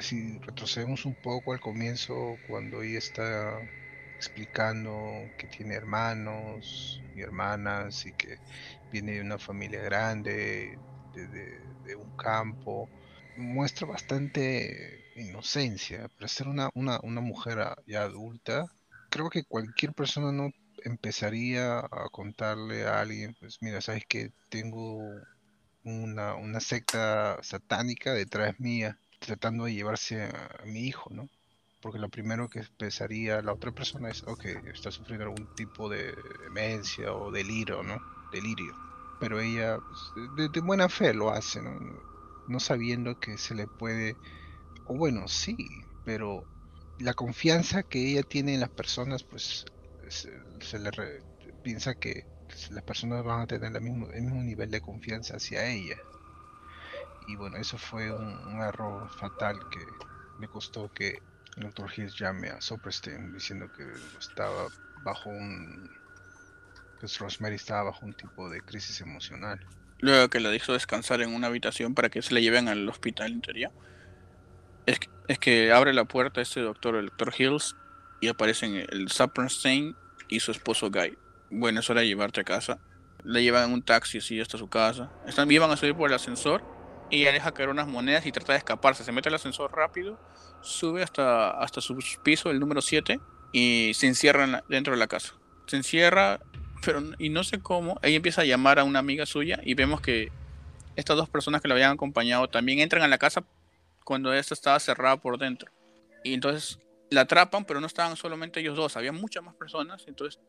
si 0.00 0.38
retrocedemos 0.38 1.04
un 1.04 1.14
poco 1.14 1.52
al 1.52 1.60
comienzo, 1.60 2.36
cuando 2.46 2.82
ella 2.82 2.98
está 2.98 3.60
explicando 4.16 4.92
que 5.38 5.46
tiene 5.46 5.74
hermanos 5.74 7.00
y 7.14 7.20
hermanas 7.20 8.04
y 8.06 8.12
que 8.12 8.38
viene 8.90 9.12
de 9.12 9.20
una 9.20 9.38
familia 9.38 9.80
grande, 9.82 10.78
de, 11.14 11.96
un 11.96 12.16
campo, 12.16 12.88
muestra 13.36 13.86
bastante 13.86 15.04
inocencia. 15.16 16.08
Para 16.08 16.28
ser 16.28 16.48
una, 16.48 16.70
una, 16.74 17.00
una 17.02 17.20
mujer 17.20 17.58
ya 17.86 18.02
adulta, 18.02 18.66
creo 19.10 19.30
que 19.30 19.44
cualquier 19.44 19.94
persona 19.94 20.32
no 20.32 20.50
empezaría 20.84 21.78
a 21.78 22.08
contarle 22.12 22.86
a 22.86 23.00
alguien, 23.00 23.34
pues 23.40 23.58
mira, 23.62 23.80
sabes 23.80 24.04
que 24.06 24.32
tengo 24.48 24.98
una, 25.82 26.34
una 26.34 26.60
secta 26.60 27.38
satánica 27.42 28.12
detrás 28.12 28.60
mía 28.60 28.98
tratando 29.18 29.64
de 29.64 29.74
llevarse 29.74 30.22
a, 30.22 30.64
mi 30.64 30.80
hijo, 30.80 31.10
¿no? 31.10 31.28
Porque 31.80 31.98
lo 31.98 32.08
primero 32.08 32.48
que 32.48 32.62
pensaría 32.76 33.40
la 33.42 33.52
otra 33.52 33.70
persona 33.72 34.10
es, 34.10 34.24
ok, 34.26 34.44
está 34.72 34.90
sufriendo 34.90 35.24
algún 35.24 35.46
tipo 35.54 35.88
de 35.88 36.14
demencia 36.42 37.12
o 37.12 37.30
delirio, 37.30 37.82
¿no? 37.82 38.00
Delirio. 38.32 38.74
pero 39.20 39.40
ella 39.40 39.78
pues, 39.78 40.52
de, 40.52 40.60
buena 40.60 40.88
fe 40.88 41.14
lo 41.14 41.30
hace, 41.30 41.62
¿no? 41.62 41.78
no 42.48 42.60
sabiendo 42.60 43.18
que 43.20 43.38
se 43.38 43.54
le 43.54 43.66
puede, 43.66 44.16
o 44.86 44.94
bueno, 44.94 45.28
sí, 45.28 45.56
pero 46.04 46.44
la 46.98 47.14
confianza 47.14 47.82
que 47.82 48.10
ella 48.10 48.22
tiene 48.22 48.54
en 48.54 48.60
las 48.60 48.70
personas, 48.70 49.22
pues 49.22 49.66
se, 50.08 50.78
le 50.78 50.90
piensa 51.62 51.94
que 51.94 52.24
las 52.70 52.82
personas 52.82 53.24
van 53.24 53.42
a 53.42 53.46
tener 53.46 53.74
el 53.74 53.82
mismo 53.82 54.08
nivel 54.42 54.70
de 54.70 54.80
confianza 54.80 55.36
hacia 55.36 55.66
ella. 55.66 55.96
Y 57.28 57.36
bueno, 57.36 57.58
eso 57.58 57.76
fue 57.76 58.10
un, 58.10 58.60
error 58.62 59.06
fatal 59.10 59.58
que 59.68 59.84
me 60.38 60.48
costó 60.48 60.90
que 60.94 61.20
el 61.56 61.64
Dr. 61.64 61.90
Hills 61.94 62.18
llame 62.18 62.48
a 62.48 62.58
Soperstein 62.60 63.34
diciendo 63.34 63.70
que 63.76 63.84
estaba 64.18 64.68
bajo 65.04 65.28
un. 65.28 65.90
que 66.98 67.06
Rosemary 67.18 67.56
estaba 67.56 67.90
bajo 67.90 68.06
un 68.06 68.14
tipo 68.14 68.48
de 68.48 68.62
crisis 68.62 69.02
emocional. 69.02 69.60
Luego 69.98 70.30
que 70.30 70.40
la 70.40 70.48
dijo 70.50 70.72
descansar 70.72 71.20
en 71.20 71.34
una 71.34 71.48
habitación 71.48 71.94
para 71.94 72.08
que 72.08 72.22
se 72.22 72.32
la 72.32 72.40
lleven 72.40 72.66
al 72.66 72.88
hospital 72.88 73.32
en 73.32 73.42
teoría. 73.42 73.72
Es 74.86 74.98
que, 74.98 75.10
es 75.28 75.38
que 75.38 75.70
abre 75.70 75.92
la 75.92 76.06
puerta 76.06 76.40
este 76.40 76.60
doctor, 76.62 76.96
el 76.96 77.08
doctor 77.08 77.34
Hills, 77.36 77.76
y 78.22 78.28
aparecen 78.28 78.86
el 78.88 79.10
Saperstein 79.10 79.94
y 80.28 80.40
su 80.40 80.50
esposo 80.50 80.90
Guy. 80.90 81.18
Bueno, 81.50 81.80
es 81.80 81.90
hora 81.90 82.00
de 82.00 82.06
llevarte 82.06 82.40
a 82.40 82.44
casa. 82.44 82.78
La 83.22 83.40
llevan 83.40 83.70
un 83.70 83.82
taxi 83.82 84.16
así 84.16 84.40
hasta 84.40 84.56
su 84.56 84.68
casa. 84.68 85.10
Están, 85.26 85.50
iban 85.50 85.70
a 85.70 85.76
subir 85.76 85.94
por 85.94 86.08
el 86.08 86.14
ascensor 86.14 86.77
y 87.10 87.22
ella 87.22 87.32
deja 87.32 87.52
caer 87.52 87.68
unas 87.68 87.86
monedas 87.86 88.26
y 88.26 88.32
trata 88.32 88.52
de 88.52 88.58
escaparse. 88.58 89.04
Se 89.04 89.12
mete 89.12 89.28
al 89.28 89.34
ascensor 89.34 89.74
rápido, 89.74 90.18
sube 90.60 91.02
hasta, 91.02 91.50
hasta 91.50 91.80
su 91.80 91.98
piso, 92.22 92.50
el 92.50 92.60
número 92.60 92.82
7, 92.82 93.20
y 93.52 93.92
se 93.94 94.06
encierra 94.06 94.64
dentro 94.68 94.92
de 94.92 94.98
la 94.98 95.06
casa. 95.06 95.34
Se 95.66 95.76
encierra, 95.76 96.40
pero 96.84 97.02
y 97.18 97.28
no 97.28 97.44
sé 97.44 97.60
cómo, 97.60 97.98
ella 98.02 98.16
empieza 98.16 98.42
a 98.42 98.44
llamar 98.44 98.78
a 98.78 98.84
una 98.84 98.98
amiga 98.98 99.26
suya 99.26 99.60
y 99.62 99.74
vemos 99.74 100.00
que 100.00 100.30
estas 100.96 101.16
dos 101.16 101.28
personas 101.28 101.62
que 101.62 101.68
la 101.68 101.74
habían 101.74 101.92
acompañado 101.92 102.48
también 102.48 102.80
entran 102.80 103.02
a 103.02 103.08
la 103.08 103.18
casa 103.18 103.44
cuando 104.04 104.32
esta 104.32 104.54
estaba 104.54 104.80
cerrada 104.80 105.16
por 105.18 105.38
dentro. 105.38 105.70
Y 106.24 106.34
entonces 106.34 106.78
la 107.10 107.22
atrapan, 107.22 107.64
pero 107.64 107.80
no 107.80 107.86
estaban 107.86 108.16
solamente 108.16 108.60
ellos 108.60 108.76
dos, 108.76 108.96
había 108.96 109.12
muchas 109.12 109.42
más 109.42 109.54
personas. 109.54 110.04
Entonces, 110.08 110.40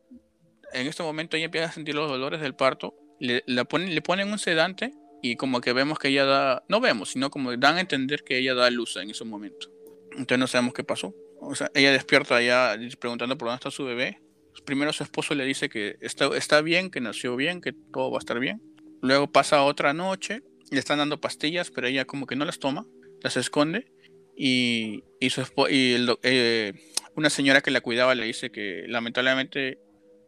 en 0.73 0.87
este 0.87 1.03
momento 1.03 1.37
ella 1.37 1.45
empieza 1.45 1.67
a 1.67 1.71
sentir 1.71 1.95
los 1.95 2.09
dolores 2.09 2.41
del 2.41 2.55
parto, 2.55 2.95
le, 3.19 3.43
le 3.45 4.01
ponen 4.01 4.31
un 4.31 4.39
sedante 4.39 4.93
y 5.21 5.35
como 5.35 5.61
que 5.61 5.73
vemos 5.73 5.99
que 5.99 6.09
ella 6.09 6.25
da, 6.25 6.63
no 6.67 6.79
vemos, 6.79 7.09
sino 7.09 7.29
como 7.29 7.55
dan 7.57 7.77
a 7.77 7.81
entender 7.81 8.23
que 8.23 8.37
ella 8.37 8.53
da 8.53 8.69
luz 8.69 8.95
en 8.97 9.09
ese 9.09 9.25
momento. 9.25 9.69
Entonces 10.11 10.39
no 10.39 10.47
sabemos 10.47 10.73
qué 10.73 10.83
pasó. 10.83 11.13
O 11.41 11.55
sea, 11.55 11.71
ella 11.73 11.91
despierta 11.91 12.41
ya 12.41 12.77
preguntando 12.99 13.37
por 13.37 13.47
dónde 13.47 13.57
está 13.57 13.71
su 13.71 13.85
bebé. 13.85 14.21
Primero 14.65 14.91
su 14.91 15.03
esposo 15.03 15.35
le 15.35 15.45
dice 15.45 15.69
que 15.69 15.97
está, 16.01 16.35
está 16.35 16.61
bien, 16.61 16.89
que 16.89 17.01
nació 17.01 17.35
bien, 17.35 17.61
que 17.61 17.73
todo 17.73 18.11
va 18.11 18.17
a 18.17 18.19
estar 18.19 18.39
bien. 18.39 18.61
Luego 19.01 19.31
pasa 19.31 19.63
otra 19.63 19.93
noche, 19.93 20.43
le 20.69 20.79
están 20.79 20.97
dando 20.97 21.21
pastillas, 21.21 21.71
pero 21.71 21.87
ella 21.87 22.05
como 22.05 22.27
que 22.27 22.35
no 22.35 22.45
las 22.45 22.59
toma, 22.59 22.85
las 23.21 23.37
esconde. 23.37 23.91
Y, 24.35 25.03
y, 25.19 25.29
su 25.29 25.41
y 25.69 25.95
eh, 26.23 26.73
una 27.15 27.29
señora 27.29 27.61
que 27.61 27.71
la 27.71 27.81
cuidaba 27.81 28.15
le 28.15 28.25
dice 28.25 28.51
que 28.51 28.85
lamentablemente 28.87 29.79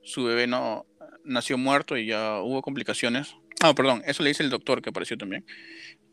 su 0.04 0.24
bebé 0.24 0.48
no 0.48 0.86
nació 1.24 1.58
muerto 1.58 1.98
y 1.98 2.08
ya 2.08 2.42
hubo 2.42 2.62
complicaciones 2.62 3.36
Ah, 3.64 3.76
perdón, 3.76 4.02
eso 4.08 4.24
le 4.24 4.30
dice 4.30 4.42
el 4.42 4.50
doctor 4.50 4.82
que 4.82 4.90
apareció 4.90 5.18
también. 5.18 5.46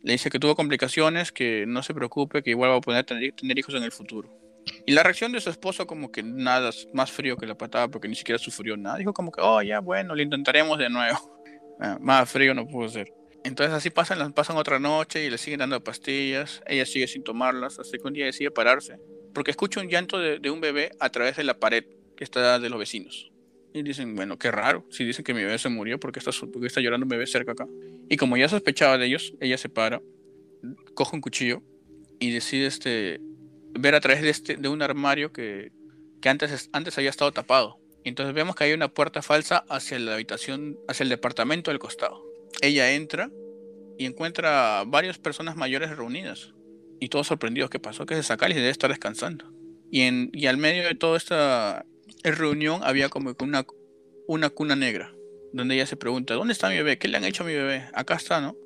Le 0.03 0.13
dice 0.13 0.29
que 0.29 0.39
tuvo 0.39 0.55
complicaciones, 0.55 1.33
que 1.33 1.65
no 1.67 1.83
se 1.83 1.95
preocupe, 1.95 2.43
que 2.43 2.51
igual 2.51 2.71
va 2.71 2.77
a 2.77 2.81
poder 2.81 3.05
tener, 3.07 3.33
hijos 3.59 3.75
en 3.75 3.83
el 3.83 3.91
futuro. 3.91 4.31
Y 4.87 4.93
la 4.93 5.03
reacción 5.03 5.33
de 5.33 5.41
su 5.41 5.49
esposo 5.49 5.87
como 5.87 6.13
que 6.13 6.23
nada, 6.23 6.71
más 6.93 7.11
frío 7.11 7.39
que 7.39 7.47
la 7.47 7.57
patada 7.57 7.89
porque 7.89 8.07
ni 8.07 8.15
siquiera 8.15 8.39
sufrió 8.39 8.77
nada. 8.77 8.99
Dijo 8.99 9.15
como 9.15 9.33
que, 9.33 9.41
oh, 9.41 9.63
ya, 9.63 9.81
bueno, 9.81 10.15
lo 10.15 10.23
intentaremos 10.23 10.79
de 10.79 10.91
nuevo. 10.91 11.35
Ah, 11.81 11.97
más 12.01 12.29
frío 12.29 12.55
no 12.55 12.67
pudo 12.67 12.89
ser. 12.89 13.15
Entonces 13.45 13.73
así 13.73 13.89
pasan, 13.89 14.33
pasan 14.33 14.57
otra 14.57 14.81
noche 14.81 15.25
y 15.25 15.31
le 15.31 15.39
siguen 15.39 15.61
dando 15.61 15.81
pastillas. 15.85 16.61
Ella 16.67 16.85
sigue 16.85 17.07
sin 17.07 17.23
tomarlas 17.23 17.79
hasta 17.79 17.97
que 17.97 18.05
un 18.05 18.15
día 18.15 18.25
decide 18.25 18.51
pararse. 18.51 18.99
Porque 19.33 19.53
escucha 19.53 19.81
un 19.81 19.87
llanto 19.89 20.19
de, 20.19 20.41
de 20.41 20.51
un 20.51 20.61
bebé 20.61 20.91
a 20.99 21.11
través 21.11 21.37
de 21.37 21.45
la 21.45 21.61
pared 21.61 21.85
que 22.17 22.25
está 22.25 22.59
de 22.59 22.69
los 22.69 22.81
vecinos. 22.81 23.31
Y 23.73 23.83
dicen, 23.83 24.15
bueno, 24.15 24.39
qué 24.39 24.51
raro. 24.51 24.87
Si 24.91 25.05
dicen 25.05 25.25
que 25.25 25.35
mi 25.35 25.43
bebé 25.43 25.59
se 25.59 25.69
murió, 25.69 26.01
¿por 26.01 26.13
qué 26.13 26.21
está, 26.21 26.31
está 26.31 26.81
llorando 26.81 27.05
un 27.05 27.11
bebé 27.11 27.27
cerca 27.27 27.53
acá? 27.53 27.67
Y 28.09 28.17
como 28.17 28.37
ya 28.37 28.49
sospechaba 28.49 28.99
de 28.99 29.07
ellos, 29.07 29.35
ella 29.41 29.59
se 29.59 29.69
para, 29.69 30.01
coge 30.95 31.17
un 31.17 31.21
cuchillo 31.21 31.63
y 32.19 32.31
decide 32.31 32.67
este, 32.67 33.21
ver 33.79 33.95
a 33.95 34.01
través 34.01 34.23
de, 34.23 34.31
este, 34.31 34.57
de 34.57 34.69
un 34.69 34.83
armario 34.83 35.33
que, 35.33 35.71
que 36.21 36.29
antes, 36.29 36.71
antes 36.73 36.97
había 36.99 37.11
estado 37.11 37.33
tapado. 37.33 37.79
entonces 38.05 38.35
vemos 38.35 38.57
que 38.57 38.65
hay 38.65 38.73
una 38.73 38.89
puerta 38.89 39.23
falsa 39.23 39.65
hacia 39.69 39.99
la 39.99 40.15
habitación, 40.15 40.79
hacia 40.89 41.05
el 41.05 41.11
departamento 41.11 41.71
del 41.71 41.79
costado. 41.79 42.25
Ella 42.61 42.93
entra 42.93 43.31
y 43.99 44.07
encuentra 44.07 44.85
varias 44.87 45.19
personas 45.19 45.57
mayores 45.57 45.95
reunidas. 45.97 46.55
Y 47.01 47.09
todos 47.09 47.27
sorprendidos, 47.27 47.71
¿qué 47.71 47.79
pasó? 47.79 48.07
Que 48.07 48.15
se 48.15 48.23
saca 48.23 48.49
y 48.49 48.55
debe 48.55 48.71
estar 48.71 48.91
descansando. 48.91 49.53
Y, 49.91 50.03
en, 50.03 50.31
y 50.33 50.47
al 50.47 50.57
medio 50.57 50.85
de 50.85 50.95
toda 50.95 51.17
esta 51.17 51.85
reunión 52.31 52.81
había 52.83 53.09
como 53.09 53.35
una, 53.41 53.67
una 54.27 54.51
cuna 54.51 54.77
negra, 54.77 55.13
donde 55.53 55.75
ella 55.75 55.87
se 55.87 55.97
pregunta, 55.97 56.35
¿dónde 56.35 56.53
está 56.53 56.69
mi 56.69 56.77
bebé? 56.77 56.99
¿Qué 56.99 57.09
le 57.09 57.17
han 57.17 57.25
hecho 57.25 57.43
a 57.43 57.47
mi 57.47 57.55
bebé? 57.55 57.89
Acá 57.95 58.15
está, 58.15 58.41
¿no? 58.41 58.57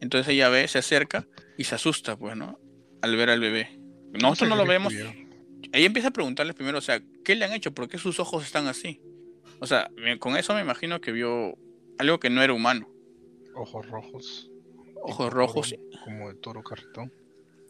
Entonces 0.00 0.32
ella 0.32 0.48
ve, 0.48 0.68
se 0.68 0.78
acerca 0.78 1.26
y 1.56 1.64
se 1.64 1.74
asusta, 1.74 2.16
pues, 2.16 2.36
¿no? 2.36 2.58
Al 3.02 3.16
ver 3.16 3.30
al 3.30 3.40
bebé. 3.40 3.78
Nosotros 4.12 4.48
no 4.48 4.56
lo 4.56 4.66
vemos. 4.66 4.92
Ella 4.94 5.86
empieza 5.86 6.08
a 6.08 6.12
preguntarle 6.12 6.54
primero, 6.54 6.78
o 6.78 6.82
sea, 6.82 7.02
¿qué 7.24 7.34
le 7.34 7.44
han 7.44 7.52
hecho? 7.52 7.72
¿Por 7.72 7.88
qué 7.88 7.98
sus 7.98 8.20
ojos 8.20 8.44
están 8.44 8.66
así? 8.66 9.00
O 9.60 9.66
sea, 9.66 9.90
con 10.18 10.36
eso 10.36 10.54
me 10.54 10.60
imagino 10.60 11.00
que 11.00 11.12
vio 11.12 11.56
algo 11.98 12.20
que 12.20 12.30
no 12.30 12.42
era 12.42 12.52
humano. 12.52 12.88
Ojos 13.54 13.86
rojos. 13.88 14.50
Ojos 15.02 15.32
rojos. 15.32 15.74
Como 16.04 16.28
de 16.28 16.34
toro 16.34 16.62
cartón. 16.62 17.12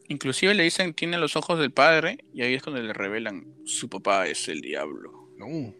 Inclusive 0.08 0.54
le 0.54 0.62
dicen, 0.62 0.94
tiene 0.94 1.18
los 1.18 1.36
ojos 1.36 1.58
del 1.58 1.72
padre, 1.72 2.18
y 2.32 2.42
ahí 2.42 2.54
es 2.54 2.62
cuando 2.62 2.82
le 2.82 2.92
revelan, 2.92 3.54
su 3.64 3.88
papá 3.88 4.28
es 4.28 4.48
el 4.48 4.60
diablo. 4.60 5.15
No. 5.38 5.74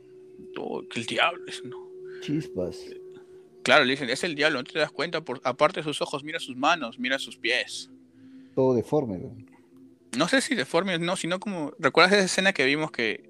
Todo, 0.55 0.87
que 0.89 1.01
el 1.01 1.07
diablo 1.07 1.43
es, 1.47 1.65
no. 1.65 1.77
Chispas. 2.21 2.79
Claro, 3.63 3.85
le 3.85 3.93
dicen, 3.93 4.09
es 4.11 4.23
el 4.23 4.35
diablo, 4.35 4.59
no 4.59 4.65
te 4.65 4.79
das 4.79 4.93
cuenta, 4.93 5.23
por, 5.23 5.41
aparte 5.43 5.81
de 5.81 5.85
sus 5.85 6.01
ojos, 6.01 6.23
mira 6.23 6.39
sus 6.39 6.57
manos, 6.57 6.99
mira 6.99 7.19
sus 7.19 7.37
pies. 7.37 7.91
Todo 8.55 8.75
deforme. 8.75 9.21
¿no? 10.17 10.29
sé 10.29 10.41
si 10.41 10.55
deforme 10.55 10.99
no, 10.99 11.17
sino 11.17 11.41
como, 11.41 11.73
¿recuerdas 11.79 12.13
esa 12.13 12.25
escena 12.25 12.53
que 12.53 12.65
vimos 12.65 12.91
que, 12.91 13.29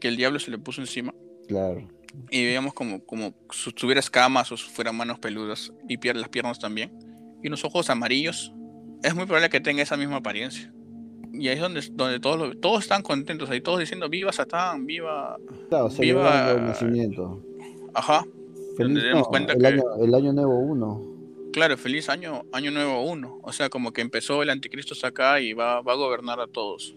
que 0.00 0.08
el 0.08 0.16
diablo 0.16 0.38
se 0.38 0.50
le 0.50 0.58
puso 0.58 0.80
encima? 0.80 1.12
Claro. 1.48 1.88
Y 2.30 2.44
veíamos 2.44 2.74
como, 2.74 3.04
como 3.04 3.34
si 3.50 3.72
tuviera 3.72 3.98
escamas 3.98 4.52
o 4.52 4.56
fueran 4.56 4.96
manos 4.96 5.18
peludas 5.18 5.72
y 5.88 5.98
las 6.12 6.28
piernas 6.28 6.58
también. 6.58 6.92
Y 7.42 7.48
unos 7.48 7.64
ojos 7.64 7.90
amarillos 7.90 8.52
es 9.02 9.14
muy 9.14 9.24
probable 9.24 9.50
que 9.50 9.60
tenga 9.60 9.82
esa 9.82 9.96
misma 9.96 10.16
apariencia. 10.16 10.72
Y 11.32 11.48
ahí 11.48 11.54
es 11.54 11.60
donde, 11.60 11.80
donde 11.92 12.20
todos, 12.20 12.60
todos 12.60 12.82
están 12.82 13.02
contentos, 13.02 13.48
ahí 13.50 13.60
todos 13.60 13.80
diciendo 13.80 14.08
viva 14.08 14.32
Satán, 14.32 14.86
viva. 14.86 15.38
Claro, 15.68 15.88
viva 15.98 16.52
el 16.52 16.66
nacimiento. 16.66 17.42
Ajá. 17.94 18.24
Feliz, 18.76 19.02
cuenta 19.28 19.52
el, 19.52 19.64
año, 19.64 19.82
el 20.00 20.14
año 20.14 20.32
nuevo 20.32 20.58
1. 20.58 21.12
Claro, 21.52 21.76
feliz 21.76 22.08
año, 22.08 22.42
año 22.52 22.70
nuevo 22.70 23.02
1. 23.02 23.40
O 23.42 23.52
sea, 23.52 23.68
como 23.68 23.92
que 23.92 24.00
empezó 24.00 24.42
el 24.42 24.50
anticristo 24.50 24.94
acá 25.06 25.40
y 25.40 25.52
va, 25.52 25.82
va 25.82 25.92
a 25.92 25.96
gobernar 25.96 26.40
a 26.40 26.46
todos. 26.46 26.96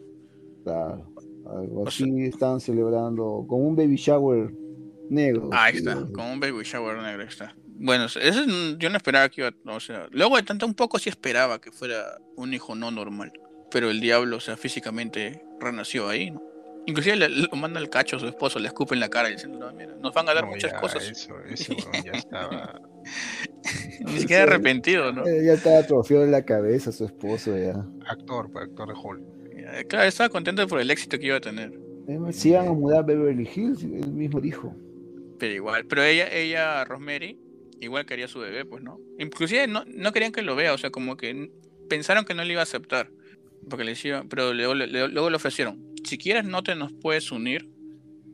Claro. 0.64 1.12
Algo 1.46 1.88
así 1.88 2.06
están 2.26 2.60
celebrando, 2.60 3.46
con 3.48 3.62
un 3.62 3.76
baby 3.76 3.96
shower 3.98 4.52
negro. 5.10 5.50
Ahí 5.52 5.78
está, 5.78 5.96
con 6.12 6.26
un 6.26 6.40
baby 6.40 6.64
shower 6.64 6.98
negro 6.98 7.24
está. 7.24 7.56
Bueno, 7.78 8.06
eso 8.06 8.46
yo 8.78 8.90
no 8.90 8.98
esperaba 8.98 9.30
que 9.30 9.42
iba, 9.42 9.52
o 9.66 9.80
sea, 9.80 10.08
luego 10.12 10.38
de 10.38 10.44
tanto 10.44 10.66
un 10.66 10.74
poco 10.74 10.98
sí 10.98 11.10
esperaba 11.10 11.60
que 11.60 11.72
fuera 11.72 12.18
un 12.36 12.54
hijo 12.54 12.74
no 12.74 12.90
normal, 12.90 13.34
pero 13.72 13.90
el 13.90 14.00
diablo, 14.00 14.38
o 14.38 14.40
sea, 14.40 14.58
físicamente 14.58 15.44
renació 15.60 16.08
ahí, 16.10 16.32
¿no? 16.32 16.42
Inclusive 16.88 17.16
le, 17.16 17.30
lo 17.30 17.50
manda 17.56 17.80
al 17.80 17.90
cacho 17.90 18.18
a 18.18 18.20
su 18.20 18.28
esposo, 18.28 18.60
le 18.60 18.68
escupe 18.68 18.94
en 18.94 19.00
la 19.00 19.10
cara 19.10 19.30
y 19.30 19.34
diciendo, 19.34 19.58
no, 19.58 19.74
mira, 19.74 19.96
nos 20.00 20.14
van 20.14 20.30
a 20.30 20.34
dar 20.36 20.46
muchas 20.46 20.74
cosas. 20.74 21.10
Eso, 21.10 21.34
eso 21.50 21.74
ya 22.06 22.12
estaba... 22.12 22.80
Ni 24.02 24.20
siquiera 24.20 24.44
arrepentido, 24.44 25.12
¿no? 25.12 25.24
Ya 25.26 25.54
estaba 25.54 25.80
atrofiado 25.80 26.24
en 26.24 26.32
la 26.32 26.46
cabeza 26.46 26.92
su 26.92 27.06
esposo 27.06 27.58
ya. 27.58 27.84
Actor, 28.08 28.52
pues, 28.52 28.66
actor 28.66 28.88
de 28.88 28.94
Hollywood. 28.94 29.36
Claro, 29.88 30.06
estaba 30.06 30.30
contento 30.30 30.68
por 30.68 30.80
el 30.80 30.92
éxito 30.92 31.18
que 31.18 31.26
iba 31.26 31.38
a 31.38 31.42
tener. 31.42 31.72
Si 32.32 32.50
iban 32.50 32.68
a 32.68 32.74
mudar 32.74 33.00
a 33.00 33.02
Beverly 33.02 33.50
Hills, 33.56 33.84
él 33.84 34.12
mismo 34.12 34.40
dijo. 34.40 34.76
Pero 35.40 35.54
igual, 35.54 35.86
pero 35.86 36.04
ella, 36.04 36.28
ella, 36.32 36.86
Rosemary, 36.86 37.40
igual 37.82 38.06
quería 38.06 38.28
su 38.28 38.40
bebé, 38.40 38.64
pues, 38.64 38.84
¿no? 38.84 39.00
Inclusive 39.18 39.68
no, 39.68 39.84
no 39.88 40.12
querían 40.12 40.32
que 40.32 40.44
lo 40.44 40.56
vea, 40.56 40.74
o 40.74 40.78
sea, 40.78 40.92
como 40.92 41.18
que 41.18 41.50
pensaron 41.90 42.26
que 42.26 42.36
no 42.36 42.44
le 42.44 42.52
iba 42.52 42.62
a 42.62 42.64
aceptar. 42.64 43.10
Porque 43.70 43.84
le 43.84 43.92
decían, 43.92 44.30
pero 44.30 44.54
luego, 44.54 44.76
le 44.76 45.36
ofrecieron, 45.36 45.94
si 46.04 46.18
quieres 46.18 46.46
no 46.46 46.64
te 46.64 46.76
nos 46.76 46.94
puedes 46.94 47.32
unir, 47.32 47.70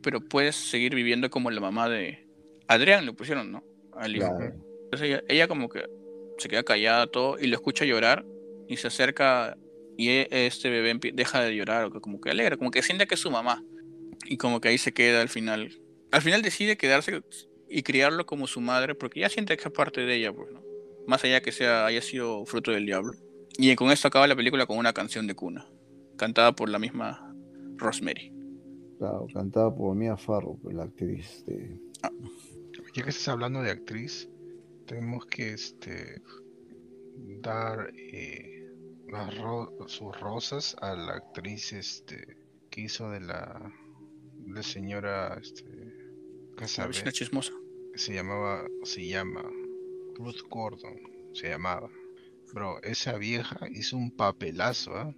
pero 0.01 0.19
puedes 0.19 0.55
seguir 0.55 0.95
viviendo 0.95 1.29
como 1.29 1.51
la 1.51 1.61
mamá 1.61 1.89
de 1.89 2.27
Adrián, 2.67 3.05
le 3.05 3.13
pusieron, 3.13 3.51
¿no? 3.51 3.63
Al 3.93 4.15
hijo. 4.15 4.37
Entonces 4.85 5.23
ella, 5.27 5.47
como 5.47 5.69
que 5.69 5.85
se 6.37 6.49
queda 6.49 6.63
callada 6.63 7.07
todo 7.07 7.37
y 7.39 7.47
lo 7.47 7.55
escucha 7.55 7.85
llorar 7.85 8.25
y 8.67 8.77
se 8.77 8.87
acerca 8.87 9.57
y 9.97 10.09
e, 10.09 10.27
este 10.31 10.69
bebé 10.69 10.97
deja 11.13 11.43
de 11.43 11.55
llorar, 11.55 11.85
o 11.85 12.01
como 12.01 12.19
que 12.19 12.31
alegra, 12.31 12.57
como 12.57 12.71
que 12.71 12.81
siente 12.81 13.07
que 13.07 13.15
es 13.15 13.21
su 13.21 13.31
mamá. 13.31 13.63
Y 14.25 14.37
como 14.37 14.61
que 14.61 14.69
ahí 14.69 14.77
se 14.77 14.93
queda 14.93 15.21
al 15.21 15.29
final. 15.29 15.71
Al 16.11 16.21
final 16.21 16.41
decide 16.41 16.77
quedarse 16.77 17.21
y 17.69 17.83
criarlo 17.83 18.25
como 18.25 18.47
su 18.47 18.61
madre, 18.61 18.95
porque 18.95 19.21
ya 19.21 19.29
siente 19.29 19.57
que 19.57 19.63
es 19.67 19.73
parte 19.73 20.01
de 20.01 20.15
ella, 20.15 20.33
pues, 20.33 20.51
¿no? 20.51 20.63
Más 21.07 21.23
allá 21.23 21.41
que 21.41 21.51
sea 21.51 21.85
haya 21.85 22.01
sido 22.01 22.45
fruto 22.45 22.71
del 22.71 22.85
diablo. 22.85 23.13
Y 23.63 23.75
con 23.75 23.91
esto 23.91 24.07
acaba 24.07 24.25
la 24.25 24.35
película 24.35 24.65
con 24.65 24.79
una 24.79 24.91
canción 24.91 25.27
de 25.27 25.35
cuna, 25.35 25.67
cantada 26.17 26.51
por 26.51 26.67
la 26.67 26.79
misma 26.79 27.31
Rosemary. 27.77 28.33
Claro, 28.97 29.27
cantada 29.31 29.71
por 29.75 29.95
Mia 29.95 30.17
Farrow, 30.17 30.59
la 30.63 30.85
actriz 30.85 31.45
de... 31.45 31.79
Ah. 32.01 32.09
Ya 32.95 33.03
que 33.03 33.11
estás 33.11 33.27
hablando 33.27 33.61
de 33.61 33.69
actriz, 33.69 34.27
tenemos 34.87 35.27
que 35.27 35.53
este 35.53 36.23
dar 37.43 37.91
eh, 37.95 38.67
sus 39.85 40.19
rosas 40.19 40.75
a 40.81 40.95
la 40.95 41.13
actriz 41.13 41.71
este 41.71 42.37
que 42.71 42.81
hizo 42.81 43.11
de 43.11 43.19
la 43.19 43.71
de 44.37 44.63
señora 44.63 45.37
este 45.39 45.65
la 46.77 47.11
chismosa 47.11 47.53
se 47.95 48.15
llamaba 48.15 48.65
se 48.83 49.05
llama 49.05 49.43
Ruth 50.15 50.41
Gordon 50.49 50.97
se 51.33 51.49
llamaba 51.49 51.89
bro 52.53 52.81
esa 52.83 53.17
vieja 53.17 53.59
hizo 53.71 53.97
un 53.97 54.11
papelazo 54.11 54.95
¿ah? 54.95 55.13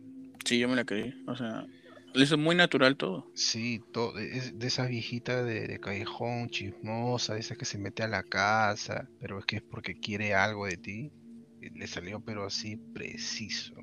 sí 0.46 0.60
yo 0.60 0.68
me 0.68 0.76
la 0.76 0.86
creí 0.86 1.14
o 1.28 1.36
sea 1.36 1.66
le 2.14 2.24
hizo 2.24 2.38
muy 2.38 2.56
natural 2.56 2.96
todo. 2.96 3.32
Sí, 3.34 3.82
todo, 3.92 4.20
es 4.20 4.58
de 4.58 4.68
esa 4.68 4.86
viejita 4.86 5.44
de, 5.44 5.80
callejón, 5.80 6.50
chismosa, 6.50 7.34
de 7.34 7.40
esa 7.40 7.56
que 7.56 7.66
se 7.66 7.80
mete 7.80 8.04
a 8.04 8.08
la 8.08 8.24
casa, 8.24 9.10
pero 9.20 9.40
es 9.40 9.46
que 9.46 9.58
es 9.58 9.64
porque 9.64 9.96
quiere 9.96 10.36
algo 10.36 10.68
de 10.68 10.78
ti. 10.78 11.12
Le 11.60 11.88
salió, 11.88 12.20
pero 12.20 12.46
así 12.46 12.78
preciso. 12.94 13.74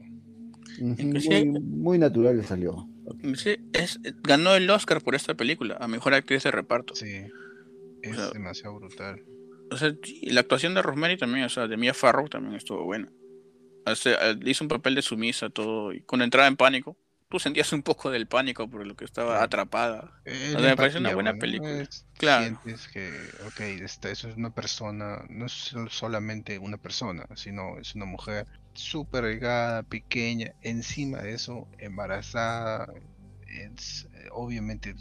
Muy, 0.81 1.99
natural 1.99 2.37
le 2.37 2.45
salió. 2.45 2.89
Sí, 3.35 3.57
es, 3.73 3.99
ganó 4.23 4.55
el 4.55 4.71
Oscar 4.71 5.03
por 5.03 5.15
esta 5.15 5.35
película, 5.35 5.77
a 5.81 5.89
mejor 5.89 6.15
actriz 6.15 6.45
de 6.45 6.53
reparto. 6.53 6.95
Sí, 6.95 7.23
es 8.03 8.33
demasiado 8.33 8.77
brutal. 8.77 9.25
O 9.73 9.77
sea, 9.77 9.95
la 10.23 10.41
actuación 10.41 10.75
de 10.75 10.83
Rosemary 10.83 11.17
también, 11.17 11.45
o 11.45 11.49
sea, 11.49 11.67
de 11.67 11.77
Mia 11.77 11.95
Farrow 11.95 12.29
también 12.29 12.55
estuvo 12.55 12.85
buena. 12.85 13.11
Hizo 13.93 14.65
un 14.65 14.69
papel 14.69 14.95
de 14.95 15.03
sumisa, 15.03 15.51
todo, 15.51 15.93
y 15.93 16.03
con 16.03 16.23
entrada 16.23 16.49
en 16.49 16.57
pánico 16.57 16.97
tú 17.31 17.39
sentías 17.39 17.73
un 17.73 17.83
poco 17.83 18.11
del 18.11 18.27
pánico 18.27 18.69
por 18.69 18.85
lo 18.85 18.97
que 18.97 19.05
estaba 19.05 19.43
atrapada. 19.43 20.21
me 20.25 20.77
parece 20.77 20.99
una 20.99 21.15
buena 21.15 21.35
película. 21.35 21.89
claro. 22.19 22.45
Sientes 22.45 22.89
que, 22.89 23.09
ok, 23.47 23.61
esta, 23.83 24.11
eso 24.11 24.29
es 24.29 24.37
una 24.37 24.51
persona, 24.51 25.25
no 25.31 25.47
es 25.47 25.73
solamente 25.91 26.59
una 26.59 26.77
persona, 26.77 27.27
sino 27.37 27.79
es 27.79 27.95
una 27.95 28.05
mujer 28.05 28.47
súper 28.75 29.25
delgada, 29.25 29.85
pequeña, 29.85 30.55
encima 30.61 31.19
de 31.19 31.35
eso, 31.35 31.69
embarazada. 31.79 32.93
Es, 33.47 34.09
obviamente 34.33 34.97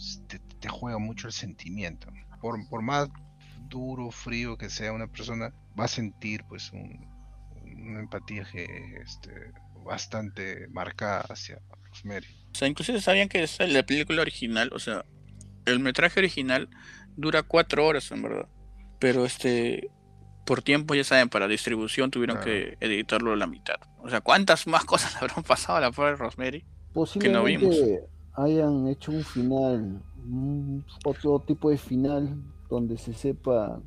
te, 0.59 0.69
juega 0.69 0.99
mucho 0.99 1.27
el 1.27 1.33
sentimiento. 1.33 2.09
Por, 2.41 2.69
por 2.69 2.83
más 2.83 3.09
duro, 3.69 4.11
frío 4.11 4.55
que 4.55 4.69
sea 4.69 4.93
una 4.93 5.07
persona, 5.07 5.51
va 5.77 5.85
a 5.85 5.87
sentir 5.87 6.43
pues 6.47 6.71
una 7.81 7.99
empatía 7.99 8.45
que, 8.51 8.65
este, 9.03 9.31
bastante 9.83 10.67
marcada 10.69 11.21
hacia, 11.29 11.59
o 11.91 12.55
sea, 12.57 12.67
inclusive 12.67 13.01
sabían 13.01 13.29
que 13.29 13.45
la 13.67 13.83
película 13.83 14.21
original, 14.21 14.69
o 14.73 14.79
sea, 14.79 15.05
el 15.65 15.79
metraje 15.79 16.19
original 16.19 16.69
dura 17.15 17.43
cuatro 17.43 17.85
horas 17.85 18.11
en 18.11 18.21
verdad. 18.21 18.47
Pero 18.99 19.25
este, 19.25 19.89
por 20.45 20.61
tiempo, 20.61 20.95
ya 20.95 21.03
saben, 21.03 21.29
para 21.29 21.47
distribución 21.47 22.11
tuvieron 22.11 22.39
que 22.39 22.77
editarlo 22.79 23.33
a 23.33 23.35
la 23.35 23.47
mitad. 23.47 23.75
O 23.99 24.09
sea, 24.09 24.21
¿cuántas 24.21 24.67
más 24.67 24.85
cosas 24.85 25.15
habrán 25.15 25.43
pasado 25.43 25.77
a 25.77 25.81
la 25.81 25.91
pobre 25.91 26.15
Rosemary? 26.15 26.65
que 27.19 27.29
no 27.29 27.43
vimos? 27.43 27.75
hayan 28.33 28.87
hecho 28.87 29.11
un 29.11 29.23
final, 29.23 30.01
otro 31.03 31.39
tipo 31.39 31.69
de 31.69 31.77
final, 31.77 32.41
donde 32.69 32.97
se 32.97 33.13
sepa 33.13 33.81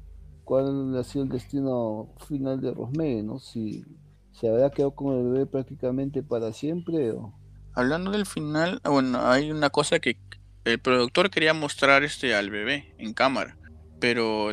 cuál 0.45 0.97
ha 0.97 1.05
sido 1.05 1.24
el 1.24 1.30
destino 1.30 2.09
final 2.26 2.61
de 2.61 2.72
Rosemary, 2.72 3.22
¿no? 3.22 3.38
Si 3.38 3.84
se 4.32 4.49
habrá 4.49 4.70
quedado 4.70 4.93
con 4.93 5.16
el 5.16 5.30
bebé 5.30 5.47
prácticamente 5.47 6.22
para 6.22 6.53
siempre 6.53 7.12
o 7.12 7.32
Hablando 7.74 8.11
del 8.11 8.26
final, 8.26 8.80
ah, 8.84 8.90
bueno, 8.90 9.26
hay 9.26 9.51
una 9.51 9.70
cosa 9.70 9.99
que 9.99 10.18
el 10.64 10.78
productor 10.78 11.30
quería 11.30 11.55
mostrar 11.55 12.03
este 12.03 12.34
al 12.34 12.51
bebé 12.51 12.95
en 12.99 13.14
cámara, 13.14 13.57
pero 13.99 14.51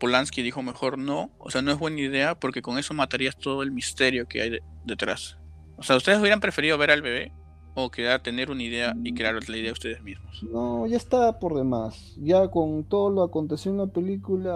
Polanski 0.00 0.42
dijo 0.42 0.62
mejor 0.62 0.98
no, 0.98 1.30
o 1.38 1.50
sea, 1.50 1.62
no 1.62 1.70
es 1.70 1.78
buena 1.78 2.00
idea 2.00 2.34
porque 2.34 2.62
con 2.62 2.78
eso 2.78 2.92
matarías 2.92 3.36
todo 3.36 3.62
el 3.62 3.70
misterio 3.70 4.26
que 4.26 4.42
hay 4.42 4.58
detrás. 4.84 5.38
O 5.76 5.84
sea, 5.84 5.96
¿ustedes 5.96 6.18
hubieran 6.18 6.40
preferido 6.40 6.76
ver 6.76 6.90
al 6.90 7.02
bebé 7.02 7.32
o 7.76 7.90
quedar 7.90 8.22
tener 8.22 8.50
una 8.50 8.62
idea 8.62 8.96
y 9.04 9.12
crear 9.12 9.38
la 9.48 9.56
idea 9.56 9.70
ustedes 9.70 10.02
mismos? 10.02 10.42
No, 10.42 10.86
ya 10.86 10.96
está 10.96 11.38
por 11.38 11.54
demás. 11.54 12.16
Ya 12.16 12.48
con 12.48 12.84
todo 12.84 13.10
lo 13.10 13.22
acontecido 13.22 13.74
en 13.74 13.78
la 13.78 13.86
película, 13.86 14.54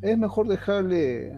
es 0.00 0.16
mejor 0.16 0.48
dejarle 0.48 1.34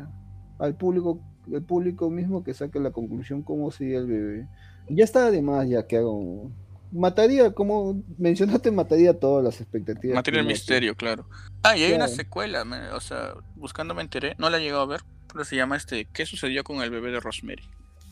al 0.60 0.76
público, 0.76 1.20
el 1.52 1.62
público 1.64 2.08
mismo 2.08 2.44
que 2.44 2.54
saque 2.54 2.78
la 2.78 2.92
conclusión 2.92 3.42
cómo 3.42 3.72
sería 3.72 3.98
el 3.98 4.06
bebé. 4.06 4.48
Ya 4.88 5.02
está 5.02 5.28
de 5.32 5.42
más 5.42 5.68
ya 5.68 5.88
que 5.88 5.96
hago. 5.96 6.52
Mataría, 6.92 7.50
como 7.50 8.04
mencionaste, 8.16 8.70
mataría 8.70 9.18
todas 9.18 9.44
las 9.44 9.60
expectativas. 9.60 10.14
Mataría 10.14 10.40
el 10.40 10.46
misterio, 10.46 10.94
claro. 10.94 11.28
Ah, 11.64 11.76
y 11.76 11.82
hay 11.82 11.94
una 11.94 12.06
secuela, 12.06 12.64
o 12.94 13.00
sea, 13.00 13.34
buscando 13.56 13.92
me 13.92 14.02
enteré, 14.02 14.36
no 14.38 14.48
la 14.50 14.58
he 14.58 14.60
llegado 14.60 14.82
a 14.82 14.86
ver, 14.86 15.00
pero 15.32 15.44
se 15.44 15.56
llama 15.56 15.76
este, 15.76 16.06
¿qué 16.12 16.24
sucedió 16.26 16.62
con 16.62 16.80
el 16.80 16.90
bebé 16.90 17.10
de 17.10 17.18
Rosemary? 17.18 17.64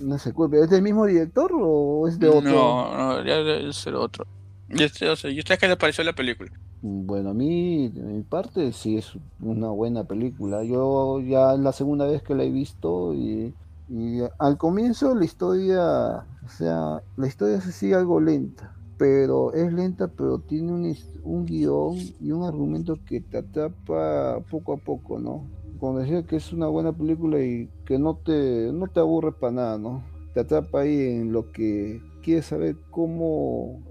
Una 0.03 0.19
secuela, 0.19 0.65
¿es 0.65 0.71
del 0.71 0.83
mismo 0.83 1.07
director 1.07 1.53
o 1.55 2.09
es 2.09 2.19
de 2.19 2.29
otro? 2.29 2.51
No, 2.51 2.97
no, 2.97 3.25
ya 3.25 3.41
es 3.41 3.87
el 3.87 3.95
otro. 3.95 4.27
Y 4.69 4.83
este, 4.83 5.09
o 5.09 5.17
sea, 5.17 5.31
¿y 5.31 5.39
usted 5.39 5.59
qué 5.59 5.69
le 5.69 5.77
pareció 5.77 6.03
la 6.03 6.15
película? 6.15 6.51
Bueno, 6.81 7.31
a 7.31 7.35
mí, 7.35 7.89
de 7.89 8.03
mi 8.03 8.23
parte, 8.23 8.73
sí 8.73 8.97
es 8.97 9.13
una 9.41 9.69
buena 9.69 10.05
película. 10.05 10.65
Yo 10.65 11.21
ya 11.21 11.55
es 11.55 11.61
la 11.61 11.73
segunda 11.73 12.07
vez 12.07 12.23
que 12.23 12.35
la 12.35 12.43
he 12.43 12.51
visto 12.51 13.15
y 13.15 13.55
y 13.95 14.21
al 14.39 14.57
comienzo 14.57 15.15
la 15.15 15.27
historia, 15.27 16.25
o 16.45 16.49
sea, 16.49 17.03
la 17.17 17.27
historia 17.27 17.61
se 17.61 17.73
sigue 17.73 17.95
algo 17.95 18.21
lenta, 18.21 18.75
pero 18.97 19.53
es 19.53 19.71
lenta, 19.71 20.09
pero 20.09 20.39
tiene 20.39 20.73
un, 20.73 20.97
un 21.25 21.45
guion 21.45 21.99
y 22.19 22.31
un 22.31 22.45
argumento 22.45 22.99
que 23.07 23.21
te 23.21 23.37
atrapa 23.37 24.41
poco 24.51 24.73
a 24.73 24.77
poco, 24.79 25.19
¿no? 25.19 25.45
Como 25.83 25.99
decía 25.99 26.23
que 26.23 26.37
es 26.37 26.53
una 26.53 26.69
buena 26.69 26.93
película 26.93 27.43
y 27.43 27.69
que 27.85 27.99
no 27.99 28.15
te, 28.15 28.71
no 28.73 28.87
te 28.87 29.01
aburre 29.01 29.33
para 29.33 29.53
nada, 29.53 29.79
¿no? 29.79 30.05
Te 30.33 30.39
atrapa 30.39 30.83
ahí 30.83 30.97
en 30.97 31.33
lo 31.33 31.51
que 31.51 32.01
quieres 32.23 32.47
saber 32.47 32.77
cómo 32.93 33.83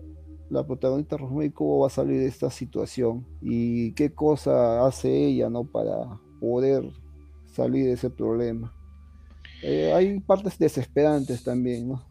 la 0.50 0.66
protagonista 0.66 1.18
Rosemary 1.18 1.52
cómo 1.52 1.80
va 1.80 1.88
a 1.88 1.89
salir 1.89 2.22
de 2.22 2.28
esta 2.28 2.50
situación 2.50 3.28
y 3.42 3.92
qué 3.92 4.14
cosa 4.14 4.88
hace 4.88 5.14
ella, 5.14 5.50
¿no? 5.50 5.66
Para 5.66 6.18
poder 6.39 6.89
salir 7.54 7.88
de 7.88 7.92
ese 7.92 8.10
problema. 8.10 8.74
Eh, 9.62 9.92
hay 9.94 10.18
partes 10.22 10.58
desesperantes 10.58 11.44
también, 11.44 11.89
¿no? 11.89 12.06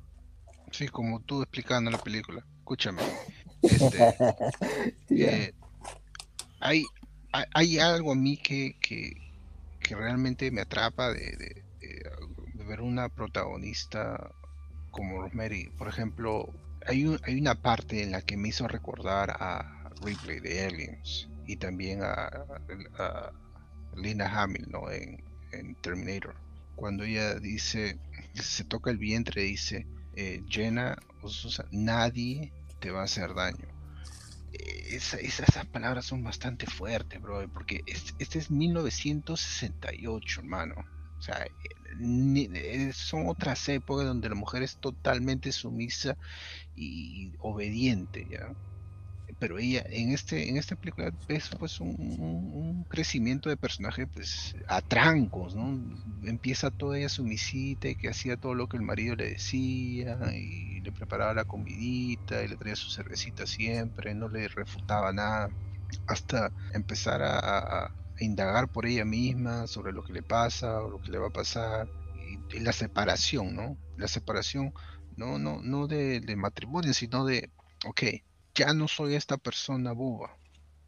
Sí, 0.72 0.88
como 0.88 1.20
tú 1.20 1.40
explicando 1.40 1.90
la 1.90 1.96
película. 1.96 2.44
Escúchame. 2.58 3.00
Este, 3.62 5.24
eh, 5.46 5.54
hay, 6.60 6.84
hay, 7.32 7.78
algo 7.78 8.12
a 8.12 8.14
mí 8.14 8.36
que, 8.36 8.74
que, 8.80 9.29
realmente 9.94 10.50
me 10.50 10.62
atrapa 10.62 11.12
de, 11.12 11.64
ver 12.66 12.80
una 12.82 13.08
protagonista 13.08 14.30
como 14.90 15.22
Rosemary. 15.22 15.70
Por 15.76 15.88
ejemplo, 15.88 16.52
hay, 16.86 17.16
hay 17.24 17.40
una 17.40 17.54
parte 17.56 18.02
en 18.02 18.12
la 18.12 18.22
que 18.22 18.36
me 18.36 18.48
hizo 18.48 18.68
recordar 18.68 19.30
a 19.30 19.90
Ripley 20.02 20.40
de 20.40 20.66
Aliens 20.66 21.28
y 21.46 21.56
también 21.56 22.02
a, 22.02 22.30
a, 22.98 23.32
Lina 23.96 24.26
Hamill 24.26 24.68
en, 25.52 25.74
Terminator 25.76 26.36
cuando 26.80 27.04
ella 27.04 27.34
dice, 27.34 27.98
se 28.34 28.64
toca 28.64 28.90
el 28.90 28.96
vientre, 28.96 29.42
dice, 29.42 29.86
eh, 30.16 30.42
Jenna, 30.48 30.96
o 31.22 31.28
nadie 31.72 32.52
te 32.80 32.90
va 32.90 33.02
a 33.02 33.04
hacer 33.04 33.34
daño. 33.34 33.66
Eh, 34.52 34.96
esas 34.96 35.66
palabras 35.68 36.06
son 36.06 36.22
bastante 36.22 36.66
fuertes, 36.66 37.20
bro, 37.20 37.48
porque 37.50 37.82
este 37.86 38.38
es 38.38 38.50
1968, 38.50 40.40
hermano. 40.40 40.74
O 40.78 41.22
sea, 41.22 41.46
eh, 41.46 42.92
son 42.94 43.28
otras 43.28 43.68
épocas 43.68 44.06
donde 44.06 44.28
la 44.30 44.34
mujer 44.34 44.62
es 44.62 44.78
totalmente 44.78 45.52
sumisa 45.52 46.16
y 46.74 47.34
obediente, 47.40 48.26
¿ya? 48.28 48.54
Pero 49.40 49.58
ella 49.58 49.82
en 49.88 50.12
este 50.12 50.50
en 50.50 50.58
esta 50.58 50.76
película 50.76 51.10
ves 51.26 51.48
pues 51.58 51.80
un, 51.80 52.84
crecimiento 52.88 53.48
de 53.48 53.56
personaje 53.56 54.06
pues 54.06 54.54
a 54.68 54.82
trancos 54.82 55.54
no 55.54 55.96
empieza 56.24 56.70
toda 56.70 56.98
ella 56.98 57.08
sumisita 57.08 57.88
y 57.88 57.96
que 57.96 58.08
hacía 58.08 58.36
todo 58.36 58.54
lo 58.54 58.68
que 58.68 58.76
el 58.76 58.82
marido 58.82 59.16
le 59.16 59.30
decía 59.30 60.18
y 60.34 60.80
le 60.82 60.92
preparaba 60.92 61.32
la 61.32 61.44
comidita 61.44 62.42
y 62.42 62.48
le 62.48 62.56
traía 62.56 62.76
su 62.76 62.90
cervecita 62.90 63.46
siempre 63.46 64.14
no 64.14 64.28
le 64.28 64.46
refutaba 64.48 65.12
nada 65.12 65.48
hasta 66.06 66.52
empezar 66.74 67.22
a, 67.22 67.90
indagar 68.18 68.68
por 68.68 68.84
ella 68.84 69.06
misma 69.06 69.66
sobre 69.66 69.92
lo 69.92 70.02
que 70.04 70.12
le 70.12 70.22
pasa 70.22 70.82
o 70.82 70.90
lo 70.90 71.00
que 71.00 71.10
le 71.10 71.18
va 71.18 71.28
a 71.28 71.32
pasar 71.32 71.88
y, 72.52 72.60
la 72.60 72.72
separación 72.72 73.54
no 73.56 73.78
la 73.96 74.08
separación 74.08 74.74
no 75.16 75.38
no 75.38 75.62
no 75.62 75.86
de, 75.86 76.20
de 76.20 76.36
matrimonio 76.36 76.92
sino 76.92 77.24
de 77.24 77.50
ok 77.86 78.02
ya 78.54 78.74
no 78.74 78.88
soy 78.88 79.14
esta 79.14 79.36
persona 79.38 79.92
boba. 79.92 80.36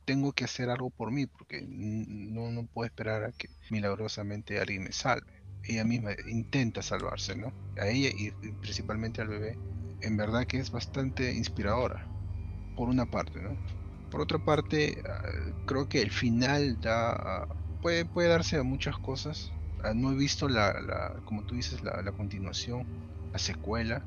tengo 0.05 0.33
que 0.33 0.45
hacer 0.45 0.71
algo 0.71 0.91
por 0.91 1.13
mí, 1.13 1.27
porque 1.27 1.63
no, 1.69 2.51
no 2.53 2.67
puedo 2.69 2.87
esperar 2.87 3.25
a 3.25 3.33
que 3.33 3.49
milagrosamente 3.71 4.61
alguien 4.61 4.85
me 4.85 4.93
salve. 4.93 5.33
Ella 5.63 5.85
misma 5.85 6.13
intenta 6.27 6.83
salvarse, 6.83 7.37
¿no? 7.37 7.55
A 7.79 7.89
ella 7.89 8.11
y, 8.15 8.33
principalmente 8.61 9.23
al 9.23 9.29
bebé. 9.29 9.61
En 10.01 10.17
verdad 10.17 10.47
que 10.47 10.59
es 10.59 10.71
bastante 10.71 11.33
inspiradora, 11.35 12.11
por 12.75 12.89
una 12.89 13.07
parte, 13.07 13.41
¿no? 13.43 13.59
Por 14.11 14.21
otra 14.23 14.39
parte, 14.39 15.03
ah, 15.09 15.23
creo 15.67 15.89
que 15.89 16.03
el 16.03 16.11
final 16.13 16.81
da, 16.81 17.47
puede, 17.81 18.05
puede 18.07 18.29
darse 18.29 18.57
a 18.59 18.63
muchas 18.65 18.99
cosas. 18.99 19.55
Ah, 19.83 19.95
no 19.95 20.13
he 20.13 20.17
visto 20.17 20.49
la, 20.49 21.21
como 21.25 21.45
tú 21.45 21.55
dices, 21.57 21.83
la, 21.83 22.03
la 22.03 22.13
continuación, 22.13 22.89
la 23.33 23.39
secuela, 23.39 24.07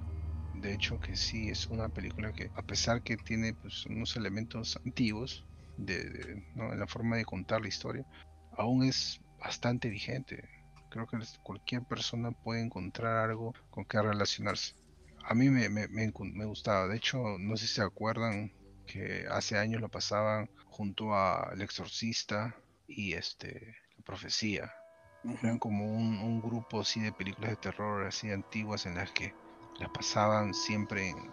de 0.61 0.73
hecho 0.73 0.99
que 0.99 1.15
sí 1.15 1.49
es 1.49 1.67
una 1.67 1.89
película 1.89 2.33
que 2.33 2.49
a 2.55 2.61
pesar 2.61 3.01
que 3.01 3.17
tiene 3.17 3.53
pues, 3.53 3.85
unos 3.85 4.15
elementos 4.15 4.79
antiguos 4.85 5.45
de, 5.77 6.43
en 6.55 6.79
la 6.79 6.87
forma 6.87 7.17
de 7.17 7.25
contar 7.25 7.61
la 7.61 7.67
historia 7.67 8.05
aún 8.57 8.83
es 8.83 9.21
bastante 9.39 9.89
vigente. 9.89 10.47
Creo 10.89 11.07
que 11.07 11.17
cualquier 11.43 11.83
persona 11.83 12.31
puede 12.31 12.61
encontrar 12.61 13.17
algo 13.17 13.53
con 13.69 13.85
que 13.85 14.01
relacionarse. 14.01 14.75
A 15.23 15.33
mí 15.33 15.49
me, 15.49 15.69
me, 15.69 15.87
me, 15.87 16.45
gustaba. 16.45 16.87
De 16.87 16.95
hecho 16.95 17.37
no 17.39 17.57
sé 17.57 17.67
si 17.67 17.75
se 17.75 17.81
acuerdan 17.81 18.53
que 18.85 19.25
hace 19.29 19.57
años 19.57 19.81
lo 19.81 19.89
pasaban 19.89 20.49
junto 20.67 21.13
a 21.13 21.51
El 21.53 21.61
Exorcista 21.61 22.55
y 22.87 23.13
este 23.13 23.75
La 23.97 24.03
Profecía. 24.03 24.73
Eran 25.41 25.57
como 25.57 25.85
un, 25.85 26.19
un, 26.19 26.39
grupo 26.39 26.81
así 26.81 27.01
de 27.01 27.11
películas 27.11 27.49
de 27.49 27.55
terror 27.55 28.05
así 28.05 28.29
antiguas 28.29 28.85
en 28.85 28.95
las 28.95 29.11
que 29.11 29.33
la 29.79 29.87
pasaban 29.89 30.53
siempre 30.53 31.09
en, 31.09 31.31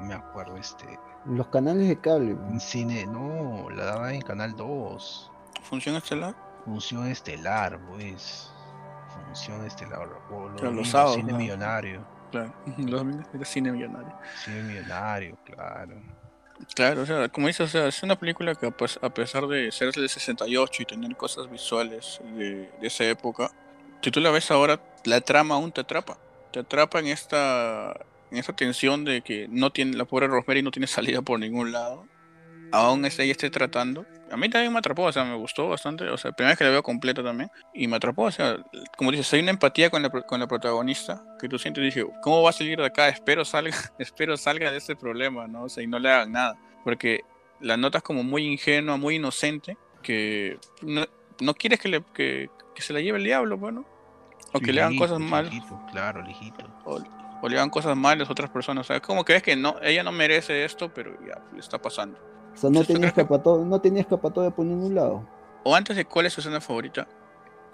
me 0.00 0.14
acuerdo, 0.14 0.56
este... 0.56 0.98
Los 1.24 1.46
canales 1.48 1.88
de 1.88 2.00
cable. 2.00 2.32
En 2.32 2.60
cine, 2.60 3.06
no, 3.06 3.70
la 3.70 3.84
daba 3.84 4.12
en 4.12 4.22
Canal 4.22 4.56
2. 4.56 5.30
¿Función 5.62 5.94
estelar? 5.94 6.34
Función 6.64 7.06
estelar, 7.06 7.78
pues. 7.88 8.50
Función 9.26 9.64
estelar. 9.64 10.08
O 10.30 10.48
los 10.48 10.88
sábados. 10.88 11.16
Cine 11.16 11.32
millonario. 11.32 12.04
Claro, 12.32 12.52
los 12.78 12.90
domingos 12.90 13.26
era 13.32 13.44
cine 13.44 13.70
millonario. 13.70 14.12
Cine 14.44 14.62
millonario, 14.62 15.38
claro. 15.44 16.02
Claro, 16.74 17.02
o 17.02 17.06
sea, 17.06 17.28
como 17.28 17.46
dices, 17.46 17.68
o 17.68 17.70
sea, 17.70 17.86
es 17.86 18.02
una 18.02 18.16
película 18.16 18.54
que 18.54 18.66
a 18.66 19.10
pesar 19.10 19.46
de 19.46 19.70
ser 19.72 19.92
de 19.92 20.08
68 20.08 20.82
y 20.82 20.86
tener 20.86 21.16
cosas 21.16 21.50
visuales 21.50 22.20
de, 22.36 22.70
de 22.80 22.86
esa 22.86 23.04
época, 23.04 23.50
si 24.00 24.10
tú 24.10 24.20
la 24.20 24.30
ves 24.30 24.50
ahora, 24.50 24.80
la 25.04 25.20
trama 25.20 25.56
aún 25.56 25.72
te 25.72 25.80
atrapa 25.80 26.16
te 26.52 26.60
atrapa 26.60 27.00
en 27.00 27.06
esta, 27.06 27.92
en 28.30 28.38
esta 28.38 28.52
tensión 28.54 29.04
de 29.04 29.22
que 29.22 29.48
no 29.48 29.70
tiene, 29.70 29.96
la 29.96 30.04
pobre 30.04 30.28
Rosemary 30.28 30.62
no 30.62 30.70
tiene 30.70 30.86
salida 30.88 31.22
por 31.22 31.40
ningún 31.40 31.72
lado. 31.72 32.06
Aún 32.70 33.04
ella 33.04 33.24
esté 33.24 33.50
tratando. 33.50 34.06
A 34.30 34.36
mí 34.38 34.48
también 34.48 34.72
me 34.72 34.78
atrapó, 34.78 35.02
o 35.02 35.12
sea, 35.12 35.24
me 35.24 35.36
gustó 35.36 35.68
bastante. 35.68 36.08
O 36.08 36.16
sea, 36.16 36.32
primera 36.32 36.52
vez 36.52 36.58
que 36.58 36.64
la 36.64 36.70
veo 36.70 36.82
completa 36.82 37.22
también. 37.22 37.50
Y 37.74 37.86
me 37.86 37.96
atrapó, 37.96 38.22
o 38.22 38.30
sea, 38.30 38.56
como 38.96 39.10
dices, 39.10 39.30
hay 39.34 39.40
una 39.40 39.50
empatía 39.50 39.90
con 39.90 40.02
la, 40.02 40.08
con 40.08 40.40
la 40.40 40.46
protagonista 40.46 41.22
que 41.38 41.50
tú 41.50 41.58
sientes 41.58 41.84
dije, 41.84 42.06
¿cómo 42.22 42.42
va 42.42 42.48
a 42.48 42.54
salir 42.54 42.78
de 42.78 42.86
acá? 42.86 43.08
Espero 43.08 43.44
salga, 43.44 43.76
espero 43.98 44.38
salga 44.38 44.70
de 44.70 44.78
este 44.78 44.96
problema, 44.96 45.46
¿no? 45.46 45.64
O 45.64 45.68
sea, 45.68 45.82
y 45.82 45.86
no 45.86 45.98
le 45.98 46.10
hagan 46.10 46.32
nada. 46.32 46.56
Porque 46.82 47.20
la 47.60 47.76
notas 47.76 48.02
como 48.02 48.22
muy 48.22 48.46
ingenua, 48.46 48.96
muy 48.96 49.16
inocente, 49.16 49.76
que 50.02 50.56
no, 50.80 51.04
no 51.40 51.52
quieres 51.52 51.78
que, 51.78 51.88
le, 51.90 52.02
que, 52.14 52.48
que 52.74 52.82
se 52.82 52.94
la 52.94 53.00
lleve 53.00 53.18
el 53.18 53.24
diablo, 53.24 53.58
bueno. 53.58 53.84
O 54.52 54.60
que 54.60 54.72
le 54.72 54.82
hagan 54.82 54.96
cosas 54.96 55.18
malas. 55.18 55.52
Claro, 55.90 56.22
lijito. 56.22 56.64
O, 56.84 57.48
le 57.48 57.56
hagan 57.56 57.70
cosas 57.70 57.96
malas 57.96 58.28
a 58.28 58.32
otras 58.32 58.50
personas. 58.50 58.86
O 58.86 58.88
sea, 58.88 59.00
como 59.00 59.24
que 59.24 59.34
es 59.34 59.42
que 59.42 59.56
no, 59.56 59.76
ella 59.82 60.02
no 60.02 60.12
merece 60.12 60.64
esto, 60.64 60.92
pero 60.92 61.12
ya 61.26 61.40
le 61.52 61.60
está 61.60 61.80
pasando. 61.80 62.18
O 62.54 62.56
sea, 62.56 62.70
no 62.70 62.84
tenía, 62.84 63.08
escapatoria, 63.08 63.66
no 63.66 63.80
tenía 63.80 64.02
escapatoria 64.02 64.50
por 64.50 64.66
ningún 64.66 64.94
lado. 64.94 65.26
O 65.64 65.74
antes 65.74 65.96
de 65.96 66.04
cuál 66.04 66.26
es 66.26 66.34
su 66.34 66.40
escena 66.40 66.60
favorita, 66.60 67.08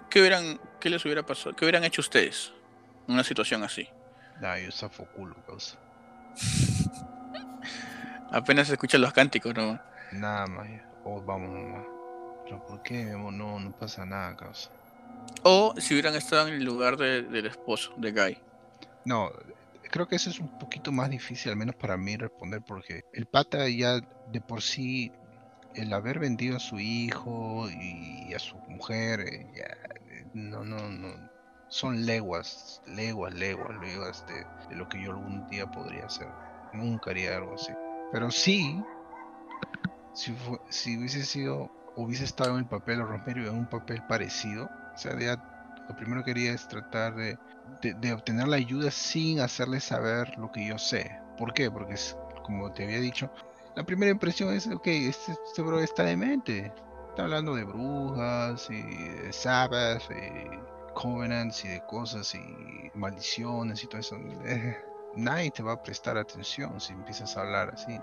¿qué, 0.09 0.21
hubieran, 0.21 0.59
¿qué 0.79 0.89
les 0.89 1.03
hubiera 1.03 1.25
pasado? 1.25 1.55
¿Qué 1.55 1.65
hubieran 1.65 1.83
hecho 1.83 2.01
ustedes 2.01 2.53
en 3.07 3.15
una 3.15 3.23
situación 3.23 3.63
así? 3.63 3.87
Nah, 4.39 4.57
yo 4.57 4.71
zafo 4.71 5.05
culo, 5.15 5.35
causa. 5.45 5.77
Apenas 8.31 8.67
se 8.67 8.73
escuchan 8.73 9.01
los 9.01 9.11
cánticos, 9.11 9.53
¿no? 9.55 9.79
Nada 10.13 10.47
más, 10.47 10.67
oh, 11.03 11.21
vamos 11.21 11.49
nomás. 11.49 11.85
Pero 12.45 12.65
¿por 12.65 12.81
qué, 12.83 13.03
mi 13.03 13.11
amor? 13.11 13.33
No, 13.33 13.59
no 13.59 13.71
pasa 13.71 14.05
nada, 14.05 14.35
causa. 14.37 14.69
O 15.43 15.73
si 15.77 15.93
hubieran 15.93 16.15
estado 16.15 16.47
en 16.47 16.55
el 16.55 16.63
lugar 16.63 16.97
del 16.97 17.45
esposo, 17.45 17.93
de 17.97 18.11
Guy. 18.11 18.37
No, 19.05 19.31
creo 19.89 20.07
que 20.07 20.15
eso 20.15 20.29
es 20.29 20.39
un 20.39 20.59
poquito 20.59 20.91
más 20.91 21.09
difícil, 21.09 21.51
al 21.51 21.57
menos 21.57 21.75
para 21.75 21.97
mí, 21.97 22.15
responder, 22.17 22.61
porque 22.61 23.03
el 23.13 23.25
pata 23.25 23.67
ya 23.69 23.99
de 24.31 24.41
por 24.41 24.61
sí, 24.61 25.11
el 25.75 25.93
haber 25.93 26.19
vendido 26.19 26.57
a 26.57 26.59
su 26.59 26.79
hijo 26.79 27.67
y 27.69 28.33
a 28.33 28.39
su 28.39 28.55
mujer, 28.67 29.21
eh, 29.21 29.47
ya, 29.55 29.77
no, 30.33 30.63
no, 30.63 30.89
no, 30.89 31.29
son 31.69 32.05
leguas, 32.05 32.81
leguas, 32.87 33.33
leguas, 33.33 33.79
leguas 33.79 34.25
de, 34.27 34.45
de 34.69 34.75
lo 34.75 34.89
que 34.89 35.01
yo 35.01 35.11
algún 35.11 35.47
día 35.49 35.69
podría 35.69 36.05
hacer. 36.05 36.27
Nunca 36.73 37.11
haría 37.11 37.37
algo 37.37 37.55
así. 37.55 37.71
Pero 38.11 38.31
sí, 38.31 38.83
si, 40.13 40.35
si 40.69 40.97
hubiese 40.97 41.23
sido, 41.23 41.71
hubiese 41.95 42.25
estado 42.25 42.51
en 42.51 42.59
el 42.59 42.65
papel 42.65 43.01
o 43.01 43.05
Romero 43.05 43.47
en 43.47 43.55
un 43.55 43.69
papel 43.69 44.03
parecido, 44.07 44.69
sea, 44.99 45.13
lo 45.87 45.95
primero 45.95 46.23
que 46.23 46.33
quería 46.33 46.53
es 46.53 46.67
tratar 46.67 47.15
de, 47.15 47.37
obtener 48.13 48.47
la 48.47 48.57
ayuda 48.57 48.91
sin 48.91 49.39
hacerle 49.39 49.79
saber 49.79 50.37
lo 50.37 50.51
que 50.51 50.67
yo 50.67 50.77
sé. 50.77 51.19
¿Por 51.37 51.53
qué? 51.53 51.71
Porque 51.71 51.93
es, 51.93 52.17
como 52.43 52.71
te 52.71 52.83
había 52.83 52.99
dicho, 52.99 53.31
la 53.75 53.83
primera 53.83 54.11
impresión 54.11 54.53
es, 54.53 54.67
ok, 54.67 54.87
este, 54.87 55.31
este 55.31 55.61
bro 55.61 55.79
está 55.79 56.03
demente. 56.03 56.73
Está 57.09 57.23
hablando 57.23 57.55
de 57.55 57.63
brujas 57.63 58.69
y 58.69 58.81
de 58.81 59.33
sabbath 59.33 60.03
y 60.11 60.93
covenants 60.93 61.65
y 61.65 61.69
de 61.69 61.85
cosas 61.85 62.35
y 62.35 62.91
maldiciones 62.93 63.83
y 63.83 63.87
todo 63.87 64.01
eso. 64.01 64.15
Eh, 64.45 64.77
nadie 65.15 65.49
te 65.49 65.63
va 65.63 65.73
a 65.73 65.81
prestar 65.81 66.17
atención 66.17 66.79
si 66.79 66.93
empiezas 66.93 67.35
a 67.35 67.41
hablar 67.41 67.71
así. 67.73 67.99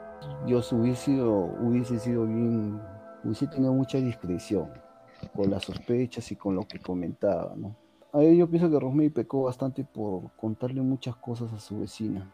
Yo 0.46 0.60
hubiese 0.72 1.04
sido, 1.04 1.30
hubiese 1.30 1.98
sido 1.98 2.26
bien, 2.26 2.80
hubiese 3.22 3.46
tenido 3.46 3.72
mucha 3.72 3.98
discreción 3.98 4.85
con 5.34 5.50
las 5.50 5.64
sospechas 5.64 6.30
y 6.32 6.36
con 6.36 6.54
lo 6.54 6.62
que 6.62 6.78
comentaba, 6.78 7.54
¿no? 7.56 7.74
A 8.12 8.22
yo 8.22 8.48
pienso 8.48 8.70
que 8.70 8.80
Rosemary 8.80 9.10
pecó 9.10 9.42
bastante 9.42 9.84
por 9.84 10.30
contarle 10.36 10.80
muchas 10.80 11.16
cosas 11.16 11.52
a 11.52 11.60
su 11.60 11.80
vecina. 11.80 12.32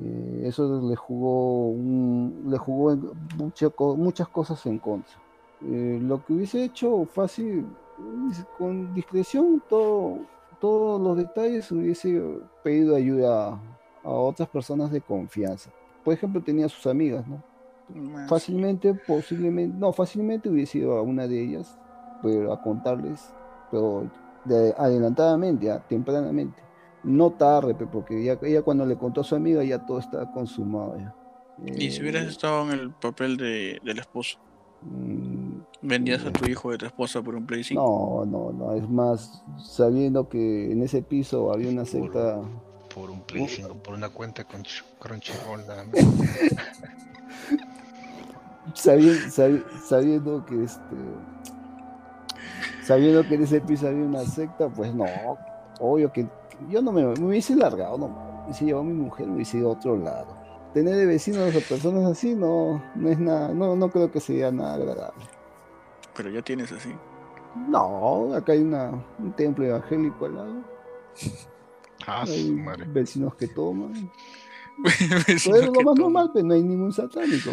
Eh, 0.00 0.42
eso 0.44 0.88
le 0.88 0.94
jugó, 0.94 1.74
le 2.46 2.56
jugó 2.58 2.96
muchas 3.96 4.28
cosas 4.28 4.64
en 4.66 4.78
contra. 4.78 5.14
Eh, 5.62 5.98
lo 6.00 6.24
que 6.24 6.34
hubiese 6.34 6.62
hecho 6.62 7.04
fácil, 7.06 7.66
con 8.58 8.94
discreción, 8.94 9.62
todo, 9.68 10.18
todos 10.60 11.00
los 11.00 11.16
detalles, 11.16 11.70
hubiese 11.72 12.22
pedido 12.62 12.94
ayuda 12.94 13.60
a, 14.04 14.10
otras 14.10 14.48
personas 14.48 14.92
de 14.92 15.00
confianza. 15.00 15.70
Por 16.04 16.14
ejemplo, 16.14 16.42
tenía 16.42 16.68
sus 16.68 16.86
amigas, 16.86 17.26
¿no? 17.26 17.42
Ah, 18.16 18.26
fácilmente, 18.28 18.94
posiblemente, 18.94 19.76
no, 19.76 19.92
fácilmente 19.92 20.48
hubiese 20.48 20.78
ido 20.78 20.96
a 20.96 21.02
una 21.02 21.26
de 21.26 21.42
ellas 21.42 21.78
pero 22.24 22.52
a 22.52 22.60
contarles, 22.62 23.32
pero 23.70 24.10
adelantadamente, 24.78 25.70
tempranamente. 25.88 26.60
No 27.02 27.32
tarde, 27.32 27.74
porque 27.74 28.24
ya, 28.24 28.38
ella 28.42 28.62
cuando 28.62 28.86
le 28.86 28.96
contó 28.96 29.20
a 29.20 29.24
su 29.24 29.36
amiga 29.36 29.62
ya 29.62 29.84
todo 29.84 29.98
estaba 29.98 30.32
consumado. 30.32 30.96
Ya. 30.96 31.14
¿Y 31.76 31.90
si 31.90 32.00
hubieras 32.00 32.24
eh, 32.24 32.28
estado 32.28 32.72
en 32.72 32.80
el 32.80 32.90
papel 32.92 33.36
de, 33.36 33.78
del 33.84 33.98
esposo? 33.98 34.38
Mm, 34.80 35.58
¿Vendías 35.82 36.24
a 36.24 36.32
tu 36.32 36.46
hijo 36.46 36.70
de 36.70 36.78
tu 36.78 36.86
esposa 36.86 37.20
por 37.20 37.34
un 37.34 37.44
Play 37.44 37.62
5? 37.62 37.80
No, 37.80 38.24
no, 38.24 38.52
no. 38.52 38.72
Es 38.74 38.88
más, 38.88 39.44
sabiendo 39.62 40.30
que 40.30 40.72
en 40.72 40.82
ese 40.82 41.02
piso 41.02 41.52
había 41.52 41.68
una 41.68 41.84
secta. 41.84 42.40
Por, 42.94 43.10
un 43.10 43.20
Play 43.20 43.48
5, 43.48 43.74
por 43.82 43.94
una 43.94 44.08
cuenta 44.08 44.44
con 44.44 44.62
Crunchyroll, 44.98 45.62
sabiendo, 48.74 49.20
sabiendo 49.84 50.46
que 50.46 50.64
este 50.64 50.96
sabiendo 52.84 53.26
que 53.26 53.34
en 53.34 53.44
ese 53.44 53.60
piso 53.60 53.88
había 53.88 54.04
una 54.04 54.24
secta, 54.24 54.68
pues 54.68 54.94
no, 54.94 55.06
obvio 55.80 56.12
que 56.12 56.26
yo 56.68 56.82
no 56.82 56.92
me, 56.92 57.04
me 57.04 57.26
hubiese 57.26 57.56
largado, 57.56 57.98
no, 57.98 58.08
me 58.08 58.44
hubiese 58.44 58.64
llevado 58.64 58.84
a 58.84 58.88
mi 58.88 58.94
mujer, 58.94 59.26
me 59.26 59.36
hubiese 59.36 59.58
ido 59.58 59.70
a 59.70 59.72
otro 59.72 59.96
lado. 59.96 60.36
Tener 60.72 60.96
de 60.96 61.06
vecinos 61.06 61.54
a 61.54 61.60
personas 61.60 62.04
así 62.10 62.34
no, 62.34 62.82
no 62.94 63.08
es 63.08 63.18
nada, 63.18 63.48
no, 63.48 63.76
no 63.76 63.90
creo 63.90 64.10
que 64.10 64.20
sea 64.20 64.50
nada 64.50 64.74
agradable. 64.74 65.24
Pero 66.16 66.30
ya 66.30 66.42
tienes 66.42 66.72
así. 66.72 66.94
No, 67.68 68.34
acá 68.34 68.52
hay 68.52 68.60
una, 68.60 68.90
un 69.18 69.32
templo 69.32 69.64
evangélico 69.64 70.26
al 70.26 70.34
lado. 70.34 70.64
Ah, 72.06 72.24
madre. 72.52 72.84
Vecinos 72.88 73.34
que 73.36 73.48
toman. 73.48 74.10
es 75.26 75.46
lo 75.46 75.82
más 75.82 75.96
normal, 75.96 76.30
pero 76.34 76.46
no 76.46 76.54
hay 76.54 76.62
ningún 76.62 76.92
satánico. 76.92 77.50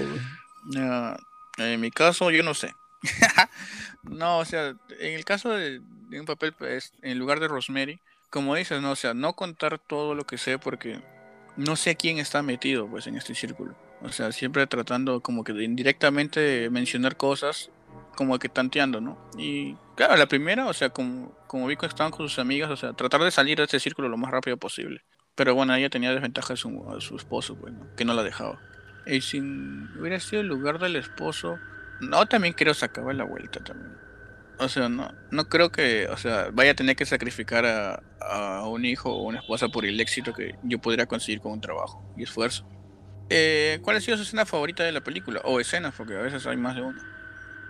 en 1.57 1.79
mi 1.81 1.91
caso, 1.91 2.31
yo 2.31 2.43
no 2.43 2.53
sé. 2.53 2.73
no, 4.03 4.39
o 4.39 4.45
sea, 4.45 4.75
en 4.99 5.13
el 5.13 5.25
caso 5.25 5.49
de, 5.49 5.81
un 6.11 6.25
papel, 6.25 6.53
pues, 6.53 6.93
en 7.01 7.17
lugar 7.19 7.39
de 7.39 7.47
Rosemary, 7.47 7.99
como 8.29 8.55
dices, 8.55 8.81
no, 8.81 8.91
o 8.91 8.95
sea, 8.95 9.13
no 9.13 9.33
contar 9.33 9.79
todo 9.79 10.15
lo 10.15 10.25
que 10.25 10.37
sé 10.37 10.57
porque 10.57 11.01
no 11.57 11.75
sé 11.75 11.95
quién 11.95 12.17
está 12.17 12.41
metido 12.41 12.87
pues 12.87 13.07
en 13.07 13.17
este 13.17 13.35
círculo. 13.35 13.75
O 14.01 14.11
sea, 14.11 14.31
siempre 14.31 14.65
tratando 14.67 15.21
como 15.21 15.43
que 15.43 15.51
indirectamente 15.51 16.69
mencionar 16.69 17.17
cosas, 17.17 17.69
como 18.15 18.39
que 18.39 18.49
tanteando, 18.49 19.01
¿no? 19.01 19.17
Y 19.37 19.75
claro, 19.95 20.15
la 20.15 20.27
primera, 20.27 20.67
o 20.67 20.73
sea, 20.73 20.89
como, 20.89 21.35
como 21.47 21.67
vi 21.67 21.75
que 21.75 21.85
estaban 21.85 22.11
con 22.11 22.27
sus 22.27 22.39
amigas, 22.39 22.69
o 22.71 22.77
sea, 22.77 22.93
tratar 22.93 23.21
de 23.21 23.31
salir 23.31 23.57
de 23.57 23.65
ese 23.65 23.79
círculo 23.79 24.09
lo 24.09 24.17
más 24.17 24.31
rápido 24.31 24.57
posible. 24.57 25.03
Pero 25.35 25.55
bueno, 25.55 25.75
ella 25.75 25.89
tenía 25.89 26.11
desventaja 26.11 26.53
de 26.53 26.57
su, 26.57 26.95
su 26.99 27.15
esposo, 27.15 27.55
bueno, 27.55 27.87
que 27.95 28.05
no 28.05 28.13
la 28.13 28.23
dejaba. 28.23 28.59
Y 29.05 29.21
si 29.21 29.39
hubiera 29.39 30.19
sido 30.19 30.41
el 30.41 30.47
lugar 30.47 30.79
del 30.79 30.95
esposo, 30.95 31.57
no, 32.01 32.25
también 32.25 32.53
creo 32.53 32.73
sacar 32.73 33.13
la 33.15 33.23
vuelta 33.23 33.63
también. 33.63 33.95
O 34.59 34.69
sea, 34.69 34.89
no, 34.89 35.11
no 35.31 35.49
creo 35.49 35.71
que, 35.71 36.07
o 36.07 36.17
sea, 36.17 36.49
vaya 36.53 36.71
a 36.71 36.75
tener 36.75 36.95
que 36.95 37.05
sacrificar 37.05 37.65
a, 37.65 38.03
a 38.19 38.67
un 38.67 38.85
hijo 38.85 39.09
o 39.09 39.23
una 39.23 39.39
esposa 39.39 39.69
por 39.69 39.85
el 39.85 39.99
éxito 39.99 40.33
que 40.33 40.55
yo 40.63 40.79
pudiera 40.79 41.07
conseguir 41.07 41.41
con 41.41 41.53
un 41.53 41.61
trabajo 41.61 42.03
y 42.15 42.23
esfuerzo. 42.23 42.67
Eh, 43.33 43.79
¿Cuál 43.81 43.95
ha 43.95 44.01
sido 44.01 44.17
su 44.17 44.23
escena 44.23 44.45
favorita 44.45 44.83
de 44.83 44.91
la 44.91 45.01
película? 45.01 45.39
O 45.45 45.61
escenas, 45.61 45.93
porque 45.95 46.15
a 46.15 46.21
veces 46.21 46.45
hay 46.45 46.57
más 46.57 46.75
de 46.75 46.81
una. 46.81 47.01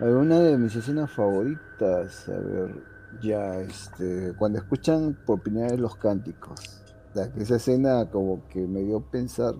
Una 0.00 0.40
de 0.40 0.58
mis 0.58 0.74
escenas 0.74 1.10
favoritas, 1.12 2.28
a 2.28 2.36
ver, 2.36 2.82
ya, 3.22 3.60
este, 3.60 4.34
cuando 4.36 4.58
escuchan 4.58 5.16
por 5.24 5.40
primera 5.40 5.68
vez 5.68 5.78
los 5.78 5.94
cánticos. 5.96 6.82
Que 7.14 7.42
esa 7.42 7.56
escena 7.56 8.10
como 8.10 8.48
que 8.48 8.66
me 8.66 8.80
dio 8.80 9.00
pensar, 9.00 9.54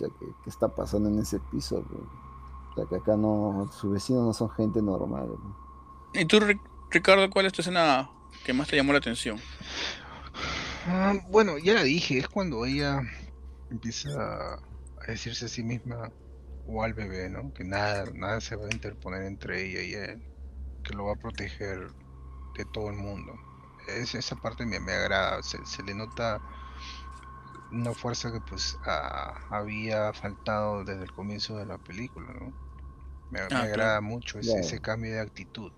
ya 0.00 0.08
que, 0.08 0.26
qué 0.42 0.50
está 0.50 0.68
pasando 0.74 1.08
en 1.10 1.20
ese 1.20 1.38
piso. 1.52 1.86
Ya 2.76 2.86
que 2.86 2.96
acá 2.96 3.16
no, 3.16 3.68
sus 3.72 3.92
vecinos 3.92 4.24
no 4.24 4.32
son 4.32 4.50
gente 4.50 4.82
normal. 4.82 5.28
¿Y 6.12 6.24
tú, 6.26 6.40
Ricardo, 6.90 7.28
cuál 7.30 7.46
es 7.46 7.52
tu 7.52 7.62
escena 7.62 8.10
que 8.44 8.52
más 8.52 8.68
te 8.68 8.76
llamó 8.76 8.92
la 8.92 8.98
atención? 8.98 9.40
Ah, 10.86 11.14
bueno, 11.30 11.58
ya 11.58 11.74
la 11.74 11.82
dije, 11.82 12.18
es 12.18 12.28
cuando 12.28 12.64
ella 12.64 13.00
empieza 13.70 14.10
a 14.54 15.06
decirse 15.08 15.46
a 15.46 15.48
sí 15.48 15.62
misma 15.62 16.12
o 16.66 16.82
al 16.82 16.94
bebé, 16.94 17.28
¿no? 17.28 17.52
Que 17.52 17.64
nada, 17.64 18.04
nada 18.14 18.40
se 18.40 18.56
va 18.56 18.66
a 18.66 18.74
interponer 18.74 19.22
entre 19.22 19.64
ella 19.64 19.82
y 19.82 19.94
él, 19.94 20.22
que 20.84 20.94
lo 20.94 21.06
va 21.06 21.12
a 21.12 21.16
proteger 21.16 21.90
de 22.56 22.64
todo 22.72 22.90
el 22.90 22.96
mundo. 22.96 23.32
Es, 23.88 24.14
esa 24.14 24.36
parte 24.36 24.66
me, 24.66 24.80
me 24.80 24.92
agrada, 24.92 25.42
se, 25.42 25.82
le 25.82 25.94
nota 25.94 26.40
una 27.72 27.92
fuerza 27.92 28.32
que 28.32 28.40
pues 28.40 28.78
había 29.50 30.12
faltado 30.12 30.84
desde 30.84 31.04
el 31.04 31.12
comienzo 31.12 31.56
de 31.56 31.66
la 31.66 31.78
película, 31.78 32.32
¿no? 32.32 32.65
Me, 33.30 33.40
ah, 33.40 33.62
agrada 33.62 34.00
mucho 34.00 34.38
ese, 34.38 34.60
ese, 34.60 34.80
cambio 34.80 35.12
de 35.12 35.20
actitud, 35.20 35.72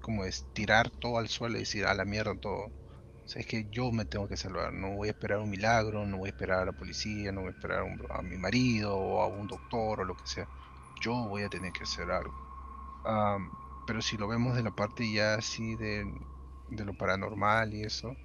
como 0.00 0.24
es 0.24 0.46
tirar 0.52 0.90
todo 0.90 1.18
al 1.18 1.28
suelo 1.28 1.56
y 1.56 1.60
decir 1.60 1.84
a 1.86 1.94
la 1.94 2.04
mierda 2.04 2.34
todo 2.40 2.72
es 3.36 3.46
que 3.46 3.66
yo 3.70 3.92
me 3.92 4.06
tengo 4.06 4.26
que 4.26 4.36
salvar, 4.36 4.72
no 4.72 4.94
voy 4.94 5.08
a 5.08 5.10
esperar 5.10 5.38
un 5.38 5.50
milagro, 5.50 6.06
no 6.06 6.18
voy 6.18 6.28
a 6.28 6.30
esperar 6.30 6.60
a 6.60 6.64
la 6.64 6.72
policía, 6.72 7.30
no 7.32 7.42
voy 7.42 7.48
a 7.48 7.52
esperar 7.52 7.84
a, 8.10 8.22
mi 8.22 8.38
marido 8.38 8.96
o 8.96 9.20
a 9.20 9.26
un 9.26 9.46
doctor 9.46 10.00
o 10.00 10.04
lo 10.04 10.14
que 10.14 10.26
sea. 10.26 10.48
Yo 11.02 11.12
voy 11.28 11.42
a 11.42 11.48
tener 11.48 11.72
que 11.72 11.82
hacer 11.82 12.10
algo. 12.10 12.34
pero 13.86 14.00
si 14.00 14.16
lo 14.16 14.28
vemos 14.28 14.56
de 14.56 14.62
la 14.62 14.70
parte 14.70 15.10
ya 15.12 15.34
así 15.34 15.76
de, 15.76 16.04
lo 16.70 16.94
paranormal 16.94 17.74
y 17.74 17.82
eso, 17.82 18.16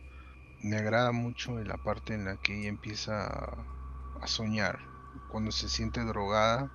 me 0.62 0.78
agrada 0.78 1.12
mucho 1.12 1.60
la 1.60 1.78
parte 1.78 2.14
en 2.14 2.26
la 2.26 2.38
que 2.38 2.58
ella 2.58 2.70
empieza 2.70 3.28
a, 4.22 4.28
soñar, 4.28 4.80
cuando 5.30 5.52
se 5.52 5.68
siente 5.68 6.02
drogada, 6.06 6.72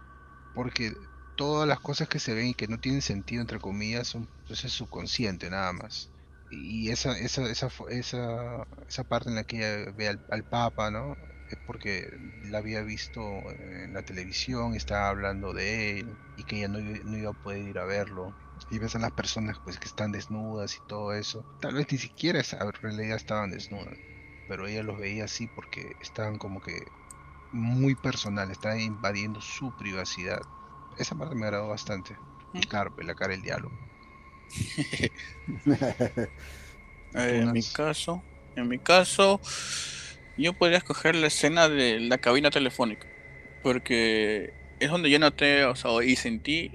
porque 0.55 0.93
todas 1.39 1.69
las 1.69 1.81
cosas 1.81 2.09
que 2.09 2.21
se 2.21 2.35
ven 2.35 2.49
y 2.49 2.55
que 2.55 2.69
no 2.69 2.79
tienen 2.79 3.03
sentido, 3.03 3.41
entre 3.43 3.61
comillas, 3.61 4.09
son 4.09 4.29
pues, 4.47 4.65
es 4.65 4.73
subconsciente 4.73 5.51
nada 5.51 5.73
más 5.73 6.13
y 6.51 6.91
esa, 6.91 7.19
esa, 7.19 7.49
esa, 7.51 7.69
esa, 7.91 8.67
esa 8.89 9.05
parte 9.05 9.29
en 9.29 9.37
la 9.37 9.45
que 9.45 9.59
ella 9.59 9.93
ve 9.97 10.09
al, 10.09 10.45
Papa, 10.45 10.91
¿no? 10.91 11.17
Es 11.51 11.59
porque 11.67 12.11
la 12.45 12.59
había 12.59 12.83
visto 12.83 13.21
en 13.51 13.95
la 13.95 14.03
televisión, 14.03 14.75
estaba 14.75 15.09
hablando 15.09 15.53
de 15.53 16.01
él 16.01 16.17
y 16.37 16.45
que 16.45 16.57
ella 16.57 16.69
no, 16.69 16.79
no, 16.79 17.17
iba 17.17 17.31
a 17.31 17.35
poder 17.35 17.69
ir 17.69 17.79
a 17.79 17.85
verlo. 17.85 18.35
Y 18.71 18.79
ves 18.79 18.97
a 18.97 18.99
las 18.99 19.13
personas 19.13 19.59
pues 19.65 19.79
que 19.79 19.87
están 19.87 20.13
desnudas 20.13 20.77
y 20.77 20.81
todo 20.87 21.13
eso. 21.15 21.45
Tal 21.61 21.75
vez 21.75 21.87
ni 21.91 21.99
siquiera 21.99 22.41
en 22.41 22.73
realidad 22.73 23.17
estaban 23.17 23.51
desnudas, 23.51 23.97
pero 24.49 24.67
ella 24.67 24.83
los 24.83 24.99
veía 24.99 25.25
así 25.25 25.47
porque 25.55 25.93
estaban 26.01 26.39
como 26.39 26.61
que 26.61 26.85
muy 27.53 27.95
personal, 27.95 28.51
estaban 28.51 28.81
invadiendo 28.81 29.41
su 29.41 29.75
privacidad. 29.77 30.41
Esa 30.99 31.17
parte 31.17 31.35
me 31.35 31.45
agradó 31.45 31.69
bastante. 31.69 32.17
Y 32.53 32.61
claro, 32.61 32.95
pues, 32.95 33.07
la 33.07 33.15
cara 33.15 33.33
del 33.33 33.43
diálogo. 33.43 33.73
Eh, 37.15 37.41
en 37.43 37.53
mi 37.53 37.63
caso, 37.63 38.23
en 38.55 38.69
mi 38.69 38.79
caso, 38.79 39.41
yo 40.37 40.53
podría 40.53 40.77
escoger 40.77 41.15
la 41.15 41.29
escena 41.29 41.67
de 41.71 42.01
la 42.01 42.19
cabina 42.19 42.51
telefónica, 42.51 43.07
porque 43.63 44.53
es 44.79 44.91
donde 44.91 45.09
yo 45.09 45.19
noté, 45.19 45.65
o 45.65 45.75
sea, 45.75 45.91
y 46.05 46.17
sentí 46.17 46.71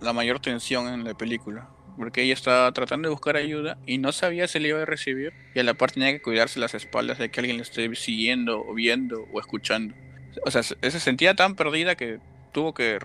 la 0.00 0.12
mayor 0.12 0.38
tensión 0.38 0.86
en 0.86 1.02
la 1.02 1.14
película, 1.14 1.68
porque 1.96 2.22
ella 2.22 2.34
estaba 2.34 2.70
tratando 2.70 3.08
de 3.08 3.14
buscar 3.14 3.36
ayuda 3.36 3.78
y 3.84 3.98
no 3.98 4.12
sabía 4.12 4.46
si 4.46 4.60
le 4.60 4.68
iba 4.68 4.80
a 4.80 4.84
recibir, 4.84 5.32
y 5.56 5.58
a 5.58 5.64
la 5.64 5.74
par 5.74 5.90
tenía 5.90 6.12
que 6.12 6.22
cuidarse 6.22 6.60
las 6.60 6.74
espaldas 6.74 7.18
de 7.18 7.32
que 7.32 7.40
alguien 7.40 7.56
le 7.56 7.64
esté 7.64 7.92
siguiendo, 7.96 8.64
o 8.64 8.74
viendo, 8.74 9.26
o 9.32 9.40
escuchando. 9.40 9.96
O 10.44 10.52
sea, 10.52 10.62
se 10.62 11.00
sentía 11.00 11.34
tan 11.34 11.56
perdida 11.56 11.96
que 11.96 12.20
tuvo 12.48 12.74
que 12.74 12.98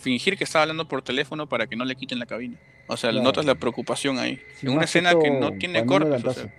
fingir 0.00 0.36
que 0.36 0.44
estaba 0.44 0.62
hablando 0.62 0.88
por 0.88 1.02
teléfono 1.02 1.48
para 1.48 1.66
que 1.66 1.76
no 1.76 1.84
le 1.84 1.96
quiten 1.96 2.18
la 2.18 2.26
cabina. 2.26 2.58
O 2.86 2.96
sea, 2.96 3.12
notas 3.12 3.44
la 3.44 3.54
preocupación 3.54 4.18
ahí. 4.18 4.40
en 4.62 4.70
una 4.70 4.84
escena 4.84 5.14
que 5.18 5.30
no 5.30 5.52
tiene 5.52 5.84
cortes. 5.84 6.24
O 6.24 6.32
sea, 6.32 6.50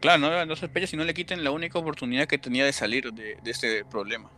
claro, 0.00 0.18
no, 0.18 0.46
no 0.46 0.56
sospechas 0.56 0.92
y 0.92 0.96
no 0.96 1.04
le 1.04 1.14
quiten 1.14 1.44
la 1.44 1.50
única 1.50 1.78
oportunidad 1.78 2.26
que 2.26 2.38
tenía 2.38 2.64
de 2.64 2.72
salir 2.72 3.12
de, 3.12 3.36
de 3.42 3.50
este 3.50 3.84
problema. 3.84 4.30